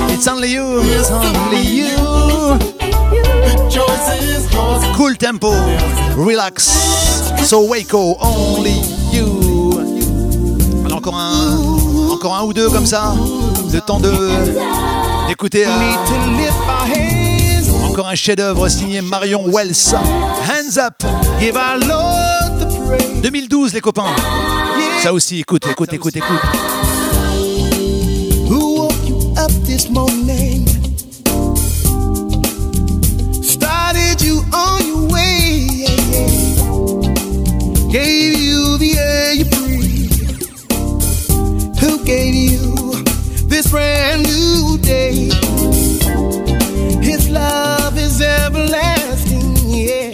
It's 0.09 0.29
only 0.29 0.53
you. 0.53 0.83
It's 0.83 1.11
only 1.11 1.63
you. 1.63 2.76
Cool 4.97 5.17
tempo. 5.19 5.53
Relax. 6.17 6.69
So 7.45 7.61
Waco, 7.69 8.17
only 8.21 8.81
you. 9.13 9.79
Alors 10.85 10.99
encore 10.99 11.19
un, 11.19 11.59
encore 12.13 12.35
un 12.37 12.43
ou 12.45 12.53
deux 12.53 12.69
comme 12.71 12.87
ça. 12.87 13.15
Le 13.73 13.81
temps 13.81 14.01
de 14.01 14.13
d'écouter. 15.29 15.67
euh, 15.67 15.71
encore 17.91 18.09
un 18.09 18.15
chef-d'œuvre 18.15 18.69
signé 18.69 19.01
Marion 19.01 19.45
Wells. 19.49 19.95
Hands 19.95 20.79
up. 20.79 20.95
give 21.41 21.57
our 21.57 21.79
Lord 21.79 22.59
the 22.61 22.67
praise. 22.87 23.23
2012 23.23 23.75
les 23.75 23.81
copains. 23.81 24.15
Ça 25.03 25.13
aussi, 25.13 25.41
écoute, 25.41 25.67
écoute, 25.71 25.93
écoute, 25.93 26.17
écoute. 26.17 26.41
Gave 37.91 38.39
you 38.39 38.79
the 38.79 38.99
air 38.99 39.33
you 39.35 39.45
breathe. 39.45 40.13
Who 41.81 42.05
gave 42.05 42.35
you 42.35 42.93
this 43.49 43.71
brand 43.71 44.25
new 44.25 44.79
day? 44.79 45.31
His 47.03 47.29
love 47.31 47.97
is 47.97 48.21
everlasting. 48.21 49.57
Yeah, 49.67 50.13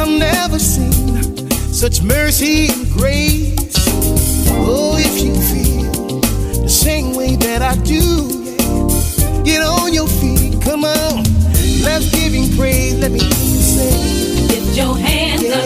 I've 0.00 0.08
never 0.08 0.58
seen 0.58 1.50
such 1.72 2.02
mercy 2.02 2.68
and 2.68 2.90
grace. 2.92 3.74
Oh, 4.48 4.96
if 4.98 5.20
you 5.22 5.34
feel 5.34 6.20
the 6.62 6.68
same 6.68 7.14
way 7.14 7.36
that 7.36 7.62
I 7.62 7.74
do. 7.82 8.02
Yeah. 8.44 9.42
Get 9.44 9.62
on 9.62 9.92
your 9.92 10.08
feet, 10.08 10.60
come 10.62 10.84
on. 10.84 11.24
Let's 11.82 12.10
give 12.10 12.32
him 12.32 12.56
praise. 12.56 12.94
Let 12.94 13.10
me 13.12 13.20
say, 13.20 13.90
Lift 14.48 14.76
your 14.76 14.96
hands 14.96 15.42
up, 15.44 15.65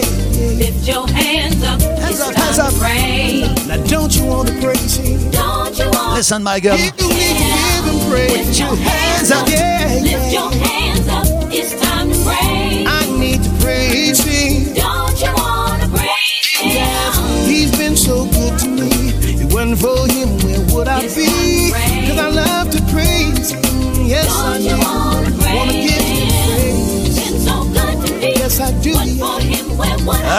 your 0.87 1.07
hands 1.07 1.63
up. 1.63 1.81
Hands 1.81 2.09
it's 2.09 2.21
up, 2.21 2.33
time 2.35 2.43
hands 2.43 2.57
to 2.57 2.63
up. 2.63 2.73
pray. 2.75 3.41
now 3.67 3.83
don't 3.85 4.15
you 4.15 4.25
want 4.25 4.47
to 4.49 4.59
praise 4.61 4.95
him? 4.97 5.31
Don't 5.31 5.77
you 5.77 5.85
want 5.91 6.15
Listen, 6.15 6.43
my 6.43 6.59
girl. 6.59 6.77
You 6.77 6.85
need 6.85 6.97
to 6.97 7.07
give 7.07 7.85
him 7.85 8.09
praise. 8.11 8.47
Lift 8.47 8.59
your 8.59 8.75
hands 8.75 9.31
up. 9.31 9.47
Yeah, 9.49 9.99
Lift 10.01 10.33
your 10.33 10.51
hands 10.51 11.07
up. 11.07 11.25
It's 11.51 11.73
time 11.81 12.09
to 12.11 12.17
pray. 12.23 12.85
I 12.87 13.05
need 13.19 13.43
to 13.43 13.49
praise 13.63 14.19
him. 14.23 14.80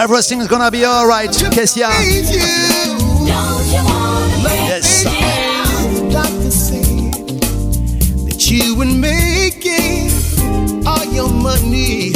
Everything's 0.01 0.47
gonna 0.47 0.71
be 0.71 0.85
alright, 0.85 1.29
Kessia. 1.29 1.89
Yes. 4.67 5.03
You 8.53 8.75
make 8.75 9.63
it. 9.65 10.85
All 10.85 11.05
your 11.05 11.29
money 11.29 12.11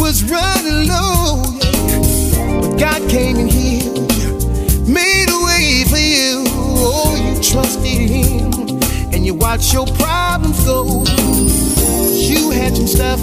was 0.00 0.24
running 0.24 0.88
low. 0.88 1.42
But 2.60 2.78
God 2.78 3.10
came 3.10 3.36
and 3.36 3.50
healed 3.50 4.06
made 4.88 5.28
a 5.28 5.44
way 5.44 5.84
for 5.84 5.98
you. 5.98 6.44
Oh, 6.48 7.14
you 7.16 7.34
trusted 7.42 8.08
Him 8.08 8.80
and 9.12 9.26
you 9.26 9.34
watched 9.34 9.74
your 9.74 9.86
problems 9.86 10.64
go. 10.64 11.04
You 12.14 12.50
had 12.50 12.76
some 12.76 12.86
stuff 12.86 13.22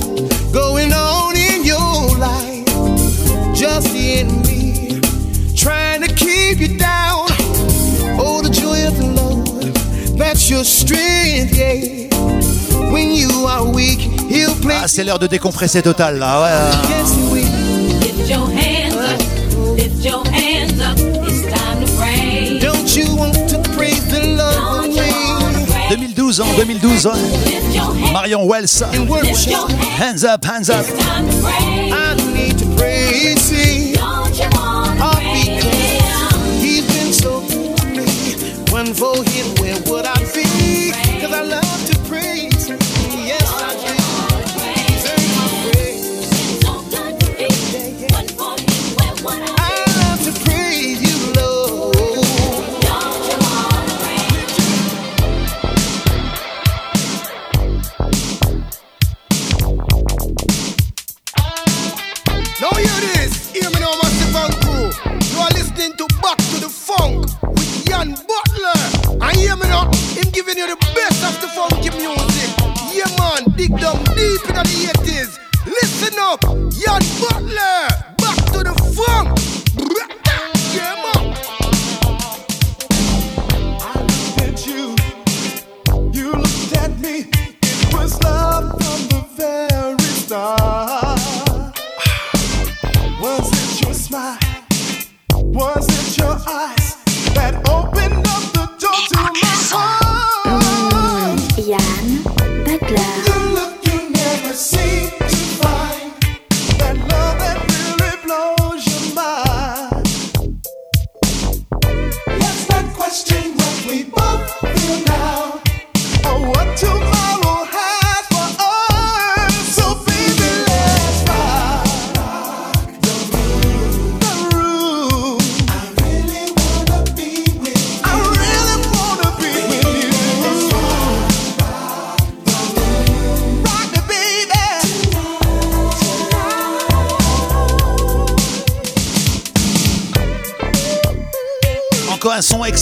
going 0.53 0.93
on 0.93 1.32
in 1.32 1.32
just 3.63 3.93
the 3.93 4.19
enemy 4.19 4.99
trying 5.55 6.01
to 6.01 6.13
keep 6.13 6.59
you 6.59 6.77
down. 6.77 7.27
Oh, 8.19 8.41
the 8.43 8.49
joy 8.49 8.85
of 8.85 8.97
the 8.97 9.07
Lord, 9.15 9.73
that's 10.17 10.49
your 10.49 10.65
strength, 10.65 11.55
yeah. 11.55 12.09
When 12.91 13.11
you 13.13 13.29
are 13.47 13.63
weak, 13.65 13.99
He'll 14.29 14.51
Ah, 14.51 14.61
place 14.61 14.91
c'est 14.91 15.03
l'heure 15.05 15.17
de 15.19 15.27
décompresser 15.27 15.81
total 15.81 16.19
là, 16.19 16.41
ouais. 16.41 16.89
yes. 16.89 17.13
Lift 18.01 18.29
your 18.29 18.47
hands 18.49 18.95
up, 18.95 19.77
lift 19.77 20.03
your 20.03 20.23
hands 20.27 20.81
up. 20.81 20.97
It's 21.25 21.43
time 21.47 21.85
to 21.85 21.91
pray. 21.97 22.59
Don't 22.59 22.93
you 22.97 23.15
want 23.15 23.33
to 23.49 23.59
praise 23.77 24.03
the 24.09 24.35
Lord? 24.35 24.89
With 24.89 24.97
me? 24.97 25.65
pray? 25.67 25.97
2012, 25.97 26.59
en 26.59 26.65
2012. 26.65 27.05
hein. 27.05 27.17
Lift 27.45 27.73
your 27.75 27.95
hands, 27.95 28.11
Marion 28.11 28.45
Wells. 28.45 28.81
Hands. 28.81 29.45
Hands 29.97 30.23
up, 30.25 30.43
hands 30.45 30.69
up. 30.69 30.85
It's 30.85 30.97
time 31.05 31.29
to 31.29 31.35
pray. 31.41 31.91
I 31.91 32.15
need 32.33 32.52
to 32.73 32.79
praise 32.79 33.49
Him. 33.49 33.93
Don't 33.95 34.37
you 34.37 34.49
want 34.57 34.97
to 34.97 35.03
All 35.03 35.13
praise 35.13 35.63
because 35.63 36.33
Him? 36.33 36.61
He's 36.61 36.87
been 36.87 37.13
so 37.13 37.41
good 37.41 37.77
to 37.77 37.85
me. 37.87 38.71
One 38.71 38.93
for 38.93 39.15
Him, 39.23 39.55
where 39.61 39.79
would 39.87 40.05
I 40.05 40.17
be? 40.33 40.72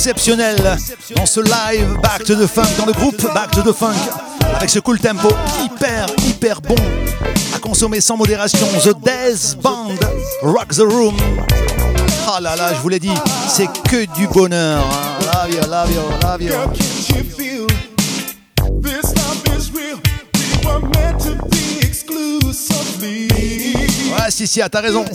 Exceptionnel 0.01 0.57
dans 1.15 1.27
ce 1.27 1.41
live 1.41 1.95
Back 2.01 2.23
to 2.23 2.33
the 2.33 2.47
Funk, 2.47 2.65
dans 2.79 2.87
le 2.87 2.91
groupe 2.91 3.21
Back 3.35 3.51
to 3.51 3.61
the 3.61 3.71
Funk, 3.71 3.93
avec 4.55 4.67
ce 4.67 4.79
cool 4.79 4.97
tempo 4.97 5.29
hyper, 5.63 6.07
hyper 6.25 6.59
bon 6.59 6.73
à 7.53 7.59
consommer 7.59 8.01
sans 8.01 8.17
modération. 8.17 8.65
The 8.83 8.95
Death 9.03 9.57
Band, 9.61 9.93
Rock 10.41 10.69
the 10.69 10.79
Room. 10.79 11.15
Ah 12.27 12.39
là 12.41 12.55
là, 12.55 12.73
je 12.73 12.79
vous 12.79 12.89
l'ai 12.89 12.97
dit, 12.97 13.13
c'est 13.47 13.67
que 13.91 14.11
du 14.15 14.25
bonheur. 14.25 14.83
Love 15.21 15.51
you, 15.51 15.69
love 15.69 15.91
you, 15.91 16.01
love 16.23 16.41
you. 16.41 16.53
Ouais, 24.17 24.31
si, 24.31 24.47
si, 24.47 24.61
ah, 24.63 24.69
t'as 24.69 24.81
raison. 24.81 25.05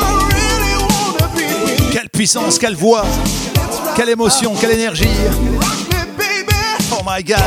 you. 1.39 1.91
Quelle 1.91 2.09
puissance, 2.09 2.59
quelle 2.59 2.76
voix, 2.76 3.05
quelle 3.95 4.09
émotion, 4.09 4.53
quelle 4.59 4.71
énergie. 4.71 5.09
Oh 6.91 7.01
my 7.05 7.23
god. 7.23 7.38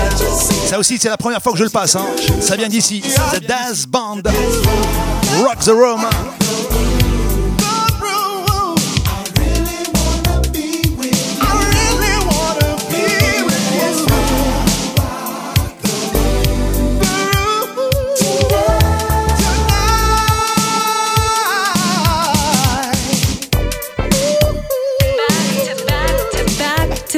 Ça 0.66 0.79
aussi, 0.79 0.99
c'est 0.99 1.09
la 1.09 1.16
première 1.16 1.43
fois 1.43 1.53
que 1.53 1.59
je 1.59 1.64
le 1.64 1.70
passe. 1.70 1.97
hein. 1.97 2.07
Ça 2.41 2.57
vient 2.57 2.68
d'ici. 2.68 3.01
The 3.33 3.41
Daz 3.47 3.87
Band. 3.87 4.22
Rock 5.43 5.59
the 5.64 5.70
Room. 5.70 6.07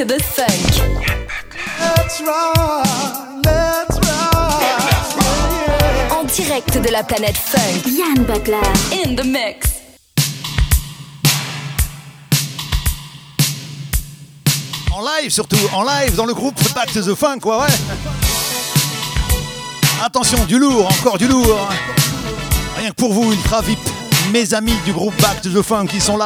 To 0.01 0.07
the 0.07 0.23
funk. 0.23 0.49
Let's 1.79 2.21
rock, 2.21 3.45
let's 3.45 3.99
rock. 3.99 4.61
En 6.11 6.23
direct 6.23 6.81
de 6.81 6.89
la 6.89 7.03
planète 7.03 7.37
funk. 7.37 7.85
Yann 7.85 8.23
Butler. 8.25 8.61
In 8.91 9.15
the 9.15 9.23
mix. 9.23 9.69
En 14.91 15.01
live 15.01 15.29
surtout, 15.31 15.69
en 15.73 15.83
live 15.83 16.15
dans 16.15 16.25
le 16.25 16.33
groupe 16.33 16.55
Back 16.73 16.91
to 16.93 17.01
the 17.01 17.15
Funk, 17.15 17.39
quoi, 17.39 17.59
ouais. 17.59 17.73
Attention, 20.03 20.45
du 20.45 20.57
lourd, 20.57 20.89
encore 20.99 21.17
du 21.17 21.27
lourd. 21.27 21.69
Rien 22.77 22.89
que 22.89 22.95
pour 22.95 23.13
vous, 23.13 23.31
Ultra 23.31 23.61
VIP, 23.61 23.79
mes 24.31 24.53
amis 24.53 24.77
du 24.85 24.93
groupe 24.93 25.15
Back 25.21 25.41
to 25.41 25.49
the 25.49 25.61
Funk, 25.61 25.87
qui 25.87 26.01
sont 26.01 26.17
là. 26.17 26.25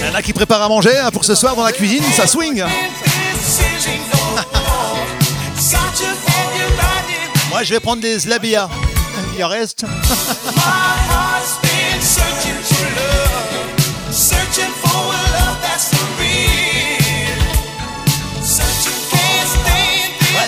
Il 0.00 0.06
y 0.06 0.10
en 0.10 0.14
a 0.14 0.20
qui 0.22 0.34
préparent 0.34 0.62
à 0.62 0.68
manger 0.68 0.98
hein, 0.98 1.10
pour 1.10 1.24
ce 1.24 1.34
soir 1.34 1.56
dans 1.56 1.64
la 1.64 1.72
cuisine, 1.72 2.04
ça 2.14 2.26
swing. 2.26 2.62
Moi, 7.48 7.62
je 7.62 7.70
vais 7.72 7.80
prendre 7.80 8.02
des 8.02 8.20
Slabia. 8.20 8.68
Il 9.38 9.44
en 9.44 9.48
reste. 9.48 9.86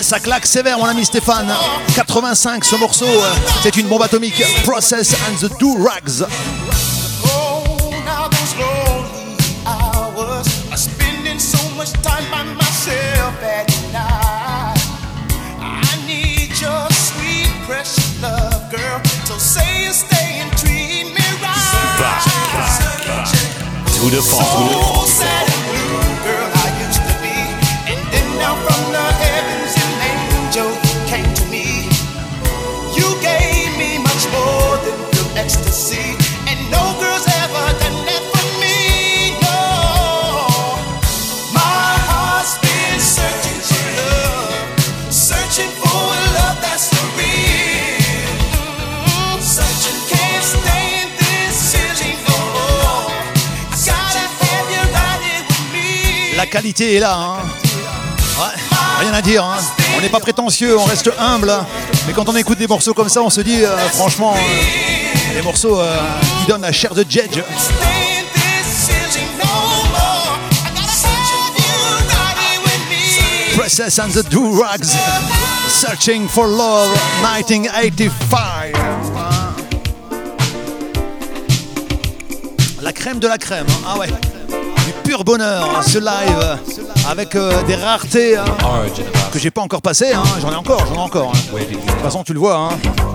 Ça 0.05 0.19
claque 0.19 0.45
sévère, 0.45 0.77
mon 0.77 0.85
ami 0.85 1.03
Stéphane. 1.03 1.51
85, 1.95 2.63
ce 2.63 2.75
morceau, 2.75 3.07
euh, 3.07 3.33
c'est 3.63 3.75
une 3.75 3.87
bombe 3.87 4.03
atomique. 4.03 4.43
Process 4.63 5.15
and 5.27 5.35
the 5.41 5.49
Do 5.59 5.83
Rags. 5.83 6.23
La 56.45 56.51
qualité 56.61 56.95
est 56.95 56.99
là. 56.99 57.17
hein. 57.17 57.37
Ouais, 58.37 59.03
rien 59.03 59.13
à 59.13 59.21
dire. 59.23 59.43
hein. 59.43 59.57
On 59.97 60.01
n'est 60.01 60.09
pas 60.09 60.19
prétentieux, 60.19 60.77
on 60.77 60.83
reste 60.83 61.09
humble. 61.17 61.49
hein. 61.49 61.65
Mais 62.05 62.13
quand 62.13 62.29
on 62.29 62.35
écoute 62.35 62.59
des 62.59 62.67
morceaux 62.67 62.93
comme 62.93 63.09
ça, 63.09 63.23
on 63.23 63.31
se 63.31 63.41
dit, 63.41 63.63
euh, 63.65 63.75
franchement, 63.89 64.35
euh, 64.37 65.33
des 65.35 65.41
morceaux 65.41 65.79
qui 66.41 66.47
donnent 66.51 66.61
la 66.61 66.71
chair 66.71 66.93
de 66.93 67.03
Jedge. 67.09 67.39
Process 73.55 73.99
and 73.99 74.09
the 74.13 74.23
Do 74.29 74.59
Rags. 74.61 74.85
Searching 75.69 76.27
for 76.27 76.47
Love, 76.47 76.93
1985. 77.21 78.73
La 82.81 82.91
crème 82.91 83.19
de 83.19 83.27
la 83.27 83.37
crème. 83.37 83.65
Ah 83.87 83.97
ouais. 83.97 84.07
Bonheur, 85.23 85.69
hein, 85.77 85.81
ce 85.81 85.97
live, 85.99 86.59
avec 87.09 87.35
euh, 87.35 87.61
des 87.63 87.75
raretés 87.75 88.37
hein, 88.37 88.45
que 89.31 89.39
j'ai 89.39 89.51
pas 89.51 89.61
encore 89.61 89.81
passé. 89.81 90.13
hein. 90.13 90.23
J'en 90.41 90.51
ai 90.51 90.55
encore, 90.55 90.85
j'en 90.87 90.95
ai 90.95 91.03
encore. 91.03 91.31
De 91.31 91.59
toute 91.75 92.01
façon, 92.01 92.23
tu 92.23 92.33
le 92.33 92.39
vois, 92.39 92.55
hein. 92.57 92.69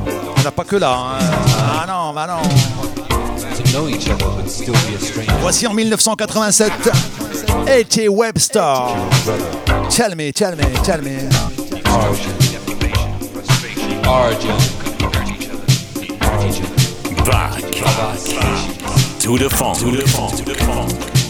il 0.07 0.13
n'y 0.41 0.47
en 0.47 0.49
a 0.49 0.51
pas 0.51 0.65
que 0.65 0.77
là. 0.77 0.97
Ah 1.59 1.85
non, 1.87 2.13
bah 2.13 2.27
non. 2.27 2.49
Voici 5.41 5.67
en 5.67 5.75
1987, 5.75 6.73
A.T. 7.69 8.09
Webster. 8.09 8.75
Tell 9.91 10.17
me, 10.17 10.33
tell. 10.33 10.57
Back 17.27 17.61
to 19.21 19.39
the 19.39 19.49
funk. 19.51 19.79
To 19.79 19.91
the. 19.91 20.05
To 20.37 20.45
the 20.45 20.55
funk. 20.55 21.30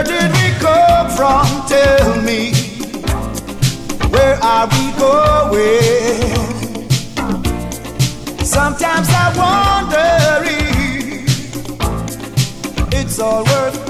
Where 0.00 0.08
did 0.08 0.32
we 0.32 0.48
come 0.60 1.10
from? 1.10 1.46
Tell 1.68 2.22
me. 2.22 2.54
Where 4.08 4.36
are 4.42 4.66
we 4.66 4.92
going? 4.98 6.36
Sometimes 8.42 9.08
I 9.10 9.26
wonder 9.36 10.42
if 10.48 11.28
it's 12.94 13.18
all 13.18 13.44
worth 13.44 13.89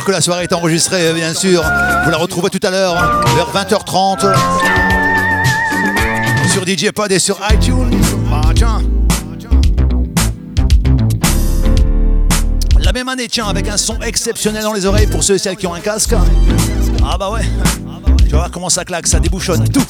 que 0.00 0.10
la 0.10 0.22
soirée 0.22 0.44
est 0.44 0.52
enregistrée, 0.54 1.12
bien 1.12 1.34
sûr. 1.34 1.62
Vous 2.04 2.10
la 2.10 2.16
retrouvez 2.16 2.48
tout 2.48 2.66
à 2.66 2.70
l'heure, 2.70 2.94
vers 3.34 3.50
20h30. 3.52 4.34
Sur 6.48 6.66
DJ 6.66 6.90
Pod 6.92 7.12
et 7.12 7.18
sur 7.18 7.38
iTunes. 7.52 7.90
La 12.80 12.92
même 12.92 13.08
année, 13.08 13.28
tiens, 13.28 13.46
avec 13.48 13.68
un 13.68 13.76
son 13.76 14.00
exceptionnel 14.00 14.62
dans 14.62 14.72
les 14.72 14.86
oreilles 14.86 15.08
pour 15.08 15.22
ceux 15.22 15.34
et 15.34 15.38
celles 15.38 15.56
qui 15.56 15.66
ont 15.66 15.74
un 15.74 15.80
casque. 15.80 16.14
Ah 17.04 17.18
bah 17.18 17.30
ouais. 17.30 17.42
Tu 18.24 18.30
vas 18.30 18.38
voir 18.38 18.50
comment 18.50 18.70
ça 18.70 18.86
claque, 18.86 19.06
ça 19.06 19.20
débouchonne 19.20 19.68
tout. 19.68 19.84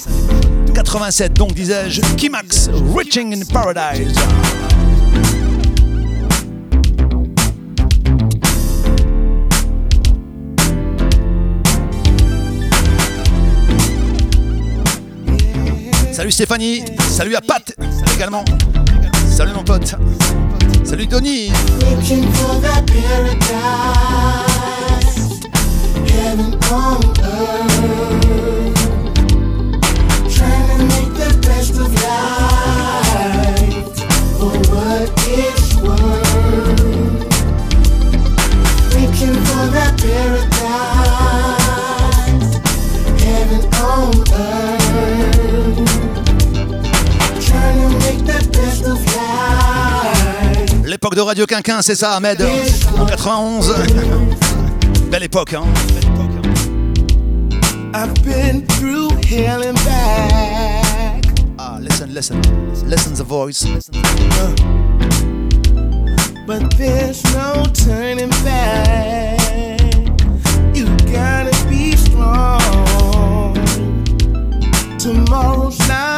87, 0.74 1.34
donc 1.34 1.54
disais-je, 1.54 2.00
Kimax, 2.16 2.70
Reaching 2.92 3.40
in 3.40 3.44
Paradise. 3.52 4.14
Salut 16.22 16.30
Stéphanie, 16.30 16.84
salut 17.10 17.34
à 17.34 17.40
Pat 17.40 17.74
également. 18.14 18.44
Salut 19.28 19.54
mon 19.54 19.64
pote. 19.64 19.96
Salut 20.84 21.08
Tony. 21.08 21.50
L'époque 51.12 51.24
de 51.24 51.28
Radio 51.28 51.44
Quinquin, 51.44 51.82
c'est 51.82 51.94
ça 51.94 52.14
Ahmed 52.14 52.42
En 52.98 53.04
91. 53.04 53.74
Belle 55.10 55.24
époque, 55.24 55.52
hein 55.52 55.64
I've 57.94 58.14
been 58.24 58.66
through 58.78 59.10
hell 59.22 59.62
and 59.62 59.74
back. 59.84 61.26
Ah, 61.58 61.76
listen, 61.78 62.14
listen. 62.14 62.40
Listen 62.86 63.12
the 63.14 63.24
voice. 63.24 63.66
But 66.46 66.78
there's 66.78 67.22
no 67.34 67.62
turning 67.74 68.30
back. 68.42 69.38
You 70.74 70.86
gotta 71.12 71.52
be 71.68 71.94
strong. 71.94 73.52
Tomorrow's 74.98 75.78
not 75.88 76.11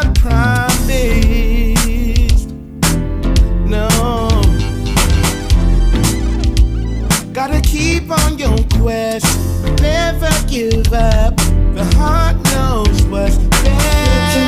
on 8.84 9.20
your. 9.20 9.80
Never 9.80 10.30
give 10.48 10.92
up. 10.92 11.36
The 11.74 11.84
heart 11.96 12.36
knows 12.52 13.02
what's 13.04 13.36
best. 13.36 14.38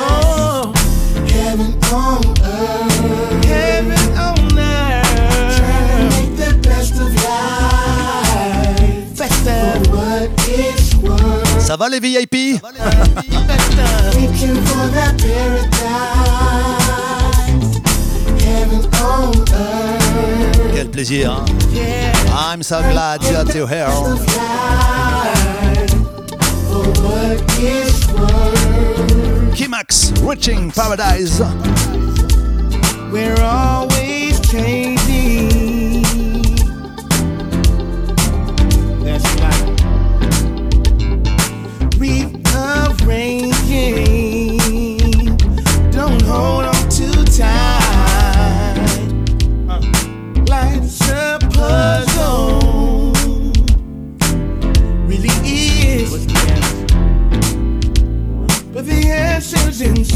Oh, 0.00 0.72
heaven 1.28 1.74
on 1.92 2.24
earth. 2.44 3.44
Heaven 3.44 4.18
on 4.18 4.58
earth. 4.58 5.56
Trying 5.58 5.88
to 5.88 6.16
make 6.16 6.36
the 6.36 6.52
best 6.68 6.94
of 6.94 7.14
life. 7.24 9.16
Best 9.16 9.46
of 9.46 9.92
what 9.92 10.30
it's 10.48 10.94
worth. 10.96 11.60
Ça 11.60 11.76
va 11.76 11.88
les 11.88 12.00
VIP 12.00 12.60
Reaching 14.14 14.56
for 14.64 14.88
that 14.92 15.14
paradise. 15.18 16.19
Plaisir, 21.00 21.30
I'm 22.30 22.62
so 22.62 22.80
glad 22.82 23.22
you're 23.22 23.66
here. 23.66 23.86
Kimax, 29.56 30.12
Reaching 30.28 30.70
Paradise. 30.70 31.40
We're 33.10 33.40
always 33.40 34.40
changing. 34.50 34.89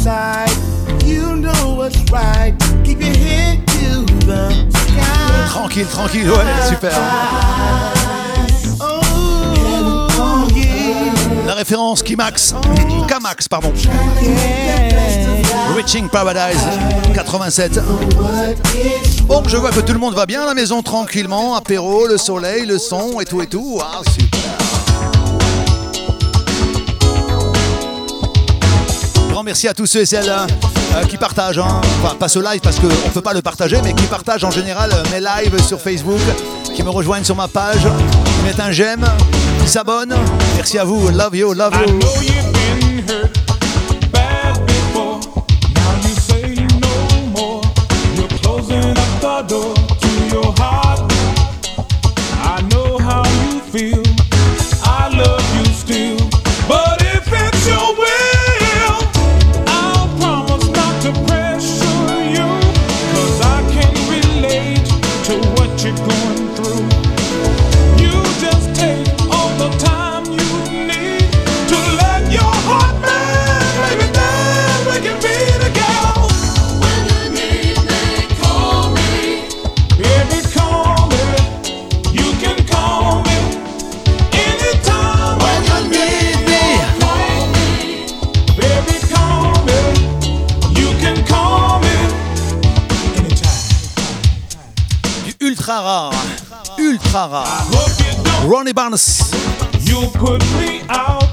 Peace 0.05 0.13
inside. 0.13 0.51
You 1.05 1.37
know 1.37 1.75
what's 1.77 1.99
right. 2.11 2.55
Keep 2.85 3.01
your 3.01 3.15
head 3.15 3.67
to 3.67 4.05
the 4.27 4.51
sky. 4.71 5.47
Tranquille, 5.49 5.87
tranquille, 5.87 6.31
ouais, 6.31 6.45
super. 6.69 6.91
Oh, 8.81 10.49
yeah. 10.55 11.13
La 11.47 11.55
référence 11.55 12.03
Kimax, 12.03 12.55
Kamax, 13.09 13.49
pardon. 13.49 13.73
Reaching 15.75 16.09
Paradise 16.09 16.65
87. 17.15 17.81
Bon, 19.27 19.43
je 19.47 19.57
vois 19.57 19.71
que 19.71 19.81
tout 19.81 19.93
le 19.93 19.99
monde 19.99 20.15
va 20.15 20.27
bien 20.27 20.43
à 20.43 20.47
la 20.47 20.55
maison 20.55 20.83
tranquillement, 20.83 21.55
apéro, 21.55 22.07
le 22.07 22.17
soleil, 22.19 22.67
le 22.67 22.79
son 22.79 23.21
et 23.21 23.25
tout 23.25 23.43
et 23.43 23.47
tout. 23.47 23.81
Ah, 23.83 24.01
super. 24.11 24.54
Merci 29.45 29.69
à 29.69 29.75
tous 29.75 29.87
ceux 29.87 30.01
et 30.01 30.07
celles 30.07 30.31
euh, 30.31 31.05
qui 31.09 31.17
partagent, 31.17 31.59
hein. 31.59 31.81
enfin 32.03 32.15
pas 32.15 32.29
ce 32.29 32.39
live 32.39 32.61
parce 32.63 32.81
qu'on 32.81 32.87
ne 32.87 33.13
peut 33.13 33.21
pas 33.21 33.35
le 33.35 33.43
partager, 33.43 33.79
mais 33.83 33.93
qui 33.93 34.07
partagent 34.07 34.45
en 34.45 34.51
général 34.51 34.91
euh, 34.93 35.03
mes 35.13 35.21
lives 35.21 35.63
sur 35.63 35.81
Facebook, 35.81 36.21
qui 36.75 36.83
me 36.83 36.91
rejoignent 36.91 37.25
sur 37.25 37.37
ma 37.37 37.49
page, 37.49 37.83
qui 37.83 38.45
mettent 38.45 38.61
un 38.61 38.73
j'aime, 38.73 39.05
qui 39.61 39.69
s'abonnent. 39.69 40.17
Merci 40.57 40.79
à 40.79 40.85
vous, 40.85 41.09
love 41.11 41.37
you, 41.37 41.53
love 41.53 41.75
you. 41.87 42.34
Barnes. 98.85 99.33
You 99.81 100.09
put 100.13 100.43
me 100.61 100.83
out, 100.91 101.25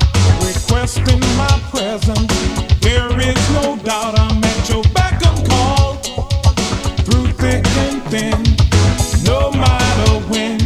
requesting 0.42 1.20
my 1.36 1.60
presence. 1.70 2.32
There 2.80 3.12
is 3.20 3.50
no 3.52 3.76
doubt 3.84 4.18
I'm 4.18 4.42
at 4.42 4.70
your 4.70 4.84
beck 4.96 5.20
and 5.26 5.50
call. 5.50 5.96
Through 7.06 7.28
thick 7.42 7.66
and 7.86 8.02
thin, 8.10 8.42
no 9.26 9.52
matter 9.52 10.12
when. 10.32 10.62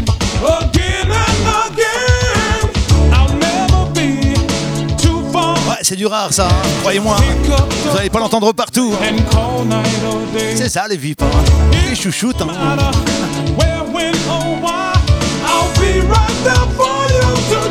Again 0.62 1.10
and 1.10 1.42
again, 1.66 2.70
I'll 3.14 3.34
never 3.36 3.92
be 3.96 4.36
too 5.02 5.24
far. 5.34 5.56
Ouais, 5.68 5.80
c'est 5.82 5.96
du 5.96 6.06
rare 6.06 6.32
ça, 6.32 6.48
hein, 6.48 6.68
croyez-moi. 6.82 7.18
Vous 7.90 7.98
allez 7.98 8.12
pas 8.12 8.20
l'entendre 8.20 8.54
partout. 8.54 8.94
hein. 9.02 9.82
C'est 10.56 10.70
ça 10.70 10.88
les 10.88 10.98
VIP, 10.98 11.24
hein. 11.24 11.26
les 11.90 11.96
chouchoutes. 11.96 12.42
hein. 12.44 12.92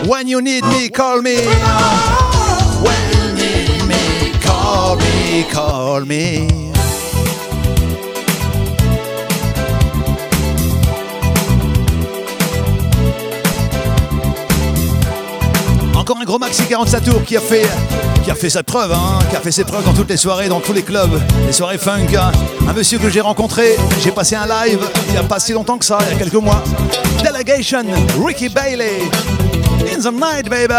When 0.06 0.28
you 0.28 0.40
need 0.42 0.64
me, 0.64 0.90
call 0.90 1.22
me. 1.22 1.36
When 2.84 3.02
you 3.14 3.32
need 3.34 3.86
me, 3.88 4.32
call 4.40 4.96
me, 4.96 5.44
call 5.50 6.04
me. 6.04 6.48
Encore 15.94 16.18
un 16.20 16.24
gros 16.24 16.38
maxi 16.38 16.64
47 16.66 17.04
tours 17.04 17.22
qui 17.24 17.36
a 17.36 17.40
fait 17.40 17.66
qui 18.24 18.30
a 18.30 18.34
fait 18.34 18.48
sa 18.48 18.62
preuve, 18.62 18.90
hein, 18.92 19.18
qui 19.28 19.36
a 19.36 19.40
fait 19.40 19.52
ses 19.52 19.64
preuves 19.64 19.84
dans 19.84 19.92
toutes 19.92 20.08
les 20.08 20.16
soirées, 20.16 20.48
dans 20.48 20.60
tous 20.60 20.72
les 20.72 20.82
clubs, 20.82 21.20
les 21.46 21.52
soirées 21.52 21.76
funk. 21.76 22.06
hein. 22.16 22.32
Un 22.66 22.72
monsieur 22.72 22.98
que 22.98 23.10
j'ai 23.10 23.20
rencontré, 23.20 23.76
j'ai 24.02 24.10
passé 24.12 24.34
un 24.34 24.46
live 24.46 24.80
il 25.08 25.12
n'y 25.12 25.18
a 25.18 25.22
pas 25.22 25.38
si 25.38 25.52
longtemps 25.52 25.76
que 25.76 25.84
ça, 25.84 25.98
il 26.06 26.12
y 26.12 26.14
a 26.14 26.18
quelques 26.18 26.42
mois. 26.42 26.62
Delegation, 27.22 27.84
Ricky 28.24 28.48
Bailey, 28.48 29.02
in 29.86 30.00
the 30.00 30.10
night, 30.10 30.48
baby. 30.48 30.74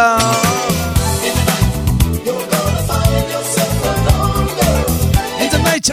In 5.41 5.49
the 5.51 5.59
night. 5.63 5.89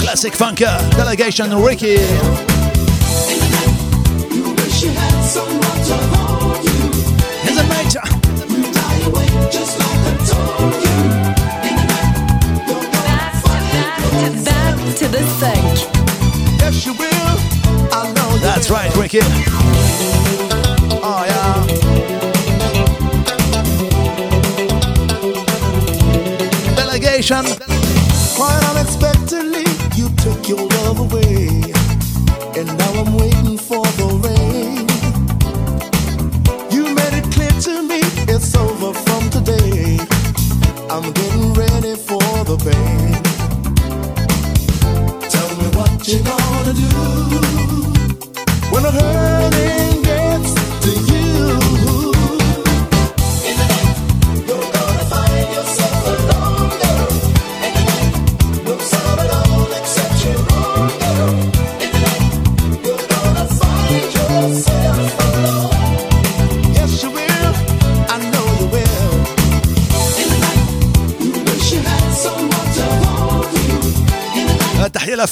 Classic 0.00 0.34
funk, 0.34 0.58
Delegation, 0.58 1.54
Ricky. 1.62 2.47
That's 19.10 19.26
right, 19.26 19.57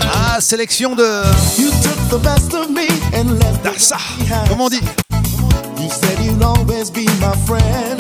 Ah, 0.03 0.41
sélection 0.41 0.95
de 0.95 1.23
You 1.59 1.71
took 1.83 2.09
the 2.11 2.19
best 2.19 2.55
of 2.55 2.69
me 2.71 2.87
and 3.15 3.39
left 3.39 3.63
the 3.63 3.71
Darsa. 3.71 3.97
rest 3.97 4.19
behind. 4.19 4.49
Comment 4.49 4.65
on 4.65 4.71
dit 4.71 4.83
You 5.79 5.89
said 5.89 6.19
you'd 6.25 6.43
always 6.43 6.91
be 6.91 7.07
my 7.21 7.35
friend. 7.47 7.92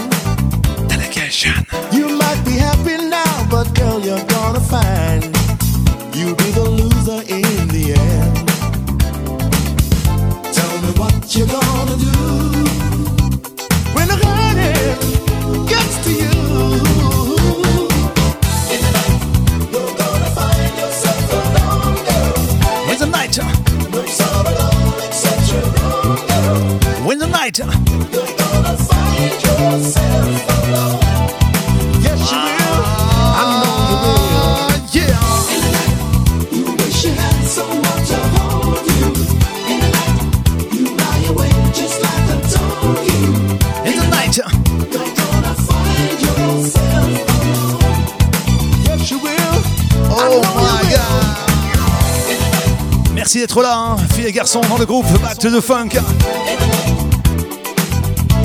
Dans 54.60 54.76
le 54.78 54.84
groupe 54.84 55.06
Back 55.22 55.38
to 55.38 55.48
the 55.50 55.60
Funk. 55.62 55.90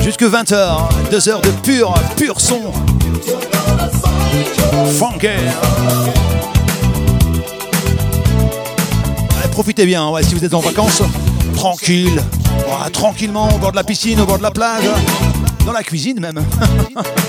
Jusque 0.00 0.22
20h, 0.22 1.10
2 1.10 1.28
heures 1.28 1.40
de 1.42 1.50
pur, 1.50 1.92
pur 2.16 2.40
son. 2.40 2.72
Funky. 4.98 5.28
Profitez 9.52 9.84
bien, 9.84 10.08
ouais, 10.08 10.22
si 10.22 10.34
vous 10.34 10.44
êtes 10.44 10.54
en 10.54 10.60
vacances, 10.60 11.02
tranquille, 11.54 12.22
tranquillement, 12.92 13.48
au 13.54 13.58
bord 13.58 13.72
de 13.72 13.76
la 13.76 13.84
piscine, 13.84 14.20
au 14.20 14.24
bord 14.26 14.38
de 14.38 14.42
la 14.44 14.50
plage, 14.52 14.84
dans 15.66 15.72
la 15.72 15.82
cuisine 15.82 16.20
même. 16.20 16.42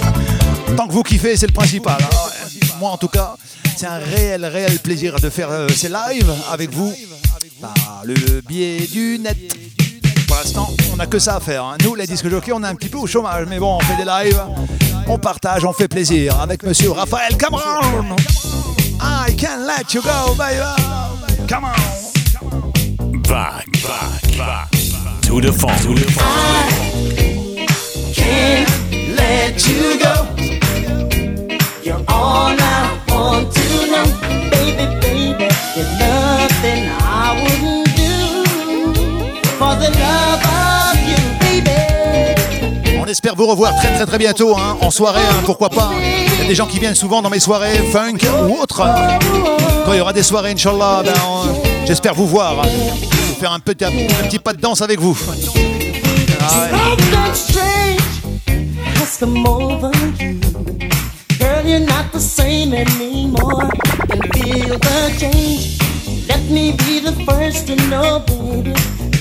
Tant 0.78 0.88
que 0.88 0.94
vous 0.94 1.04
kiffez, 1.04 1.36
c'est 1.36 1.48
le 1.48 1.54
principal. 1.54 1.98
hein. 2.00 2.48
Moi, 2.80 2.92
en 2.92 2.98
tout 2.98 3.08
cas, 3.08 3.36
c'est 3.76 3.88
un 3.88 3.98
réel, 3.98 4.46
réel 4.46 4.78
plaisir 4.80 5.20
de 5.20 5.30
faire 5.30 5.50
euh, 5.52 5.68
ces 5.76 5.90
lives 5.90 6.32
avec 6.52 6.72
vous 6.72 6.94
le 8.16 8.42
biais 8.42 8.88
du 8.92 9.20
net. 9.20 9.38
Pour 10.28 10.38
l'instant, 10.38 10.70
on 10.92 10.96
n'a 10.98 11.06
que 11.06 11.20
ça 11.20 11.36
à 11.36 11.40
faire. 11.40 11.64
hein. 11.64 11.78
Nous, 11.84 11.96
les 11.96 12.06
disques 12.08 12.28
jockeys, 12.30 12.52
on 12.54 12.64
est 12.64 12.68
un 12.68 12.76
petit 12.76 12.90
peu 12.90 12.98
au 12.98 13.08
chômage, 13.08 13.46
mais 13.48 13.60
bon, 13.60 13.78
on 13.78 13.80
fait 13.80 13.98
des 13.98 14.06
lives, 14.06 14.42
on 15.08 15.18
partage, 15.18 15.64
on 15.66 15.74
fait 15.74 15.88
plaisir 15.88 16.40
avec 16.40 16.64
monsieur 16.64 16.92
Raphaël 16.92 17.36
Cameron. 17.38 18.16
I 19.02 19.34
can 19.36 19.66
let 19.66 19.94
you 19.94 20.02
go, 20.02 20.34
baby. 20.36 20.60
Come 21.48 21.66
on. 21.66 23.20
Back, 23.30 23.68
back, 23.84 24.38
back. 24.38 24.70
To 25.28 25.40
the 25.40 25.52
funk. 25.52 25.82
To 25.84 25.94
the 25.94 26.12
funk. 26.12 26.74
Can't 28.14 28.68
let 29.16 29.68
you 29.68 30.00
go. 30.00 30.26
You're 31.84 32.04
all 32.08 32.56
I 32.60 33.00
want 33.10 33.52
to 33.54 33.88
know, 33.88 34.06
baby, 34.52 34.86
baby. 35.00 35.48
There's 35.76 36.00
nothing 36.00 36.29
On 43.02 43.06
espère 43.06 43.36
vous 43.36 43.48
revoir 43.48 43.76
très 43.76 43.94
très 43.96 44.06
très 44.06 44.18
bientôt 44.18 44.56
hein, 44.56 44.78
en 44.82 44.92
soirée, 44.92 45.22
hein, 45.22 45.42
pourquoi 45.46 45.70
pas. 45.70 45.92
Il 46.00 46.42
y 46.42 46.46
a 46.46 46.48
des 46.48 46.56
gens 46.56 46.68
qui 46.68 46.80
viennent 46.80 46.96
souvent 46.96 47.22
dans 47.22 47.30
mes 47.30 47.40
soirées, 47.40 47.78
funk 47.92 48.18
ou 48.48 48.62
autres. 48.62 48.84
Quand 49.86 49.94
il 49.94 49.98
y 49.98 50.02
aura 50.02 50.14
des 50.14 50.24
soirées, 50.24 50.52
Inch'Allah, 50.52 51.02
ben, 51.04 51.14
j'espère 51.86 52.14
vous 52.14 52.28
voir. 52.28 52.62
Vais 52.62 52.70
faire 53.40 53.52
un 53.52 53.60
petit, 53.60 53.86
un 53.86 53.92
petit 54.28 54.38
pas 54.40 54.54
de 54.54 54.62
danse 54.62 54.82
avec 54.82 55.00
vous. 55.00 55.18
Ah 56.42 56.62
ouais. 56.62 56.70
Something 56.70 57.34
strange 57.34 58.02
has 58.96 59.18
come 59.20 59.46
over 59.46 59.92
you. 60.20 60.40
Girl, 61.40 61.66
you're 61.66 61.80
not 61.80 62.12
the 62.14 62.20
same 62.20 62.74
anymore. 62.74 63.64
I 63.64 64.06
can 64.08 64.22
feel 64.34 64.78
the 64.78 65.18
change. 65.18 65.80
Let 66.28 66.44
me 66.52 66.74
be 66.74 67.00
the 67.00 67.14
first 67.26 67.68
to 67.68 67.76
know, 67.90 68.20
baby. 68.20 68.74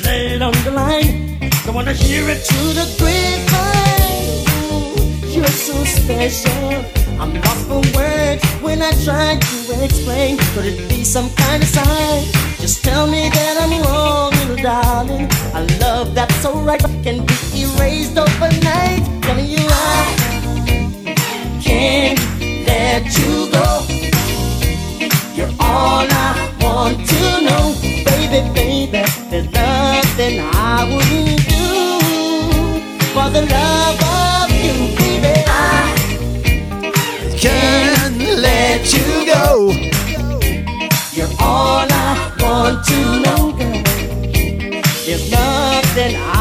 Lay 0.09 0.37
it 0.37 0.43
on 0.43 0.55
the 0.65 0.71
line. 0.71 1.39
Don't 1.67 1.75
wanna 1.75 1.93
hear 1.93 2.25
it 2.31 2.41
through 2.49 2.73
the 2.81 2.87
grapevine. 2.99 4.41
You're 5.35 5.57
so 5.69 5.77
special. 5.85 6.73
I'm 7.21 7.35
lost 7.45 7.63
for 7.69 7.83
words 7.95 8.43
when 8.65 8.81
I 8.81 8.93
try 9.05 9.37
to 9.37 9.85
explain. 9.85 10.39
Could 10.55 10.65
it 10.65 10.89
be 10.89 11.05
some 11.05 11.29
kind 11.35 11.63
of 11.63 11.69
sign? 11.69 12.25
Just 12.59 12.83
tell 12.83 13.07
me 13.07 13.29
that 13.29 13.55
I'm 13.63 13.73
wrong, 13.83 14.31
little 14.41 14.57
darling. 14.57 15.29
A 15.53 15.61
love 15.83 16.15
that's 16.15 16.37
so 16.37 16.55
right 16.69 16.81
can 17.05 17.19
be 17.27 17.37
erased 17.65 18.17
overnight. 18.17 19.03
Telling 19.25 19.49
you 19.55 19.61
I 19.61 20.01
can't 21.61 22.19
let 22.67 23.05
you 23.19 23.35
go. 23.59 23.69
You're 25.37 25.55
all 25.61 26.07
I 26.25 26.33
want 26.63 26.97
to 27.13 27.23
know, 27.47 27.65
nothing 30.19 30.41
I 30.41 30.85
wouldn't 30.85 31.39
do 31.49 31.67
for 33.15 33.31
the 33.31 33.43
love 33.47 33.99
of 34.03 34.51
you, 34.51 34.75
baby. 34.97 35.45
I 35.47 35.95
Can't 37.39 38.19
let 38.43 38.93
you 38.93 39.09
go. 39.33 39.71
You're 41.13 41.35
all 41.39 41.87
I 41.89 42.33
want 42.41 42.85
to 42.87 42.99
know, 43.23 43.53
girl. 43.53 43.83
There's 45.07 45.31
nothing 45.31 46.17
I 46.17 46.38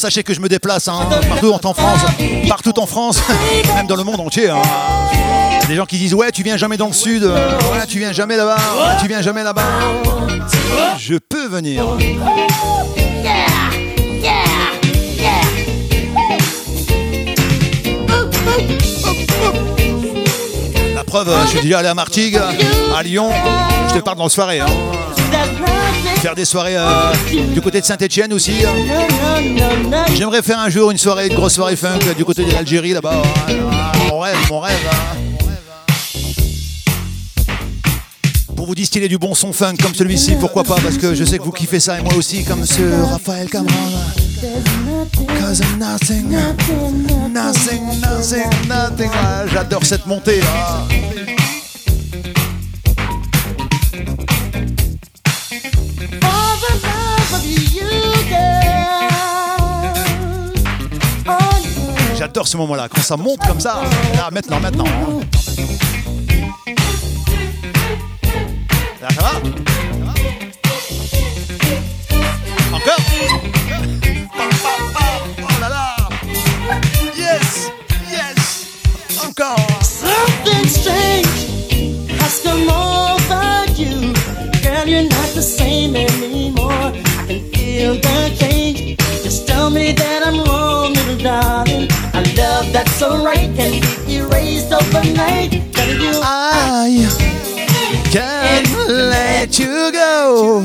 sachez 0.00 0.22
que 0.22 0.32
je 0.32 0.40
me 0.40 0.48
déplace 0.48 0.88
hein, 0.88 1.00
partout 1.28 1.52
en 1.52 1.58
France, 1.74 2.00
partout 2.48 2.78
en 2.80 2.86
France, 2.86 3.20
même 3.76 3.86
dans 3.86 3.96
le 3.96 4.04
monde 4.04 4.20
entier. 4.20 4.48
hein. 4.48 4.62
Des 5.68 5.76
gens 5.76 5.84
qui 5.86 5.98
disent 5.98 6.14
ouais 6.14 6.32
tu 6.32 6.42
viens 6.42 6.56
jamais 6.56 6.76
dans 6.78 6.86
le 6.88 6.92
sud, 6.92 7.22
euh, 7.22 7.50
ouais 7.72 7.86
tu 7.86 7.98
viens 7.98 8.12
jamais 8.12 8.36
là-bas, 8.36 8.56
ouais, 8.56 8.96
tu 9.00 9.06
viens 9.08 9.20
jamais 9.22 9.42
là-bas. 9.44 9.62
Je 10.98 11.16
peux 11.16 11.46
venir. 11.48 11.84
La 20.94 21.04
preuve, 21.04 21.30
je 21.44 21.48
suis 21.50 21.60
déjà 21.60 21.78
allé 21.80 21.88
à 21.88 21.94
Martigues, 21.94 22.38
à 22.96 23.02
Lyon. 23.02 23.30
Je 23.88 23.94
te 23.94 24.00
parle 24.00 24.16
dans 24.18 24.24
la 24.24 24.30
soirée. 24.30 24.60
hein. 24.60 24.66
Faire 26.20 26.34
des 26.34 26.44
soirées 26.44 26.76
euh, 26.76 27.12
du 27.54 27.60
côté 27.62 27.80
de 27.80 27.86
Saint-Etienne 27.86 28.32
aussi. 28.34 28.52
J'aimerais 30.14 30.42
faire 30.42 30.58
un 30.58 30.68
jour 30.68 30.90
une 30.90 30.98
soirée, 30.98 31.28
une 31.28 31.34
grosse 31.34 31.54
soirée 31.54 31.76
funk 31.76 31.98
du 32.16 32.24
côté 32.26 32.44
de 32.44 32.52
l'Algérie 32.52 32.92
là-bas. 32.92 33.22
Mon 34.08 34.18
rêve, 34.20 34.36
mon 34.50 34.60
rêve. 34.60 34.76
hein. 34.92 35.16
Pour 38.54 38.66
vous 38.66 38.74
distiller 38.74 39.08
du 39.08 39.16
bon 39.16 39.34
son 39.34 39.54
funk 39.54 39.76
comme 39.82 39.94
celui-ci, 39.94 40.32
pourquoi 40.38 40.64
pas 40.64 40.76
Parce 40.82 40.98
que 40.98 41.14
je 41.14 41.24
sais 41.24 41.38
que 41.38 41.42
vous 41.44 41.52
kiffez 41.52 41.80
ça 41.80 41.98
et 41.98 42.02
moi 42.02 42.12
aussi, 42.14 42.44
comme 42.44 42.66
ce 42.66 42.82
Raphaël 43.10 43.48
Cameron. 43.48 43.72
Cause 45.40 45.60
I'm 45.60 45.78
nothing, 45.78 46.28
nothing, 46.28 47.32
nothing, 47.32 48.68
nothing. 48.68 49.10
Ah, 49.14 49.44
J'adore 49.50 49.84
cette 49.86 50.06
montée. 50.06 50.40
J'adore 62.30 62.46
ce 62.46 62.56
moment-là, 62.58 62.88
quand 62.88 63.02
ça 63.02 63.16
monte 63.16 63.40
comme 63.44 63.58
ça. 63.58 63.82
Là, 64.14 64.28
maintenant, 64.30 64.60
maintenant. 64.60 64.84
hein. 64.86 65.20
Là, 69.02 69.08
ça 69.10 69.20
va? 69.20 69.32
Encore? 72.72 73.00
Oh 75.42 75.60
là 75.60 75.68
là 75.70 75.96
Yes 77.16 77.68
Yes 78.08 78.66
Encore 79.26 79.58
Something 79.82 80.68
strange 80.68 81.26
has 82.20 82.40
come 82.44 82.68
over 82.68 83.66
you. 83.76 84.14
Girl, 84.62 84.86
you're 84.86 85.02
not 85.02 85.34
the 85.34 85.42
same 85.42 85.96
anymore. 85.96 86.92
I 86.94 87.26
can 87.26 87.50
feel 87.50 87.94
the 87.96 88.36
change. 88.38 88.99
Just 89.60 89.72
tell 89.74 89.78
me 89.78 89.92
that 89.92 90.22
I'm 90.26 90.42
wrong, 90.44 90.94
little 90.94 91.18
darling. 91.18 91.86
A 92.14 92.22
love 92.34 92.72
that's 92.72 92.92
so 92.96 93.22
right 93.22 93.54
can 93.54 93.72
be 94.06 94.16
erased 94.16 94.72
overnight. 94.72 95.52
Tell 95.74 95.92
you 96.00 96.12
I 96.22 97.06
can't 98.10 98.88
let 98.88 99.58
you 99.58 99.92
go. 99.92 100.64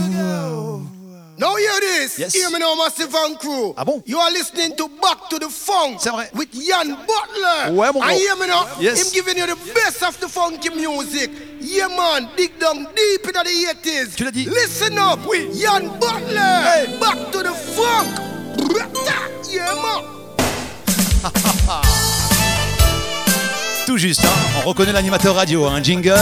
Now 1.38 1.58
hear 1.58 1.80
this. 1.82 2.18
Yes. 2.18 2.34
Hear 2.34 2.50
me 2.50 2.60
now, 2.60 2.74
Massive 2.76 3.14
and 3.14 3.38
Crew. 3.38 3.74
Ah 3.78 3.84
bon 3.84 4.02
You 4.06 4.18
are 4.18 4.32
listening 4.32 4.78
to 4.78 4.88
Back 4.88 5.30
to 5.30 5.40
the 5.40 5.50
Funk. 5.50 6.00
C'est 6.00 6.12
vrai. 6.12 6.30
With 6.34 6.56
Ian 6.56 6.96
Butler. 7.06 7.76
Ouais, 7.76 7.92
mon 7.92 8.02
And 8.02 8.16
hear 8.16 8.38
me 8.38 8.48
now. 8.48 8.66
Yes. 8.80 9.02
Him 9.02 9.12
giving 9.12 9.38
you 9.38 9.46
the 9.46 9.74
best 9.74 10.04
of 10.04 10.18
the 10.22 10.30
funky 10.30 10.70
music. 10.70 11.30
Yeah, 11.60 11.90
man. 11.90 12.30
Dig 12.38 12.58
down 12.60 12.88
deep 12.96 13.26
into 13.26 13.44
the 13.44 13.76
80s. 13.84 14.16
Tu 14.16 14.24
l'as 14.24 14.32
dit. 14.32 14.46
Listen 14.46 14.98
up. 14.98 15.20
Oui. 15.28 15.50
Ian 15.54 15.90
Butler. 16.00 16.88
Back 17.02 17.32
to 17.34 17.44
the 17.44 17.52
Funk. 17.76 18.35
Tout 23.86 23.98
juste, 23.98 24.26
hein 24.26 24.30
on 24.58 24.62
reconnaît 24.68 24.94
l'animateur 24.94 25.36
radio, 25.36 25.66
un 25.66 25.76
hein 25.76 25.84
jingle, 25.84 26.16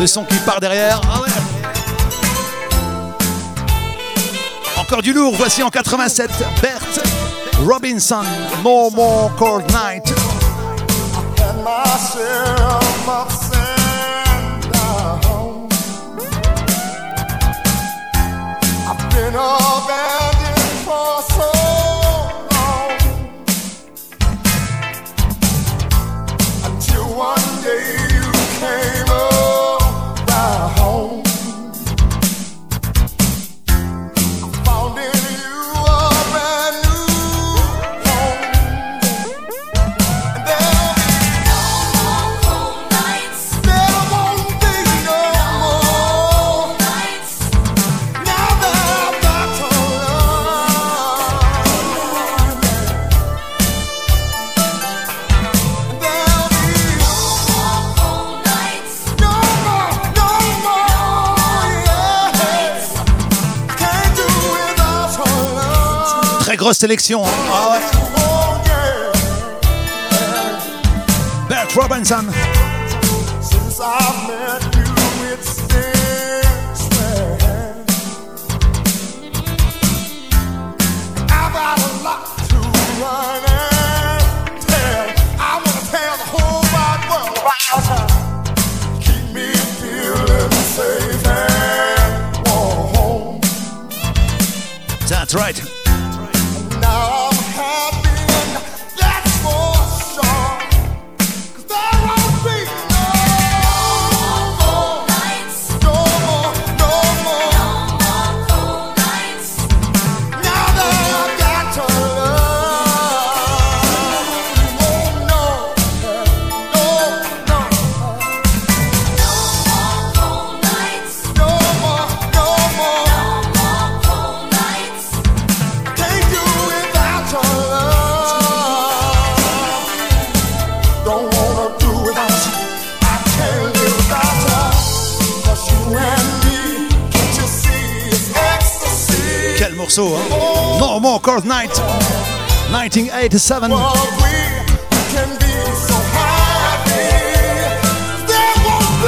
le 0.00 0.06
son 0.06 0.24
qui 0.24 0.36
part 0.38 0.60
derrière. 0.60 1.02
Ah 1.04 1.20
Encore 4.80 5.02
du 5.02 5.12
lourd, 5.12 5.34
voici 5.36 5.62
en 5.62 5.68
87, 5.70 6.30
Bert 6.62 6.80
Robinson, 7.62 8.24
No 8.62 8.90
More 8.90 9.34
Cold 9.36 9.70
Night. 9.70 10.14
sélection. 66.84 67.24
Hein. 67.24 67.30
Ah 67.50 67.78
Bert 71.48 71.68
Robinson. 71.74 72.26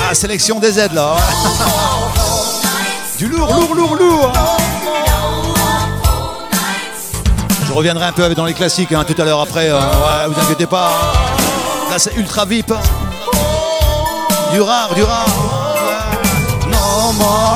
La 0.09 0.15
sélection 0.15 0.59
des 0.59 0.79
aides 0.79 0.95
là. 0.95 1.17
Du 3.19 3.29
lourd, 3.29 3.53
lourd, 3.53 3.75
lourd, 3.75 3.97
lourd. 3.97 4.33
Je 7.67 7.73
reviendrai 7.73 8.07
un 8.07 8.13
peu 8.13 8.35
dans 8.35 8.47
les 8.47 8.55
classiques 8.55 8.93
hein, 8.93 9.05
tout 9.07 9.21
à 9.21 9.25
l'heure 9.25 9.41
après. 9.41 9.69
Euh, 9.69 9.79
ouais, 9.79 10.29
vous 10.29 10.41
inquiétez 10.41 10.67
pas. 10.67 10.93
Là 11.91 11.99
c'est 11.99 12.15
ultra 12.17 12.47
VIP. 12.47 12.73
Du 14.53 14.63
rare, 14.63 14.95
du 14.95 15.03
rare. 15.03 15.27
No 16.71 17.13
more. 17.13 17.47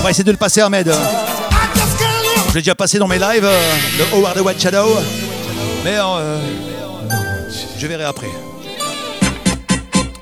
On 0.00 0.02
va 0.02 0.10
essayer 0.12 0.24
de 0.24 0.30
le 0.30 0.38
passer, 0.38 0.62
Ahmed. 0.62 0.90
Je 2.48 2.54
l'ai 2.54 2.62
déjà 2.62 2.74
passé 2.74 2.98
dans 2.98 3.06
mes 3.06 3.18
lives, 3.18 3.44
euh, 3.44 3.76
le 3.98 4.16
Howard 4.16 4.34
the 4.34 4.40
White 4.40 4.58
Shadow. 4.58 4.96
Mais 5.84 5.98
euh, 5.98 6.40
je 7.76 7.86
verrai 7.86 8.04
après. 8.04 8.30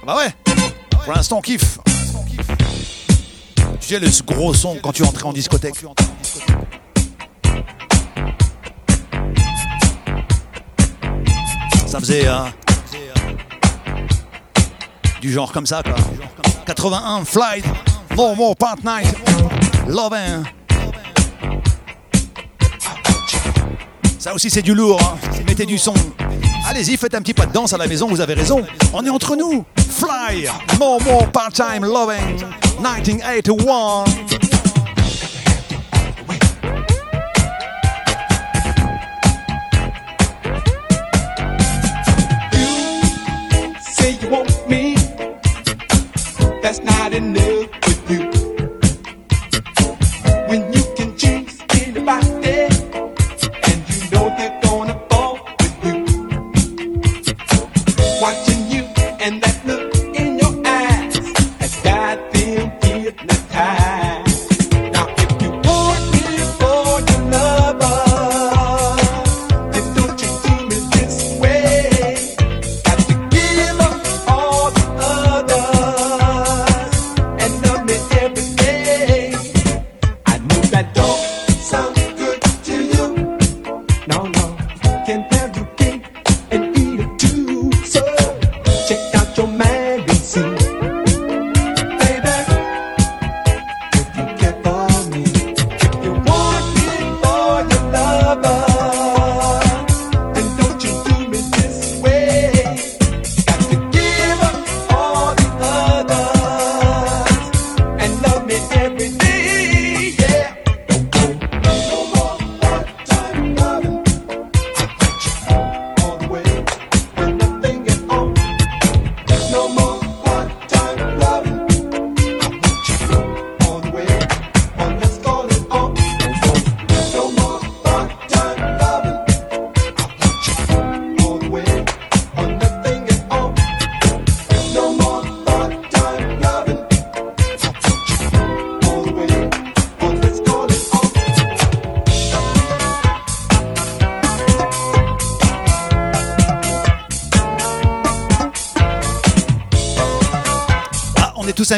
Bah 0.05 0.17
ouais, 0.17 0.35
pour 1.05 1.13
l'instant 1.15 1.39
on 1.39 1.41
kiffe. 1.41 1.79
Tu 3.81 3.89
sais 3.89 4.01
le 4.01 4.09
gros 4.27 4.53
son 4.53 4.79
quand 4.83 4.91
tu 4.93 5.05
entrais 5.05 5.25
en 5.25 5.33
discothèque. 5.33 5.77
Ça 11.87 12.01
faisait 12.01 12.27
euh, 12.27 12.41
du 15.21 15.33
genre 15.33 15.53
comme 15.53 15.67
ça 15.67 15.85
quoi. 15.85 15.95
81 16.67 17.25
Flight, 17.25 17.65
No 18.17 18.35
More 18.35 18.57
Part 18.57 18.79
Night. 18.85 19.15
Lovin. 19.89 20.17
Hein. 20.19 20.43
Ça 24.19 24.35
aussi, 24.35 24.51
c'est 24.51 24.61
du 24.61 24.75
lourd. 24.75 25.01
Hein. 25.03 25.17
Mettez 25.47 25.65
du 25.65 25.79
son. 25.79 25.95
Allez-y, 26.69 26.99
faites 26.99 27.15
un 27.15 27.23
petit 27.23 27.33
pas 27.33 27.47
de 27.47 27.53
danse 27.53 27.73
à 27.73 27.79
la 27.79 27.87
maison, 27.87 28.07
vous 28.07 28.21
avez 28.21 28.35
raison. 28.35 28.63
On 28.93 29.05
est 29.07 29.09
entre 29.09 29.35
nous. 29.35 29.65
Fly, 29.79 30.47
more, 30.79 31.01
more, 31.03 31.27
part-time, 31.33 31.87
loving, 31.87 32.37
1981. 32.79 34.48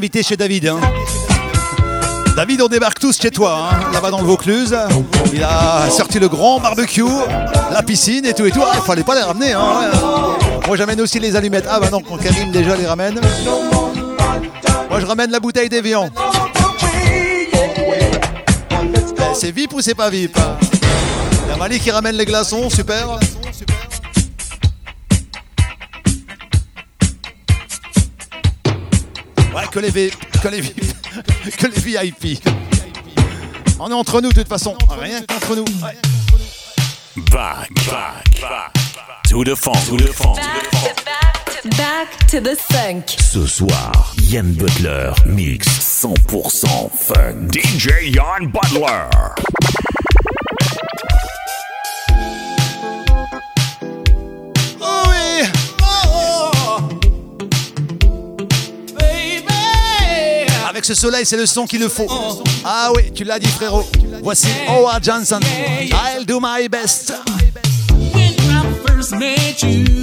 Chez 0.08 0.36
David. 0.36 0.66
hein. 0.68 0.80
David, 2.34 2.62
on 2.62 2.68
débarque 2.68 2.98
tous 2.98 3.18
chez 3.20 3.30
toi, 3.30 3.68
hein, 3.70 3.90
là-bas 3.92 4.10
dans 4.10 4.20
le 4.20 4.26
Vaucluse. 4.26 4.74
Il 5.32 5.42
a 5.42 5.90
sorti 5.90 6.18
le 6.18 6.28
grand 6.28 6.58
barbecue, 6.58 7.04
la 7.70 7.82
piscine 7.82 8.24
et 8.24 8.32
tout 8.32 8.46
et 8.46 8.50
tout. 8.50 8.62
Ah, 8.64 8.80
fallait 8.80 9.02
pas 9.02 9.14
les 9.14 9.20
ramener. 9.22 9.52
Hein, 9.52 9.60
ouais. 9.60 10.66
Moi, 10.66 10.76
j'amène 10.76 11.00
aussi 11.02 11.20
les 11.20 11.36
allumettes. 11.36 11.66
Ah, 11.68 11.78
bah 11.80 11.88
non, 11.92 12.00
quand 12.00 12.16
Karim 12.16 12.50
déjà 12.50 12.76
les 12.76 12.86
ramène. 12.86 13.20
Moi, 14.88 15.00
je 15.00 15.06
ramène 15.06 15.30
la 15.30 15.40
bouteille 15.40 15.68
d'Evian. 15.68 16.08
Eh, 16.82 17.50
C'est 19.34 19.50
VIP 19.50 19.74
ou 19.74 19.80
c'est 19.82 19.94
pas 19.94 20.08
VIP? 20.08 20.36
Il 21.46 21.50
y 21.50 21.52
a 21.54 21.56
Mali 21.58 21.78
qui 21.78 21.90
ramène 21.90 22.16
les 22.16 22.24
glaçons, 22.24 22.70
super. 22.70 23.18
Que 29.70 29.78
les 29.78 29.90
VIP, 29.90 30.40
que 30.42 30.48
les 30.48 30.60
VIP, 30.60 31.56
que 31.56 31.66
les 31.66 31.80
VIP. 31.80 32.42
On 33.78 33.88
est 33.88 33.94
entre 33.94 34.20
nous 34.20 34.30
de 34.30 34.34
toute 34.34 34.48
façon, 34.48 34.76
rien 34.88 35.22
qu'entre 35.22 35.56
nous. 35.56 35.64
Ouais. 35.84 35.96
Back, 37.30 37.70
back, 37.88 38.40
back. 38.40 38.72
To 39.28 39.44
the 39.44 39.54
funk, 39.54 39.78
to 39.88 39.96
the 39.96 40.12
funk. 40.12 40.38
Back 41.76 42.26
to 42.28 42.40
the 42.40 42.56
funk. 42.56 43.16
Ce 43.20 43.46
soir, 43.46 44.14
Yann 44.22 44.52
Butler 44.54 45.12
mix 45.26 45.66
100% 46.02 46.90
fun. 46.92 47.48
DJ 47.52 48.14
Yann 48.14 48.50
Butler. 48.50 49.08
Ce 60.94 61.02
soleil, 61.02 61.24
c'est 61.24 61.36
le 61.36 61.46
son 61.46 61.66
qu'il 61.66 61.80
le 61.80 61.88
faut. 61.88 62.08
Ah 62.64 62.90
oui, 62.96 63.12
tu 63.14 63.22
l'as 63.22 63.38
dit 63.38 63.46
frérot. 63.46 63.84
Voici 64.24 64.48
Howard 64.66 65.04
Johnson. 65.04 65.38
I'll 65.92 66.24
do 66.24 66.40
my 66.40 66.68
best. 66.68 67.12
When 68.12 68.34
I 68.50 68.64
first 68.84 69.12
met 69.12 69.62
you, 69.62 69.99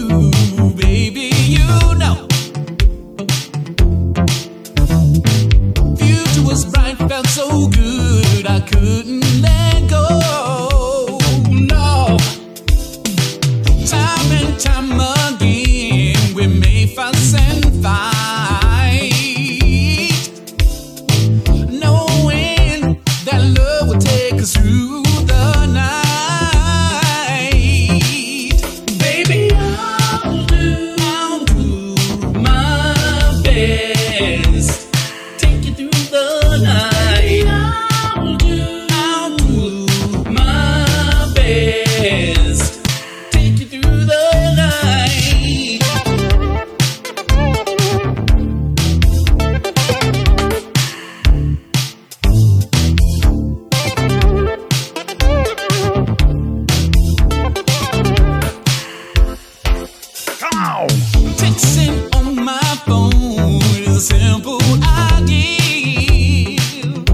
Texting 60.39 62.13
on 62.15 62.35
my 62.35 62.61
phone 62.85 63.59
is 63.81 63.87
a 63.87 63.99
simple 63.99 64.59
idea. 64.83 66.59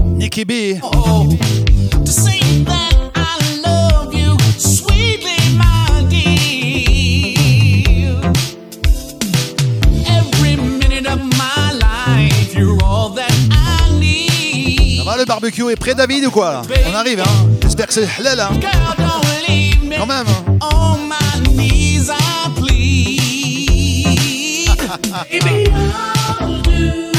Nicky 0.04 0.44
B. 0.44 0.78
To 0.78 2.06
say 2.06 2.40
that 2.64 3.10
I 3.14 3.38
love 3.64 4.12
you 4.12 4.36
sweetly, 4.58 5.38
my 5.56 6.04
dear. 6.10 7.00
Every 10.06 10.56
minute 10.56 11.06
of 11.06 11.20
my 11.38 11.72
life, 11.72 12.54
you're 12.54 12.78
all 12.84 13.08
that 13.14 13.32
I 13.50 13.90
need. 13.98 14.98
Ça 14.98 15.04
va, 15.04 15.16
le 15.16 15.24
barbecue 15.24 15.70
est 15.70 15.76
prêt, 15.76 15.94
David, 15.94 16.26
ou 16.26 16.30
quoi? 16.30 16.60
On 16.90 16.94
arrive, 16.94 17.20
hein 17.20 17.48
J'espère 17.62 17.86
que 17.86 17.94
c'est 17.94 18.06
halal, 18.18 18.40
hein 18.40 18.50
Quand 19.98 20.06
même, 20.06 20.26
hein 20.28 20.44
Baby, 25.30 25.70
I'll 25.72 26.62
do, 26.62 27.12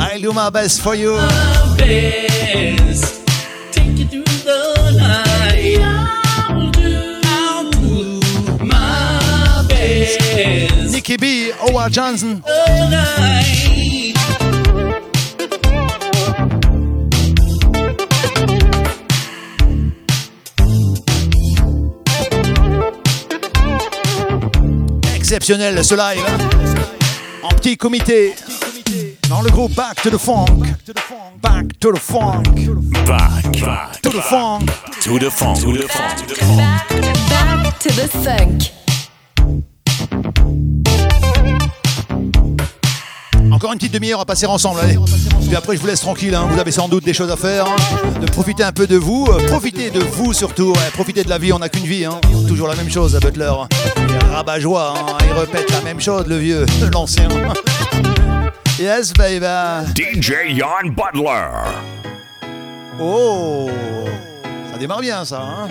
I'll 0.00 0.20
do 0.20 0.32
my 0.32 0.50
best 0.50 0.80
for 0.80 0.94
you. 0.94 1.12
my 1.16 1.74
best. 1.76 3.26
Take 3.72 3.98
you 3.98 4.06
through 4.06 4.24
the 4.44 4.94
night. 4.98 5.78
I'll 5.80 6.70
do, 6.70 7.20
I'll 7.24 7.70
do 7.70 8.64
my 8.64 9.64
best. 9.68 10.92
Nicky 10.92 11.16
B, 11.16 11.50
Howard 11.50 11.92
Johnson. 11.92 12.42
Exceptionnel 25.14 25.82
ce 25.82 25.94
live. 25.94 26.91
Petit 27.62 27.76
comité. 27.76 28.34
Dans 29.28 29.40
le 29.40 29.50
groupe 29.50 29.72
Back 29.74 30.02
to 30.02 30.10
the 30.10 30.18
Funk. 30.18 30.46
Back 31.40 31.78
to 31.78 31.92
the 31.92 31.98
Funk. 31.98 32.44
Back, 33.06 33.60
back, 33.60 34.02
To 34.02 34.10
the 34.10 34.20
Funk. 34.20 34.70
to 35.02 35.18
the 35.18 35.30
funk, 35.30 35.60
to 35.60 35.72
the 35.72 35.88
funk, 35.88 36.16
to 36.16 36.26
the 36.26 36.34
funk. 36.34 36.58
Back 36.58 37.78
to 37.78 37.88
the 37.90 38.08
funk. 38.08 38.81
Encore 43.52 43.72
une 43.72 43.78
petite 43.78 43.92
demi-heure 43.92 44.20
à 44.20 44.24
passer 44.24 44.46
ensemble, 44.46 44.80
allez. 44.80 44.98
Puis 45.46 45.54
après, 45.54 45.76
je 45.76 45.80
vous 45.80 45.86
laisse 45.86 46.00
tranquille. 46.00 46.34
hein. 46.34 46.48
Vous 46.50 46.58
avez 46.58 46.72
sans 46.72 46.88
doute 46.88 47.04
des 47.04 47.12
choses 47.12 47.30
à 47.30 47.36
faire. 47.36 47.66
hein. 47.66 47.76
De 48.20 48.26
profiter 48.30 48.64
un 48.64 48.72
peu 48.72 48.86
de 48.86 48.96
vous. 48.96 49.26
euh, 49.30 49.46
Profitez 49.46 49.90
de 49.90 50.00
vous 50.00 50.32
surtout. 50.32 50.72
ouais. 50.72 50.90
Profitez 50.94 51.22
de 51.22 51.28
la 51.28 51.38
vie. 51.38 51.52
On 51.52 51.58
n'a 51.58 51.68
qu'une 51.68 51.84
vie. 51.84 52.04
hein. 52.04 52.18
Toujours 52.48 52.66
la 52.68 52.74
même 52.74 52.90
chose 52.90 53.18
Butler. 53.20 53.52
Il 54.08 54.14
est 54.14 54.34
rabat-joie. 54.34 54.94
hein. 54.96 55.16
Il 55.26 55.32
répète 55.38 55.70
la 55.70 55.80
même 55.82 56.00
chose, 56.00 56.26
le 56.26 56.38
vieux, 56.38 56.66
l'ancien. 56.92 57.28
Yes, 58.78 59.12
baby. 59.12 59.46
DJ 59.94 60.32
Yann 60.56 60.90
Butler. 60.94 61.48
Oh, 63.00 63.68
ça 64.72 64.78
démarre 64.78 65.00
bien, 65.00 65.24
ça. 65.24 65.40
Hein 65.42 65.68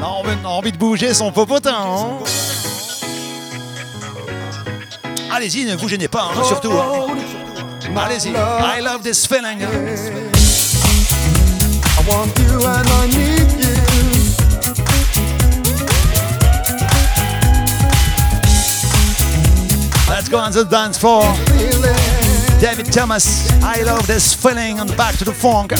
on 0.00 0.04
a 0.04 0.06
envie- 0.08 0.28
on 0.44 0.46
a 0.46 0.50
envie 0.50 0.72
de 0.72 0.76
bouger 0.76 1.14
son 1.14 1.32
popotin. 1.32 1.74
hein. 1.74 2.08
Allez-y, 5.36 5.64
ne 5.64 5.74
vous 5.74 5.88
gênez 5.88 6.06
pas, 6.06 6.30
hein, 6.30 6.38
oh, 6.38 6.44
surtout. 6.44 6.70
hein. 6.70 6.84
Oh, 6.92 7.08
oh, 7.10 7.98
Allez-y. 7.98 8.30
I 8.30 8.80
love 8.80 9.02
this 9.02 9.26
feeling. 9.26 9.60
I 9.62 9.66
want 12.06 12.38
you 12.38 12.64
and 12.64 12.88
I 12.88 13.06
need 13.08 13.50
you. 13.60 13.74
Let's 20.08 20.28
go 20.28 20.38
on 20.38 20.52
the 20.52 20.64
dance 20.64 20.98
floor. 20.98 21.24
David 22.60 22.92
Thomas, 22.92 23.50
I 23.62 23.82
love 23.82 24.06
this 24.06 24.34
feeling 24.34 24.78
and 24.78 24.96
back 24.96 25.16
to 25.16 25.24
the 25.24 25.32
funk. 25.32 25.72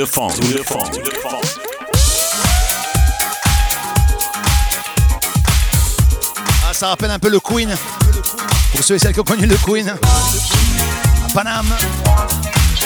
The 0.00 0.06
funk, 0.06 0.32
to 0.34 0.40
the 0.56 0.64
funk, 0.64 0.92
to 0.92 1.02
the 1.02 1.14
funk. 1.18 1.44
Ah, 6.66 6.72
ça 6.72 6.88
rappelle 6.88 7.10
un 7.10 7.18
peu 7.18 7.28
le 7.28 7.38
Queen. 7.38 7.68
Pour 8.72 8.82
ceux 8.82 8.94
et 8.94 8.98
celles 8.98 9.12
qui 9.12 9.20
ont 9.20 9.24
connu 9.24 9.44
le 9.44 9.56
Queen. 9.56 9.90
À 9.90 11.32
Paname. 11.34 11.66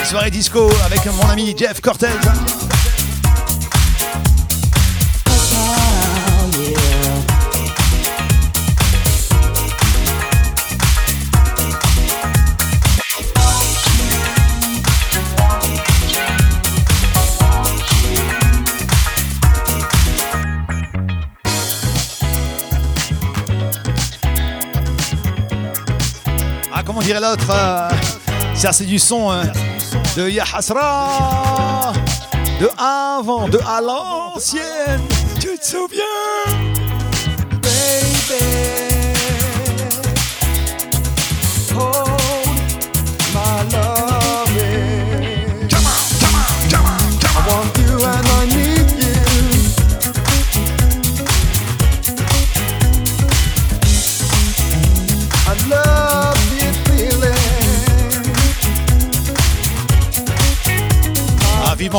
Soirée 0.04 0.32
disco 0.32 0.68
avec 0.84 1.06
mon 1.06 1.28
ami 1.28 1.54
Jeff 1.56 1.80
Cortez. 1.80 2.08
Dirait 27.04 27.20
l'autre 27.20 27.50
euh, 27.50 27.88
Ça, 28.54 28.72
c'est 28.72 28.86
du 28.86 28.98
son 28.98 29.30
euh, 29.30 29.44
de 30.16 30.28
Yahasra. 30.28 31.92
De 32.60 32.68
avant, 32.78 33.48
de 33.48 33.58
à 33.66 33.80
l'ancienne. 33.82 35.02
Tu 35.38 35.58
te 35.58 35.66
souviens? 35.66 36.53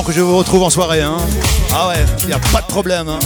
Que 0.03 0.11
je 0.11 0.21
vous 0.21 0.37
retrouve 0.37 0.61
en 0.61 0.69
soirée. 0.69 1.01
Hein. 1.01 1.17
Ah 1.73 1.87
ouais, 1.87 2.05
il 2.27 2.33
a 2.33 2.37
pas 2.37 2.61
de 2.61 2.67
problème. 2.67 3.07
hein. 3.09 3.19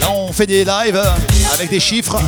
Là, 0.00 0.10
on 0.14 0.32
fait 0.32 0.46
des 0.46 0.64
lives 0.64 0.96
euh, 0.96 1.10
avec 1.54 1.70
des 1.70 1.80
chiffres 1.80 2.18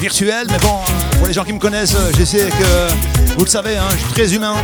virtuels, 0.00 0.48
mais 0.50 0.58
bon, 0.58 0.80
pour 1.16 1.26
les 1.28 1.32
gens 1.32 1.44
qui 1.44 1.52
me 1.54 1.58
connaissent, 1.58 1.94
euh, 1.94 2.10
je 2.18 2.24
sais 2.24 2.48
que 2.50 2.92
vous 3.38 3.44
le 3.44 3.50
savez, 3.50 3.78
hein, 3.78 3.84
je 3.92 3.96
suis 3.98 4.12
très 4.12 4.34
humain. 4.34 4.56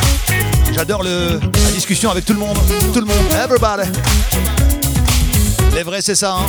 J'adore 0.74 1.02
la 1.02 1.38
discussion 1.72 2.10
avec 2.10 2.26
tout 2.26 2.34
le 2.34 2.40
monde. 2.40 2.58
Tout 2.92 3.00
le 3.00 3.06
monde, 3.06 3.16
everybody. 3.42 3.88
Les 5.74 5.82
vrais, 5.82 6.02
c'est 6.02 6.14
ça. 6.16 6.32
hein. 6.40 6.46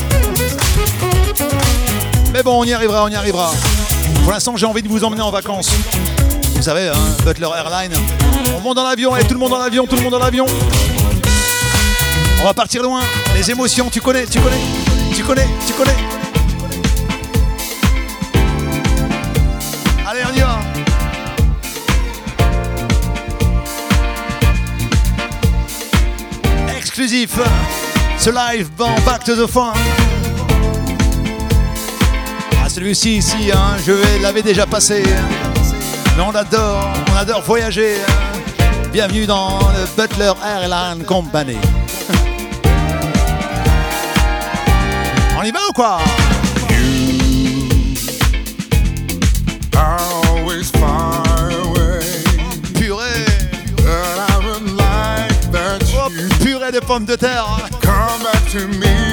Mais 2.33 2.43
bon, 2.43 2.59
on 2.59 2.63
y 2.65 2.73
arrivera, 2.73 3.05
on 3.05 3.09
y 3.09 3.15
arrivera. 3.15 3.51
Pour 4.23 4.33
l'instant, 4.33 4.57
j'ai 4.57 4.65
envie 4.65 4.83
de 4.83 4.89
vous 4.89 5.03
emmener 5.05 5.21
en 5.21 5.31
vacances. 5.31 5.69
Vous 6.59 6.65
savez, 6.65 6.89
hein, 6.89 7.15
Butler 7.25 7.47
Airline. 7.55 7.93
On 8.53 8.59
monte 8.59 8.75
dans 8.75 8.83
l'avion, 8.83 9.15
et 9.15 9.23
tout 9.23 9.33
le 9.33 9.39
monde 9.39 9.51
dans 9.51 9.59
l'avion, 9.59 9.85
tout 9.87 9.95
le 9.95 10.01
monde 10.01 10.11
dans 10.11 10.19
l'avion. 10.19 10.45
On 12.41 12.43
va 12.43 12.53
partir 12.53 12.83
loin. 12.83 12.99
Les 13.33 13.49
émotions, 13.49 13.89
tu 13.89 14.01
connais, 14.01 14.25
tu 14.25 14.41
connais, 14.41 14.59
tu 15.15 15.23
connais, 15.23 15.47
tu 15.65 15.71
connais. 15.71 15.95
Allez, 20.05 20.19
on 20.29 20.35
y 20.35 20.39
va. 20.41 20.59
Exclusif. 26.77 27.31
Ce 28.17 28.29
live 28.29 28.69
bon 28.77 28.89
Back 29.05 29.23
to 29.23 29.35
the 29.35 29.47
Fun. 29.49 29.73
Ah, 32.61 32.67
celui-ci 32.69 33.17
ici, 33.17 33.51
hein, 33.53 33.77
je 33.85 33.93
vais- 33.93 34.19
l'avais 34.19 34.41
déjà 34.41 34.65
passé. 34.65 35.03
Mais 36.19 36.25
on 36.25 36.35
adore, 36.35 36.83
on 37.13 37.15
adore 37.15 37.41
voyager. 37.43 37.95
hein. 37.95 38.39
Bienvenue 38.91 39.25
dans 39.25 39.59
le 39.71 39.85
Butler 39.95 40.33
Airline 40.45 41.05
Company. 41.05 41.55
On 45.39 45.43
y 45.43 45.51
va 45.51 45.59
ou 45.69 45.71
quoi? 45.71 45.99
Purée. 52.75 53.25
You 55.87 56.09
Purée 56.43 56.71
de 56.73 56.81
pommes 56.81 57.05
de 57.05 57.15
terre. 57.15 57.45
hein. 57.47 57.69
come 57.81 58.23
back 58.23 58.45
to 58.51 58.67
me. 58.77 59.08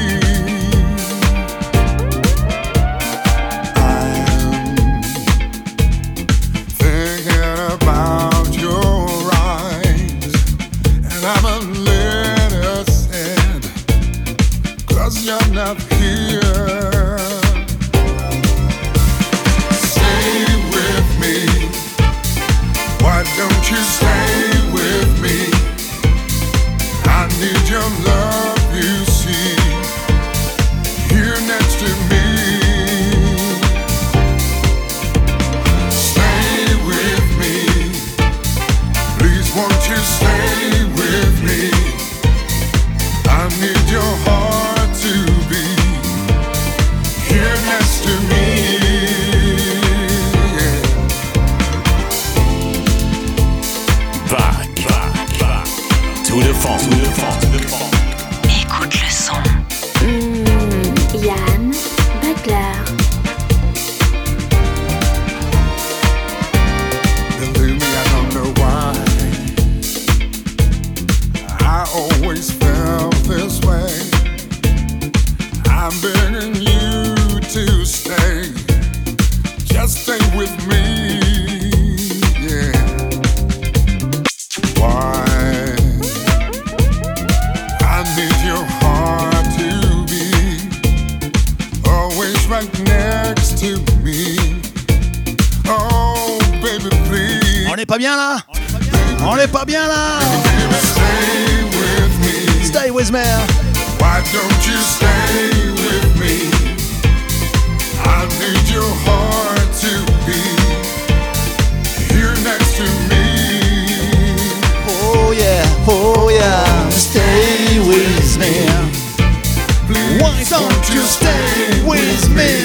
Why 120.89 120.95
don't 120.95 120.95
you 120.95 121.07
stay 121.07 121.83
with 121.85 122.29
me? 122.31 122.65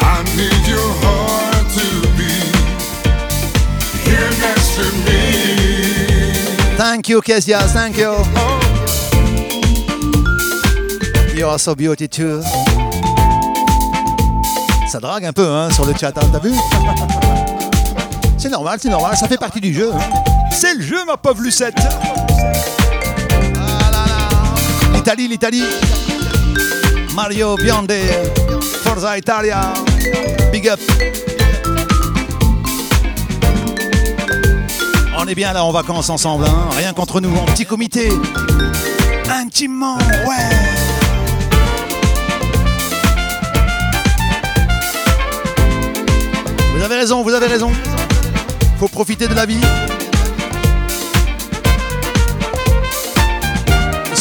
I 0.00 0.22
need 0.36 0.66
your 0.68 0.92
heart 1.02 1.66
to 1.74 1.86
be 2.16 2.32
here 4.04 4.30
next 4.40 4.76
to 4.76 4.84
me. 5.04 5.22
Thank 6.76 7.08
you, 7.08 7.20
Kesias, 7.20 7.72
thank 7.72 7.96
you. 7.98 8.12
You 11.36 11.48
are 11.48 11.58
so 11.58 11.74
beauty 11.74 12.06
too. 12.08 12.42
Ça 14.88 15.00
drague 15.00 15.24
un 15.24 15.32
peu 15.32 15.48
hein, 15.48 15.68
sur 15.70 15.84
le 15.86 15.94
chat, 15.98 16.12
hein, 16.16 16.28
t'as 16.32 16.38
vu? 16.38 16.52
C'est 18.38 18.50
normal, 18.50 18.78
c'est 18.82 18.88
normal, 18.90 19.16
ça 19.16 19.26
fait 19.28 19.36
partie 19.38 19.60
du 19.60 19.72
jeu. 19.72 19.92
hein. 19.94 20.00
C'est 20.50 20.74
le 20.74 20.82
jeu, 20.82 21.04
ma 21.06 21.16
pauvre 21.16 21.40
Lucette. 21.42 21.74
Ah 21.78 21.84
là 23.92 24.04
là. 24.04 24.28
L'Italie, 24.94 25.28
l'Italie. 25.28 25.62
Mario 27.14 27.56
Bionde, 27.56 27.92
Forza 28.82 29.18
Italia. 29.18 29.72
Big 30.50 30.68
up. 30.68 30.80
On 35.18 35.26
est 35.26 35.34
bien 35.34 35.52
là 35.52 35.64
en 35.64 35.72
vacances 35.72 36.08
ensemble, 36.08 36.44
hein. 36.46 36.68
rien 36.76 36.92
qu'entre 36.94 37.20
nous, 37.20 37.36
en 37.36 37.44
petit 37.44 37.66
comité. 37.66 38.08
Intimement, 39.28 39.98
ouais. 39.98 40.82
Vous 46.74 46.82
avez 46.82 46.96
raison, 46.96 47.22
vous 47.22 47.34
avez 47.34 47.46
raison. 47.46 47.70
Faut 48.78 48.88
profiter 48.88 49.28
de 49.28 49.34
la 49.34 49.46
vie. 49.46 49.60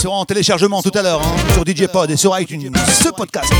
Sera 0.01 0.15
en 0.15 0.25
téléchargement 0.25 0.81
tout 0.81 0.91
à 0.95 1.03
l'heure 1.03 1.21
hein, 1.21 1.35
sur 1.53 1.63
DJ 1.63 1.85
Pod 1.85 2.09
et 2.09 2.17
sur 2.17 2.37
iTunes. 2.39 2.71
Ce 2.87 3.09
podcast. 3.09 3.53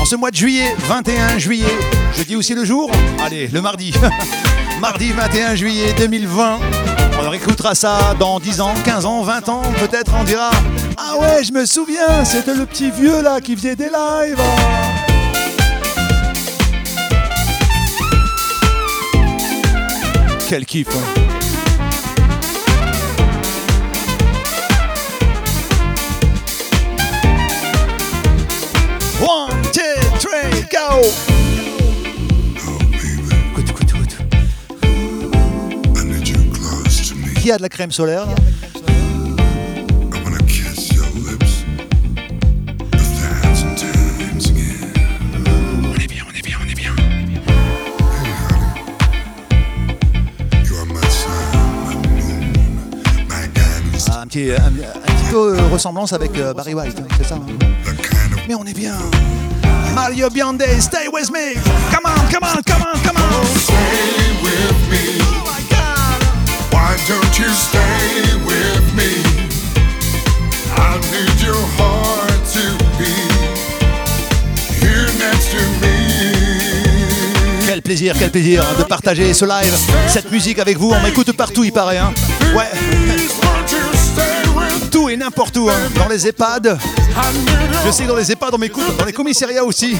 En 0.00 0.04
ce 0.04 0.16
mois 0.16 0.32
de 0.32 0.36
juillet, 0.36 0.74
21 0.88 1.38
juillet, 1.38 1.78
je 2.16 2.24
dis 2.24 2.34
aussi 2.34 2.54
le 2.54 2.64
jour, 2.64 2.90
allez, 3.24 3.46
le 3.46 3.60
mardi. 3.62 3.92
mardi 4.80 5.12
21 5.12 5.54
juillet 5.54 5.94
2020. 5.96 6.58
On 7.24 7.30
réécoutera 7.30 7.76
ça 7.76 8.16
dans 8.18 8.40
10 8.40 8.60
ans, 8.60 8.74
15 8.84 9.06
ans, 9.06 9.22
20 9.22 9.48
ans, 9.48 9.62
peut-être 9.78 10.12
on 10.18 10.24
dira 10.24 10.50
Ah 10.96 11.16
ouais, 11.20 11.44
je 11.44 11.52
me 11.52 11.64
souviens, 11.66 12.24
c'était 12.24 12.54
le 12.54 12.66
petit 12.66 12.90
vieux 12.90 13.22
là 13.22 13.40
qui 13.40 13.54
faisait 13.54 13.76
des 13.76 13.90
lives. 13.90 14.42
Quel 20.48 20.64
kiff. 20.64 20.88
hein. 20.88 21.27
Qui 37.40 37.52
a 37.52 37.56
de 37.56 37.62
la 37.62 37.68
crème 37.68 37.92
solaire. 37.92 38.26
Ah, 54.10 54.22
un, 54.22 54.26
petit, 54.26 54.50
un, 54.50 54.56
un 54.56 54.70
petit 54.70 55.30
peu 55.30 55.56
ressemblance 55.70 56.12
avec 56.12 56.36
euh, 56.38 56.52
Barry 56.52 56.74
White, 56.74 56.96
hein, 56.98 57.06
c'est 57.18 57.26
ça 57.26 57.36
hein 57.36 57.46
Mais 58.48 58.54
on 58.56 58.64
est 58.64 58.74
bien. 58.74 58.96
Mario 60.00 60.30
Bionde, 60.30 60.80
stay 60.80 61.08
with 61.12 61.28
me. 61.32 61.54
Come 61.90 62.06
on, 62.06 62.28
come 62.30 62.44
on, 62.44 62.62
come 62.62 62.82
on, 62.82 63.00
come 63.02 63.16
on. 63.16 63.44
Stay 63.46 64.30
with 64.44 64.78
me. 64.92 65.18
Why 66.70 66.96
don't 67.08 67.36
you 67.36 67.48
stay 67.52 68.36
with 68.46 68.94
me? 68.94 69.10
I 70.76 71.00
need 71.10 71.40
your 71.44 71.60
heart 71.76 72.40
to 72.54 72.64
be 72.96 73.12
here 74.78 75.10
next 75.18 75.50
to 75.50 75.62
me. 75.82 75.96
Quel 77.66 77.82
plaisir, 77.82 78.14
quel 78.16 78.30
plaisir 78.30 78.64
de 78.78 78.84
partager 78.84 79.34
ce 79.34 79.44
live, 79.44 79.76
cette 80.06 80.30
musique 80.30 80.60
avec 80.60 80.78
vous. 80.78 80.92
On 80.92 81.00
m'écoute 81.00 81.32
partout, 81.32 81.64
il 81.64 81.72
paraît. 81.72 81.98
Hein. 81.98 82.14
Ouais. 82.54 83.17
N'importe 85.18 85.56
où, 85.56 85.68
hein. 85.68 85.74
dans 85.96 86.08
les 86.08 86.28
EHPAD. 86.28 86.78
Je 87.84 87.90
sais 87.90 88.06
dans 88.06 88.14
les 88.14 88.30
EHPAD, 88.30 88.50
on 88.54 88.58
dans 88.58 89.04
les 89.04 89.12
commissariats 89.12 89.64
aussi. 89.64 89.96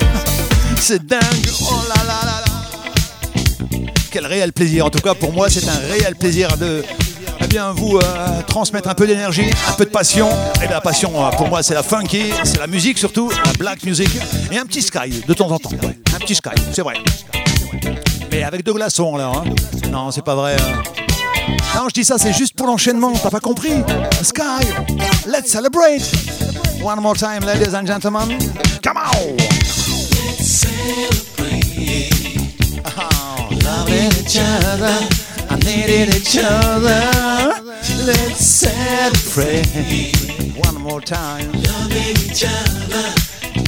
C'est 0.80 1.04
dingue. 1.04 1.20
Oh 1.60 1.74
là 1.88 1.94
là 2.06 2.20
là 2.24 2.42
là. 2.46 3.78
Quel 4.12 4.26
réel 4.26 4.52
plaisir. 4.52 4.86
En 4.86 4.90
tout 4.90 5.00
cas, 5.00 5.14
pour 5.14 5.32
moi, 5.32 5.50
c'est 5.50 5.68
un 5.68 5.78
réel 5.90 6.14
plaisir 6.14 6.56
de 6.56 6.84
eh 7.40 7.46
bien, 7.48 7.72
vous 7.72 7.96
euh, 7.98 8.42
transmettre 8.46 8.88
un 8.88 8.94
peu 8.94 9.06
d'énergie, 9.08 9.50
un 9.68 9.72
peu 9.72 9.84
de 9.84 9.90
passion. 9.90 10.28
Et 10.64 10.68
la 10.68 10.80
passion, 10.80 11.12
euh, 11.26 11.30
pour 11.30 11.48
moi, 11.48 11.62
c'est 11.64 11.74
la 11.74 11.82
funky, 11.82 12.30
c'est 12.44 12.58
la 12.58 12.68
musique 12.68 12.96
surtout, 12.98 13.30
la 13.44 13.52
black 13.54 13.82
music. 13.82 14.08
Et 14.52 14.58
un 14.58 14.66
petit 14.66 14.82
sky 14.82 15.22
de 15.26 15.34
temps 15.34 15.50
en 15.50 15.58
temps. 15.58 15.70
Un 16.14 16.18
petit 16.20 16.36
sky, 16.36 16.50
c'est 16.72 16.82
vrai. 16.82 16.94
Mais 18.30 18.44
avec 18.44 18.64
deux 18.64 18.72
glaçons 18.74 19.16
là. 19.16 19.32
hein. 19.34 19.44
Non, 19.90 20.10
c'est 20.12 20.24
pas 20.24 20.36
vrai. 20.36 20.54
hein. 20.60 21.06
Non, 21.74 21.88
je 21.88 21.94
dis 21.94 22.04
ça, 22.04 22.18
c'est 22.18 22.32
juste 22.32 22.54
pour 22.54 22.66
l'enchaînement. 22.66 23.12
T'as 23.12 23.30
pas 23.30 23.40
compris 23.40 23.82
Sky, 24.22 24.66
let's 25.26 25.50
celebrate. 25.50 26.02
One 26.82 27.00
more 27.00 27.16
time, 27.16 27.44
ladies 27.44 27.74
and 27.74 27.86
gentlemen. 27.86 28.38
Come 28.82 28.96
on. 28.96 29.36
Oh, 33.00 33.48
loving 33.64 34.12
each 34.20 34.38
other, 34.38 34.98
I 35.50 35.56
needed 35.64 36.14
each 36.14 36.38
other. 36.38 37.62
Let's 38.04 38.44
celebrate. 38.44 39.66
One 40.64 40.80
more 40.80 41.00
time. 41.00 41.52
Loving 41.52 42.16
each 42.26 42.44
other, 42.44 43.14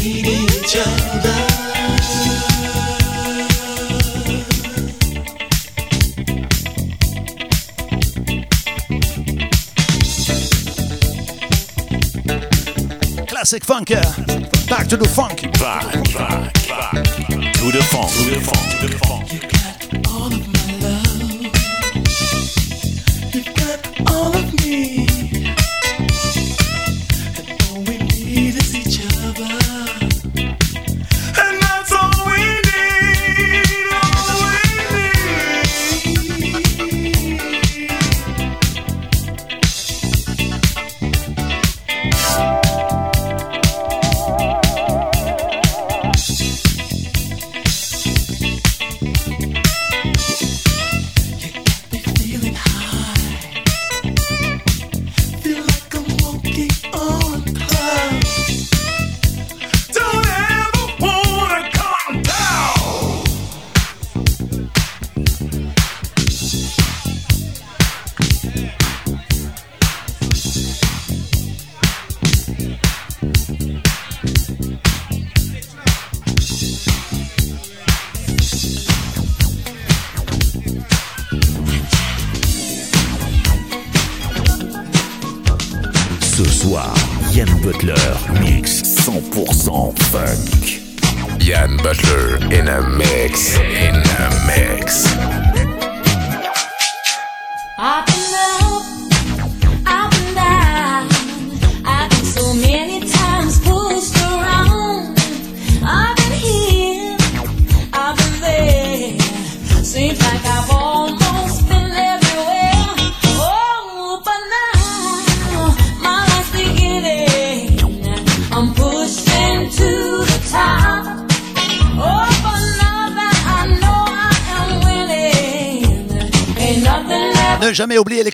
needing 0.03 0.45
each 0.45 0.77
other. 0.77 1.90
Classic 13.41 13.65
funker. 13.65 14.69
Back 14.69 14.87
to 14.89 14.99
the 14.99 15.09
funk. 15.09 15.41
Back, 15.59 15.95
back, 16.13 16.53
back. 16.69 17.05
To 17.55 17.73
the 17.73 17.83
funk, 17.91 18.11
to 18.13 18.29
the 18.29 18.41
funk, 18.43 18.81
to 18.81 18.87
the 18.87 18.99
funk. 18.99 19.60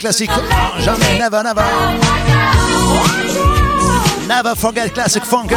Classic 0.06 0.30
Jam 0.84 1.00
Never 1.18 1.42
Never. 1.42 1.66
Never 4.28 4.54
Forget 4.54 4.94
Classic 4.94 5.24
Funk. 5.24 5.50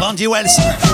Bandy 0.00 0.26
Wells. 0.26 0.89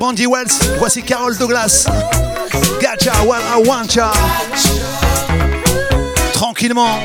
Brandy 0.00 0.26
Wells. 0.26 0.58
Voici 0.78 1.02
Carole 1.02 1.36
Douglas. 1.36 1.86
Gacha, 2.80 3.12
Walla, 3.22 3.58
Wancha. 3.58 4.10
Tranquillement 6.32 6.98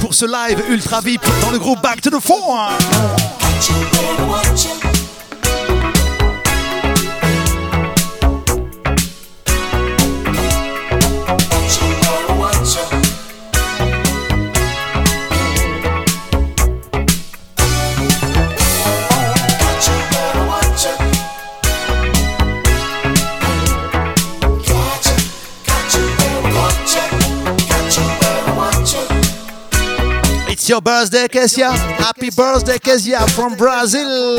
pour 0.00 0.14
ce 0.14 0.24
live 0.24 0.62
ultra 0.70 1.00
VIP 1.00 1.24
dans 1.42 1.50
le 1.50 1.58
groupe 1.58 1.82
Back 1.82 2.00
to 2.00 2.10
the 2.10 2.22
Four. 2.22 2.70
It's 30.62 30.68
your 30.68 30.80
birthday, 30.80 31.26
Kezia. 31.26 31.72
Happy 31.72 32.30
birthday, 32.30 32.78
Kezia 32.78 33.26
from 33.26 33.56
Brazil. 33.56 34.38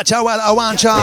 Gotcha, 0.00 0.16
I 0.16 0.52
want 0.52 0.82
ya. 0.82 0.96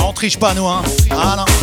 On 0.00 0.12
triche 0.12 0.36
pas, 0.36 0.52
nous, 0.52 0.66
hein. 0.66 0.82
Ah 1.12 1.36
non. 1.36 1.61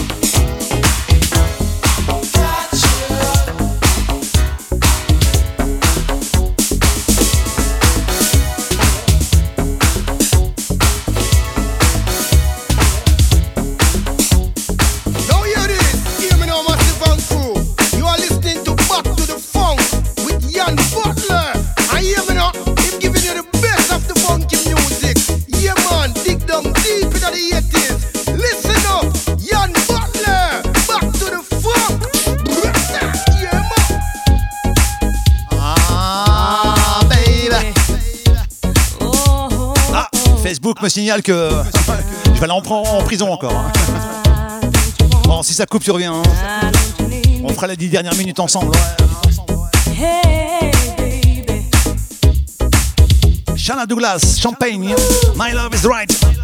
Me 40.81 40.88
signale 40.88 41.22
que 41.22 41.49
je 42.26 42.39
vais 42.39 42.43
aller 42.43 42.53
en, 42.53 43.03
prison 43.03 43.31
encore. 43.31 43.51
Hein. 43.51 43.72
Bon, 45.23 45.43
si 45.43 45.53
ça 45.53 45.65
coupe, 45.65 45.84
tu 45.84 45.91
reviens. 45.91 46.14
Hein. 46.14 46.72
On 47.43 47.49
fera 47.49 47.68
les 47.68 47.76
dix 47.76 47.89
dernières 47.89 48.15
minutes 48.15 48.39
ensemble. 48.39 48.72
Ouais. 48.72 49.10
Douglas, 53.88 54.38
Champagne, 54.41 54.95
My 55.35 55.51
Love 55.53 55.73
is 55.73 55.88
Right. 55.88 56.39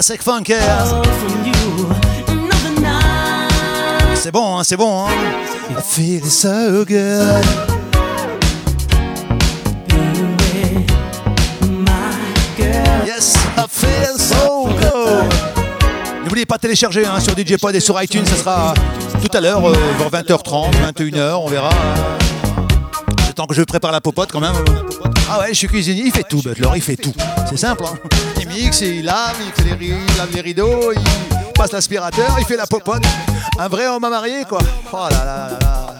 Classic. 0.00 0.22
C'est 4.14 4.32
bon, 4.32 4.56
hein, 4.56 4.64
c'est 4.64 4.76
bon. 4.78 5.04
Hein. 5.04 5.10
It 5.70 5.80
feels 5.82 6.30
so 6.30 6.86
good. 6.86 7.44
Yes, 13.04 13.36
I 13.58 13.66
feel 13.68 14.16
so 14.16 14.68
good. 14.68 15.30
N'oubliez 16.24 16.46
pas 16.46 16.56
de 16.56 16.62
télécharger 16.62 17.04
hein, 17.04 17.20
sur 17.20 17.36
DJ 17.36 17.58
Pod 17.60 17.74
et 17.74 17.80
sur 17.80 18.02
iTunes, 18.02 18.24
ça 18.24 18.36
sera 18.36 18.72
tout 19.20 19.36
à 19.36 19.40
l'heure, 19.42 19.68
euh, 19.68 19.74
vers 19.98 20.22
20h30, 20.22 20.72
21h, 20.94 21.34
on 21.34 21.48
verra. 21.48 21.70
Le 23.28 23.34
temps 23.34 23.46
que 23.46 23.54
je 23.54 23.62
prépare 23.64 23.92
la 23.92 24.00
popote 24.00 24.32
quand 24.32 24.40
même. 24.40 24.54
Ah 25.30 25.40
ouais, 25.40 25.48
je 25.50 25.58
suis 25.58 25.68
cuisinier, 25.68 26.04
il 26.06 26.12
fait 26.12 26.24
tout, 26.24 26.40
Butler, 26.40 26.70
il 26.76 26.82
fait 26.82 26.96
tout. 26.96 27.12
C'est 27.50 27.58
simple, 27.58 27.84
hein. 27.84 27.98
Il 28.52 29.04
lave, 29.04 29.36
il, 29.40 29.52
fait 29.62 29.76
les 29.78 29.86
il 29.86 30.16
lave 30.16 30.30
les 30.34 30.40
rideaux, 30.40 30.92
il 30.92 31.52
passe 31.54 31.72
l'aspirateur, 31.72 32.34
il 32.38 32.44
fait 32.44 32.56
la 32.56 32.66
popote. 32.66 33.02
Un 33.58 33.68
vrai 33.68 33.86
homme 33.86 34.02
à 34.04 34.10
marier, 34.10 34.44
quoi. 34.48 34.60
Oh 34.92 34.96
là 35.10 35.24
là 35.24 35.48
là 35.50 35.58
là. 35.60 35.94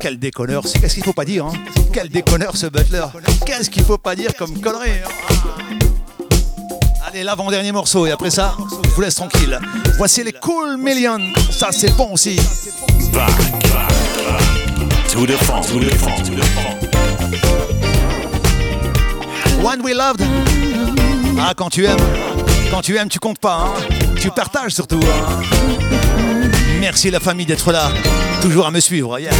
Quel 0.00 0.18
déconneur, 0.18 0.66
c'est- 0.66 0.80
qu'est-ce 0.80 0.94
qu'il 0.94 1.04
faut 1.04 1.12
pas 1.12 1.24
dire, 1.24 1.46
hein 1.46 1.52
Quel 1.92 2.08
déconneur 2.08 2.56
ce 2.56 2.66
Butler. 2.66 3.04
Qu'est-ce 3.46 3.70
qu'il 3.70 3.84
faut 3.84 3.98
pas 3.98 4.16
dire 4.16 4.34
comme 4.36 4.60
connerie. 4.60 4.90
hein 4.90 5.10
Allez, 7.06 7.22
l'avant-dernier 7.22 7.70
morceau, 7.72 8.06
et 8.06 8.10
après 8.10 8.30
ça, 8.30 8.56
je 8.84 8.88
vous 8.90 9.00
laisse 9.00 9.14
tranquille. 9.14 9.58
Voici 9.98 10.24
les 10.24 10.32
Cool 10.32 10.76
Millions. 10.78 11.20
Ça, 11.50 11.68
c'est 11.70 11.94
bon 11.96 12.12
aussi. 12.12 12.36
Back, 13.12 13.30
To 15.12 15.26
the 15.26 15.36
funk, 15.44 15.60
to 15.68 15.78
the 15.78 15.94
funk, 15.94 16.22
to 16.24 16.34
the 16.34 16.44
funk. 16.44 16.88
One 19.62 19.80
We 19.82 19.94
Loved. 19.94 20.22
Ah, 21.44 21.54
quand 21.56 21.70
tu 21.70 21.84
aimes, 21.86 21.96
quand 22.70 22.82
tu 22.82 22.96
aimes, 22.96 23.08
tu 23.08 23.18
comptes 23.18 23.38
pas. 23.38 23.66
hein. 23.66 23.96
Tu 24.16 24.30
partages 24.30 24.72
surtout. 24.72 25.00
hein. 25.02 25.42
Merci 26.80 27.10
la 27.10 27.20
famille 27.20 27.46
d'être 27.46 27.72
là. 27.72 27.90
Toujours 28.40 28.66
à 28.66 28.70
me 28.70 28.80
suivre. 28.80 29.18
Yes. 29.18 29.34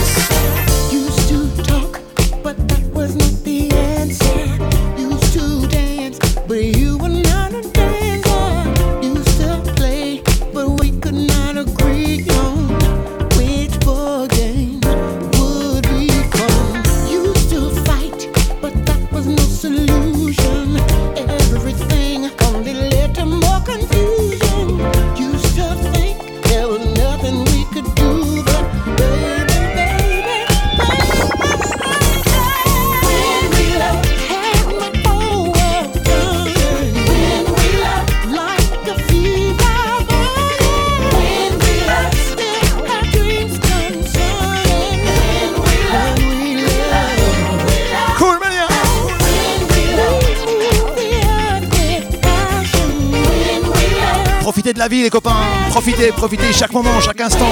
La 54.83 54.89
vie, 54.89 55.03
les 55.05 55.11
copains. 55.11 55.37
Profitez, 55.71 56.11
profitez 56.11 56.53
chaque 56.53 56.73
moment, 56.73 57.01
chaque 57.01 57.21
instant. 57.21 57.47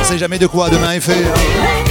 On 0.00 0.04
sait 0.04 0.18
jamais 0.18 0.40
de 0.40 0.48
quoi 0.48 0.68
demain 0.70 0.90
est 0.90 1.00
fait. 1.00 1.83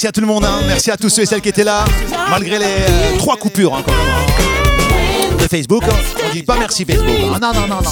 Merci 0.00 0.08
à 0.08 0.12
tout 0.12 0.22
le 0.22 0.26
monde, 0.28 0.46
hein. 0.46 0.62
merci 0.66 0.90
à 0.90 0.96
tous 0.96 1.10
ceux 1.10 1.24
et 1.24 1.26
celles 1.26 1.42
qui 1.42 1.50
étaient 1.50 1.62
là, 1.62 1.84
malgré 2.30 2.58
les 2.58 2.64
euh, 2.64 3.18
trois 3.18 3.36
coupures 3.36 3.74
hein, 3.74 3.84
hein. 3.86 5.36
de 5.38 5.46
Facebook. 5.46 5.84
On 6.26 6.32
dit 6.32 6.42
pas 6.42 6.56
merci 6.56 6.86
Facebook. 6.86 7.06
Non, 7.06 7.52
non, 7.52 7.66
non, 7.68 7.82
non. 7.82 7.90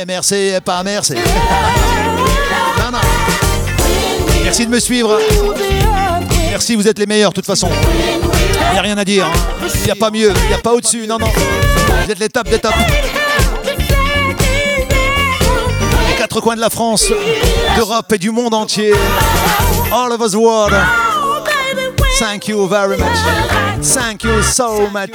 Eh, 0.00 0.06
merci, 0.06 0.52
pas 0.64 0.82
merci. 0.82 1.16
non, 1.16 2.92
non. 2.92 2.98
Merci 4.42 4.64
de 4.64 4.70
me 4.70 4.80
suivre. 4.80 5.18
Merci, 6.48 6.76
vous 6.76 6.88
êtes 6.88 6.98
les 6.98 7.04
meilleurs 7.04 7.32
de 7.32 7.34
toute 7.34 7.44
façon. 7.44 7.68
Il 8.70 8.72
n'y 8.72 8.78
a 8.78 8.80
rien 8.80 8.96
à 8.96 9.04
dire. 9.04 9.26
Il 9.74 9.82
n'y 9.82 9.90
a 9.90 9.96
pas 9.96 10.10
mieux, 10.10 10.32
il 10.34 10.48
n'y 10.48 10.54
a 10.54 10.58
pas 10.62 10.72
au-dessus. 10.72 11.06
Non, 11.06 11.18
non. 11.18 11.28
Vous 12.06 12.10
êtes 12.10 12.18
des 12.18 12.30
tapes. 12.30 12.48
Les 12.48 12.58
quatre 16.16 16.40
coins 16.40 16.56
de 16.56 16.62
la 16.62 16.70
France, 16.70 17.12
d'Europe 17.76 18.10
et 18.14 18.18
du 18.18 18.30
monde 18.30 18.54
entier. 18.54 18.94
All 19.92 20.12
of 20.12 20.22
us 20.22 20.34
world. 20.36 20.72
Thank 22.18 22.48
you 22.48 22.68
very 22.68 22.96
much. 22.96 23.18
Thank 23.84 24.22
you 24.24 24.42
so 24.42 24.88
much. 24.90 25.10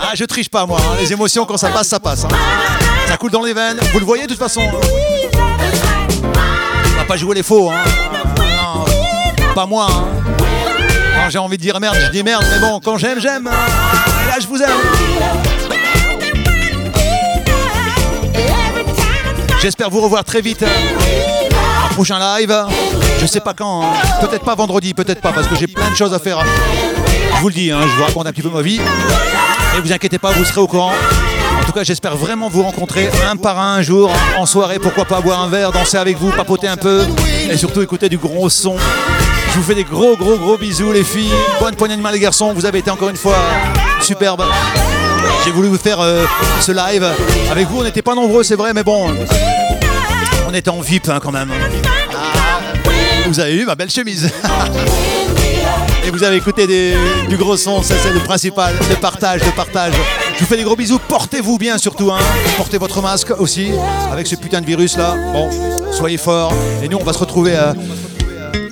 Ah, 0.00 0.12
je 0.14 0.24
triche 0.24 0.48
pas 0.48 0.66
moi. 0.66 0.78
hein. 0.80 0.96
Les 1.00 1.12
émotions, 1.12 1.44
quand 1.46 1.56
ça 1.56 1.68
passe, 1.70 1.88
ça 1.88 2.00
passe. 2.00 2.24
hein. 2.24 2.28
Ça 3.08 3.16
coule 3.16 3.30
dans 3.30 3.42
les 3.42 3.54
veines. 3.54 3.78
Vous 3.92 3.98
le 4.00 4.04
voyez 4.04 4.24
de 4.24 4.28
toute 4.30 4.38
façon. 4.38 4.62
On 6.94 6.96
va 6.98 7.04
pas 7.06 7.16
jouer 7.16 7.34
les 7.36 7.42
faux. 7.42 7.70
Hein. 7.70 7.82
Non, 8.38 8.84
pas 9.54 9.66
moi. 9.66 9.86
hein. 9.90 10.21
J'ai 11.30 11.38
envie 11.38 11.56
de 11.56 11.62
dire 11.62 11.78
merde, 11.80 11.96
je 12.04 12.10
dis 12.10 12.22
merde. 12.22 12.44
Mais 12.52 12.58
bon, 12.60 12.78
quand 12.84 12.98
j'aime, 12.98 13.18
j'aime. 13.20 13.46
hein. 13.46 13.50
Là, 14.28 14.34
je 14.40 14.46
vous 14.46 14.60
aime. 14.62 14.70
J'espère 19.60 19.90
vous 19.90 20.00
revoir 20.00 20.24
très 20.24 20.40
vite. 20.40 20.62
Un 20.62 21.94
prochain 21.94 22.18
live. 22.38 22.54
Je 23.20 23.26
sais 23.26 23.40
pas 23.40 23.54
quand. 23.54 23.82
hein. 23.84 23.92
Peut-être 24.20 24.44
pas 24.44 24.54
vendredi, 24.54 24.92
peut-être 24.94 25.20
pas, 25.20 25.32
parce 25.32 25.46
que 25.46 25.54
j'ai 25.56 25.66
plein 25.68 25.88
de 25.90 25.94
choses 25.94 26.12
à 26.12 26.18
faire. 26.18 26.38
Je 27.36 27.40
vous 27.40 27.48
le 27.48 27.54
dis, 27.54 27.70
hein, 27.70 27.80
je 27.82 27.96
vous 27.96 28.04
raconte 28.04 28.26
un 28.26 28.32
petit 28.32 28.42
peu 28.42 28.50
ma 28.50 28.60
vie. 28.62 28.80
Et 29.76 29.80
vous 29.80 29.92
inquiétez 29.92 30.18
pas, 30.18 30.32
vous 30.32 30.44
serez 30.44 30.60
au 30.60 30.66
courant. 30.66 30.92
En 31.60 31.64
tout 31.64 31.72
cas, 31.72 31.84
j'espère 31.84 32.16
vraiment 32.16 32.48
vous 32.48 32.62
rencontrer 32.62 33.08
un 33.30 33.36
par 33.36 33.58
un 33.58 33.76
un 33.76 33.82
jour, 33.82 34.10
en 34.36 34.46
soirée, 34.46 34.78
pourquoi 34.78 35.04
pas 35.04 35.20
boire 35.20 35.40
un 35.40 35.48
verre, 35.48 35.70
danser 35.72 35.96
avec 35.96 36.18
vous, 36.18 36.30
papoter 36.32 36.66
un 36.68 36.76
peu, 36.76 37.06
et 37.52 37.56
surtout 37.58 37.82
écouter 37.82 38.08
du 38.08 38.16
gros 38.16 38.48
son. 38.48 38.76
Je 39.52 39.58
vous 39.58 39.62
fais 39.62 39.74
des 39.74 39.84
gros, 39.84 40.16
gros, 40.16 40.38
gros 40.38 40.56
bisous, 40.56 40.90
les 40.90 41.04
filles. 41.04 41.30
Bonne 41.60 41.74
poignée 41.74 41.96
de 41.96 42.00
main, 42.00 42.10
les 42.10 42.18
garçons. 42.18 42.54
Vous 42.54 42.64
avez 42.64 42.78
été 42.78 42.90
encore 42.90 43.10
une 43.10 43.16
fois 43.16 43.36
superbe. 44.00 44.42
J'ai 45.44 45.50
voulu 45.50 45.68
vous 45.68 45.76
faire 45.76 46.00
euh, 46.00 46.24
ce 46.60 46.72
live. 46.72 47.06
Avec 47.50 47.68
vous, 47.68 47.80
on 47.80 47.84
n'était 47.84 48.00
pas 48.00 48.14
nombreux, 48.14 48.42
c'est 48.42 48.56
vrai, 48.56 48.72
mais 48.72 48.82
bon, 48.82 49.14
on 50.48 50.54
était 50.54 50.70
en 50.70 50.80
VIP 50.80 51.08
hein, 51.10 51.20
quand 51.22 51.32
même. 51.32 51.52
Ah, 52.14 52.60
vous 53.26 53.38
avez 53.38 53.54
vu 53.54 53.66
ma 53.66 53.74
belle 53.74 53.90
chemise. 53.90 54.30
Et 56.04 56.10
vous 56.10 56.24
avez 56.24 56.36
écouté 56.36 56.66
du 57.28 57.36
gros 57.36 57.56
son, 57.56 57.82
ça 57.82 57.94
c'est 58.02 58.12
le 58.12 58.20
principal, 58.20 58.74
le 58.88 58.96
partage, 58.96 59.44
le 59.44 59.52
partage. 59.52 59.92
Je 60.42 60.46
vous 60.48 60.50
fais 60.50 60.56
des 60.56 60.64
gros 60.64 60.74
bisous, 60.74 60.98
portez-vous 60.98 61.56
bien 61.56 61.78
surtout, 61.78 62.10
hein. 62.10 62.18
portez 62.56 62.76
votre 62.76 63.00
masque 63.00 63.32
aussi, 63.38 63.68
avec 64.10 64.26
ce 64.26 64.34
putain 64.34 64.60
de 64.60 64.66
virus 64.66 64.96
là. 64.96 65.16
Bon, 65.32 65.48
soyez 65.92 66.16
forts, 66.16 66.52
et 66.82 66.88
nous 66.88 66.98
on 66.98 67.04
va 67.04 67.12
se 67.12 67.20
retrouver 67.20 67.54
euh, 67.54 67.72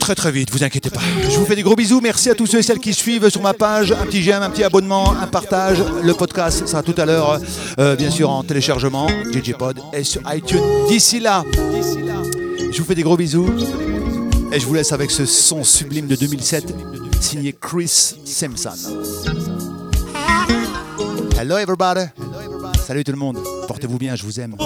très 0.00 0.16
très 0.16 0.32
vite, 0.32 0.50
vous 0.50 0.64
inquiétez 0.64 0.90
pas. 0.90 1.00
Je 1.30 1.38
vous 1.38 1.46
fais 1.46 1.54
des 1.54 1.62
gros 1.62 1.76
bisous, 1.76 2.00
merci 2.00 2.28
à 2.28 2.34
tous 2.34 2.46
ceux 2.46 2.58
et 2.58 2.64
celles 2.64 2.80
qui 2.80 2.92
suivent 2.92 3.28
sur 3.28 3.40
ma 3.40 3.54
page, 3.54 3.92
un 3.92 4.04
petit 4.04 4.20
j'aime, 4.20 4.42
un 4.42 4.50
petit 4.50 4.64
abonnement, 4.64 5.12
un 5.12 5.28
partage. 5.28 5.78
Le 6.02 6.12
podcast 6.12 6.66
sera 6.66 6.82
tout 6.82 6.94
à 6.98 7.04
l'heure, 7.04 7.38
euh, 7.78 7.94
bien 7.94 8.10
sûr 8.10 8.30
en 8.30 8.42
téléchargement, 8.42 9.06
DJ 9.32 9.52
Pod 9.52 9.78
et 9.92 10.02
sur 10.02 10.22
iTunes. 10.34 10.64
D'ici 10.88 11.20
là, 11.20 11.44
je 11.54 12.78
vous 12.78 12.84
fais 12.84 12.96
des 12.96 13.04
gros 13.04 13.16
bisous. 13.16 13.48
Et 14.50 14.58
je 14.58 14.66
vous 14.66 14.74
laisse 14.74 14.90
avec 14.90 15.12
ce 15.12 15.24
son 15.24 15.62
sublime 15.62 16.08
de 16.08 16.16
2007, 16.16 16.74
signé 17.20 17.52
Chris 17.52 18.16
Simpson. 18.24 18.70
Hello 21.42 21.56
everybody. 21.56 22.02
Salut 22.86 23.02
tout 23.02 23.12
le 23.12 23.16
monde. 23.16 23.38
Portez-vous 23.66 23.96
bien, 23.96 24.14
je 24.14 24.24
vous 24.24 24.40
aime. 24.40 24.56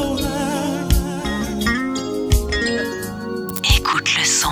Écoute 3.77 4.11
le 4.19 4.25
son. 4.25 4.51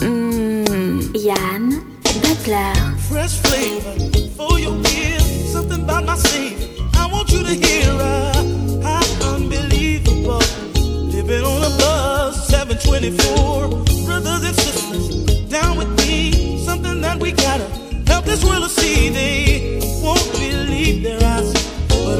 Mmh, 0.00 1.14
Yann 1.14 1.82
Butler. 2.22 2.72
Fresh 3.10 3.42
flavor 3.42 3.92
for 4.38 4.58
your 4.58 4.74
ears. 4.96 5.52
Something 5.52 5.82
about 5.82 6.06
my 6.06 6.16
Savior. 6.16 6.66
I 6.94 7.06
want 7.12 7.30
you 7.30 7.42
to 7.42 7.52
hear 7.52 7.90
uh, 7.90 8.32
how 8.82 9.34
unbelievable. 9.34 10.40
Living 11.12 11.44
on 11.44 11.62
a 11.62 11.76
bus, 11.76 12.48
724. 12.48 13.68
Brothers 14.06 14.44
and 14.44 14.56
sisters, 14.56 15.50
down 15.50 15.76
with 15.76 15.90
me. 16.06 16.64
Something 16.64 17.02
that 17.02 17.20
we 17.20 17.32
gotta 17.32 17.66
help 18.06 18.24
this 18.24 18.42
world 18.42 18.62
to 18.62 18.70
see. 18.70 19.10
They 19.10 19.78
won't 20.02 20.32
believe 20.32 21.02
their 21.02 21.22
eyes. 21.22 21.39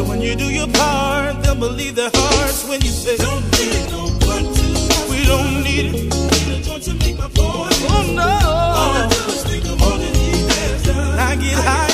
But 0.00 0.08
when 0.08 0.22
you 0.22 0.34
do 0.34 0.46
your 0.46 0.66
part, 0.66 1.42
they'll 1.42 1.54
believe 1.54 1.94
their 1.94 2.08
hearts 2.14 2.66
when 2.66 2.80
you 2.80 2.88
say, 2.88 3.18
Don't 3.18 3.44
need 3.52 3.90
no 3.90 4.08
one 4.26 4.44
to 4.54 5.10
We 5.10 5.26
don't 5.26 5.62
need 5.62 5.92
it. 5.92 5.92
Need 5.92 6.58
a 6.58 6.62
joint 6.62 6.84
to 6.84 6.94
make 6.94 7.18
my 7.18 7.28
voice. 7.28 7.84
Oh 7.84 8.10
no. 8.16 8.22
All 8.22 8.96
I 8.96 9.08
do 9.12 9.30
is 9.30 9.44
think 9.44 9.64
of 9.66 9.82
all 9.82 9.98
the 9.98 11.20
I 11.20 11.36
get 11.36 11.52
higher 11.52 11.89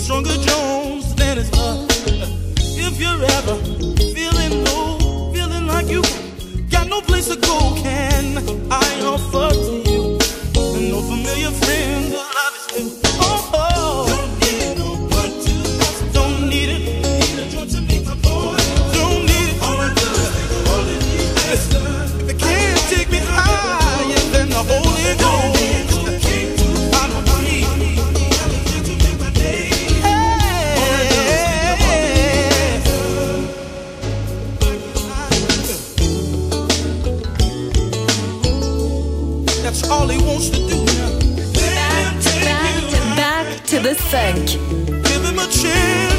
stronger 0.00 0.36
Jones 0.48 1.14
than 1.14 1.36
his 1.36 1.52
love. 1.52 1.86
If 2.58 2.98
you're 2.98 3.22
ever 3.38 3.56
feeling 4.16 4.64
low, 4.64 5.32
feeling 5.32 5.66
like 5.66 5.88
you 5.88 6.02
got 6.70 6.88
no 6.88 7.00
place 7.02 7.28
to 7.28 7.36
go, 7.36 7.74
can 7.82 8.38
I 8.70 8.88
offer 9.04 9.50
to 9.54 9.74
you? 9.90 10.18
No 10.90 11.02
familiar 11.02 11.50
friend, 11.50 12.14
funk. 44.10 46.09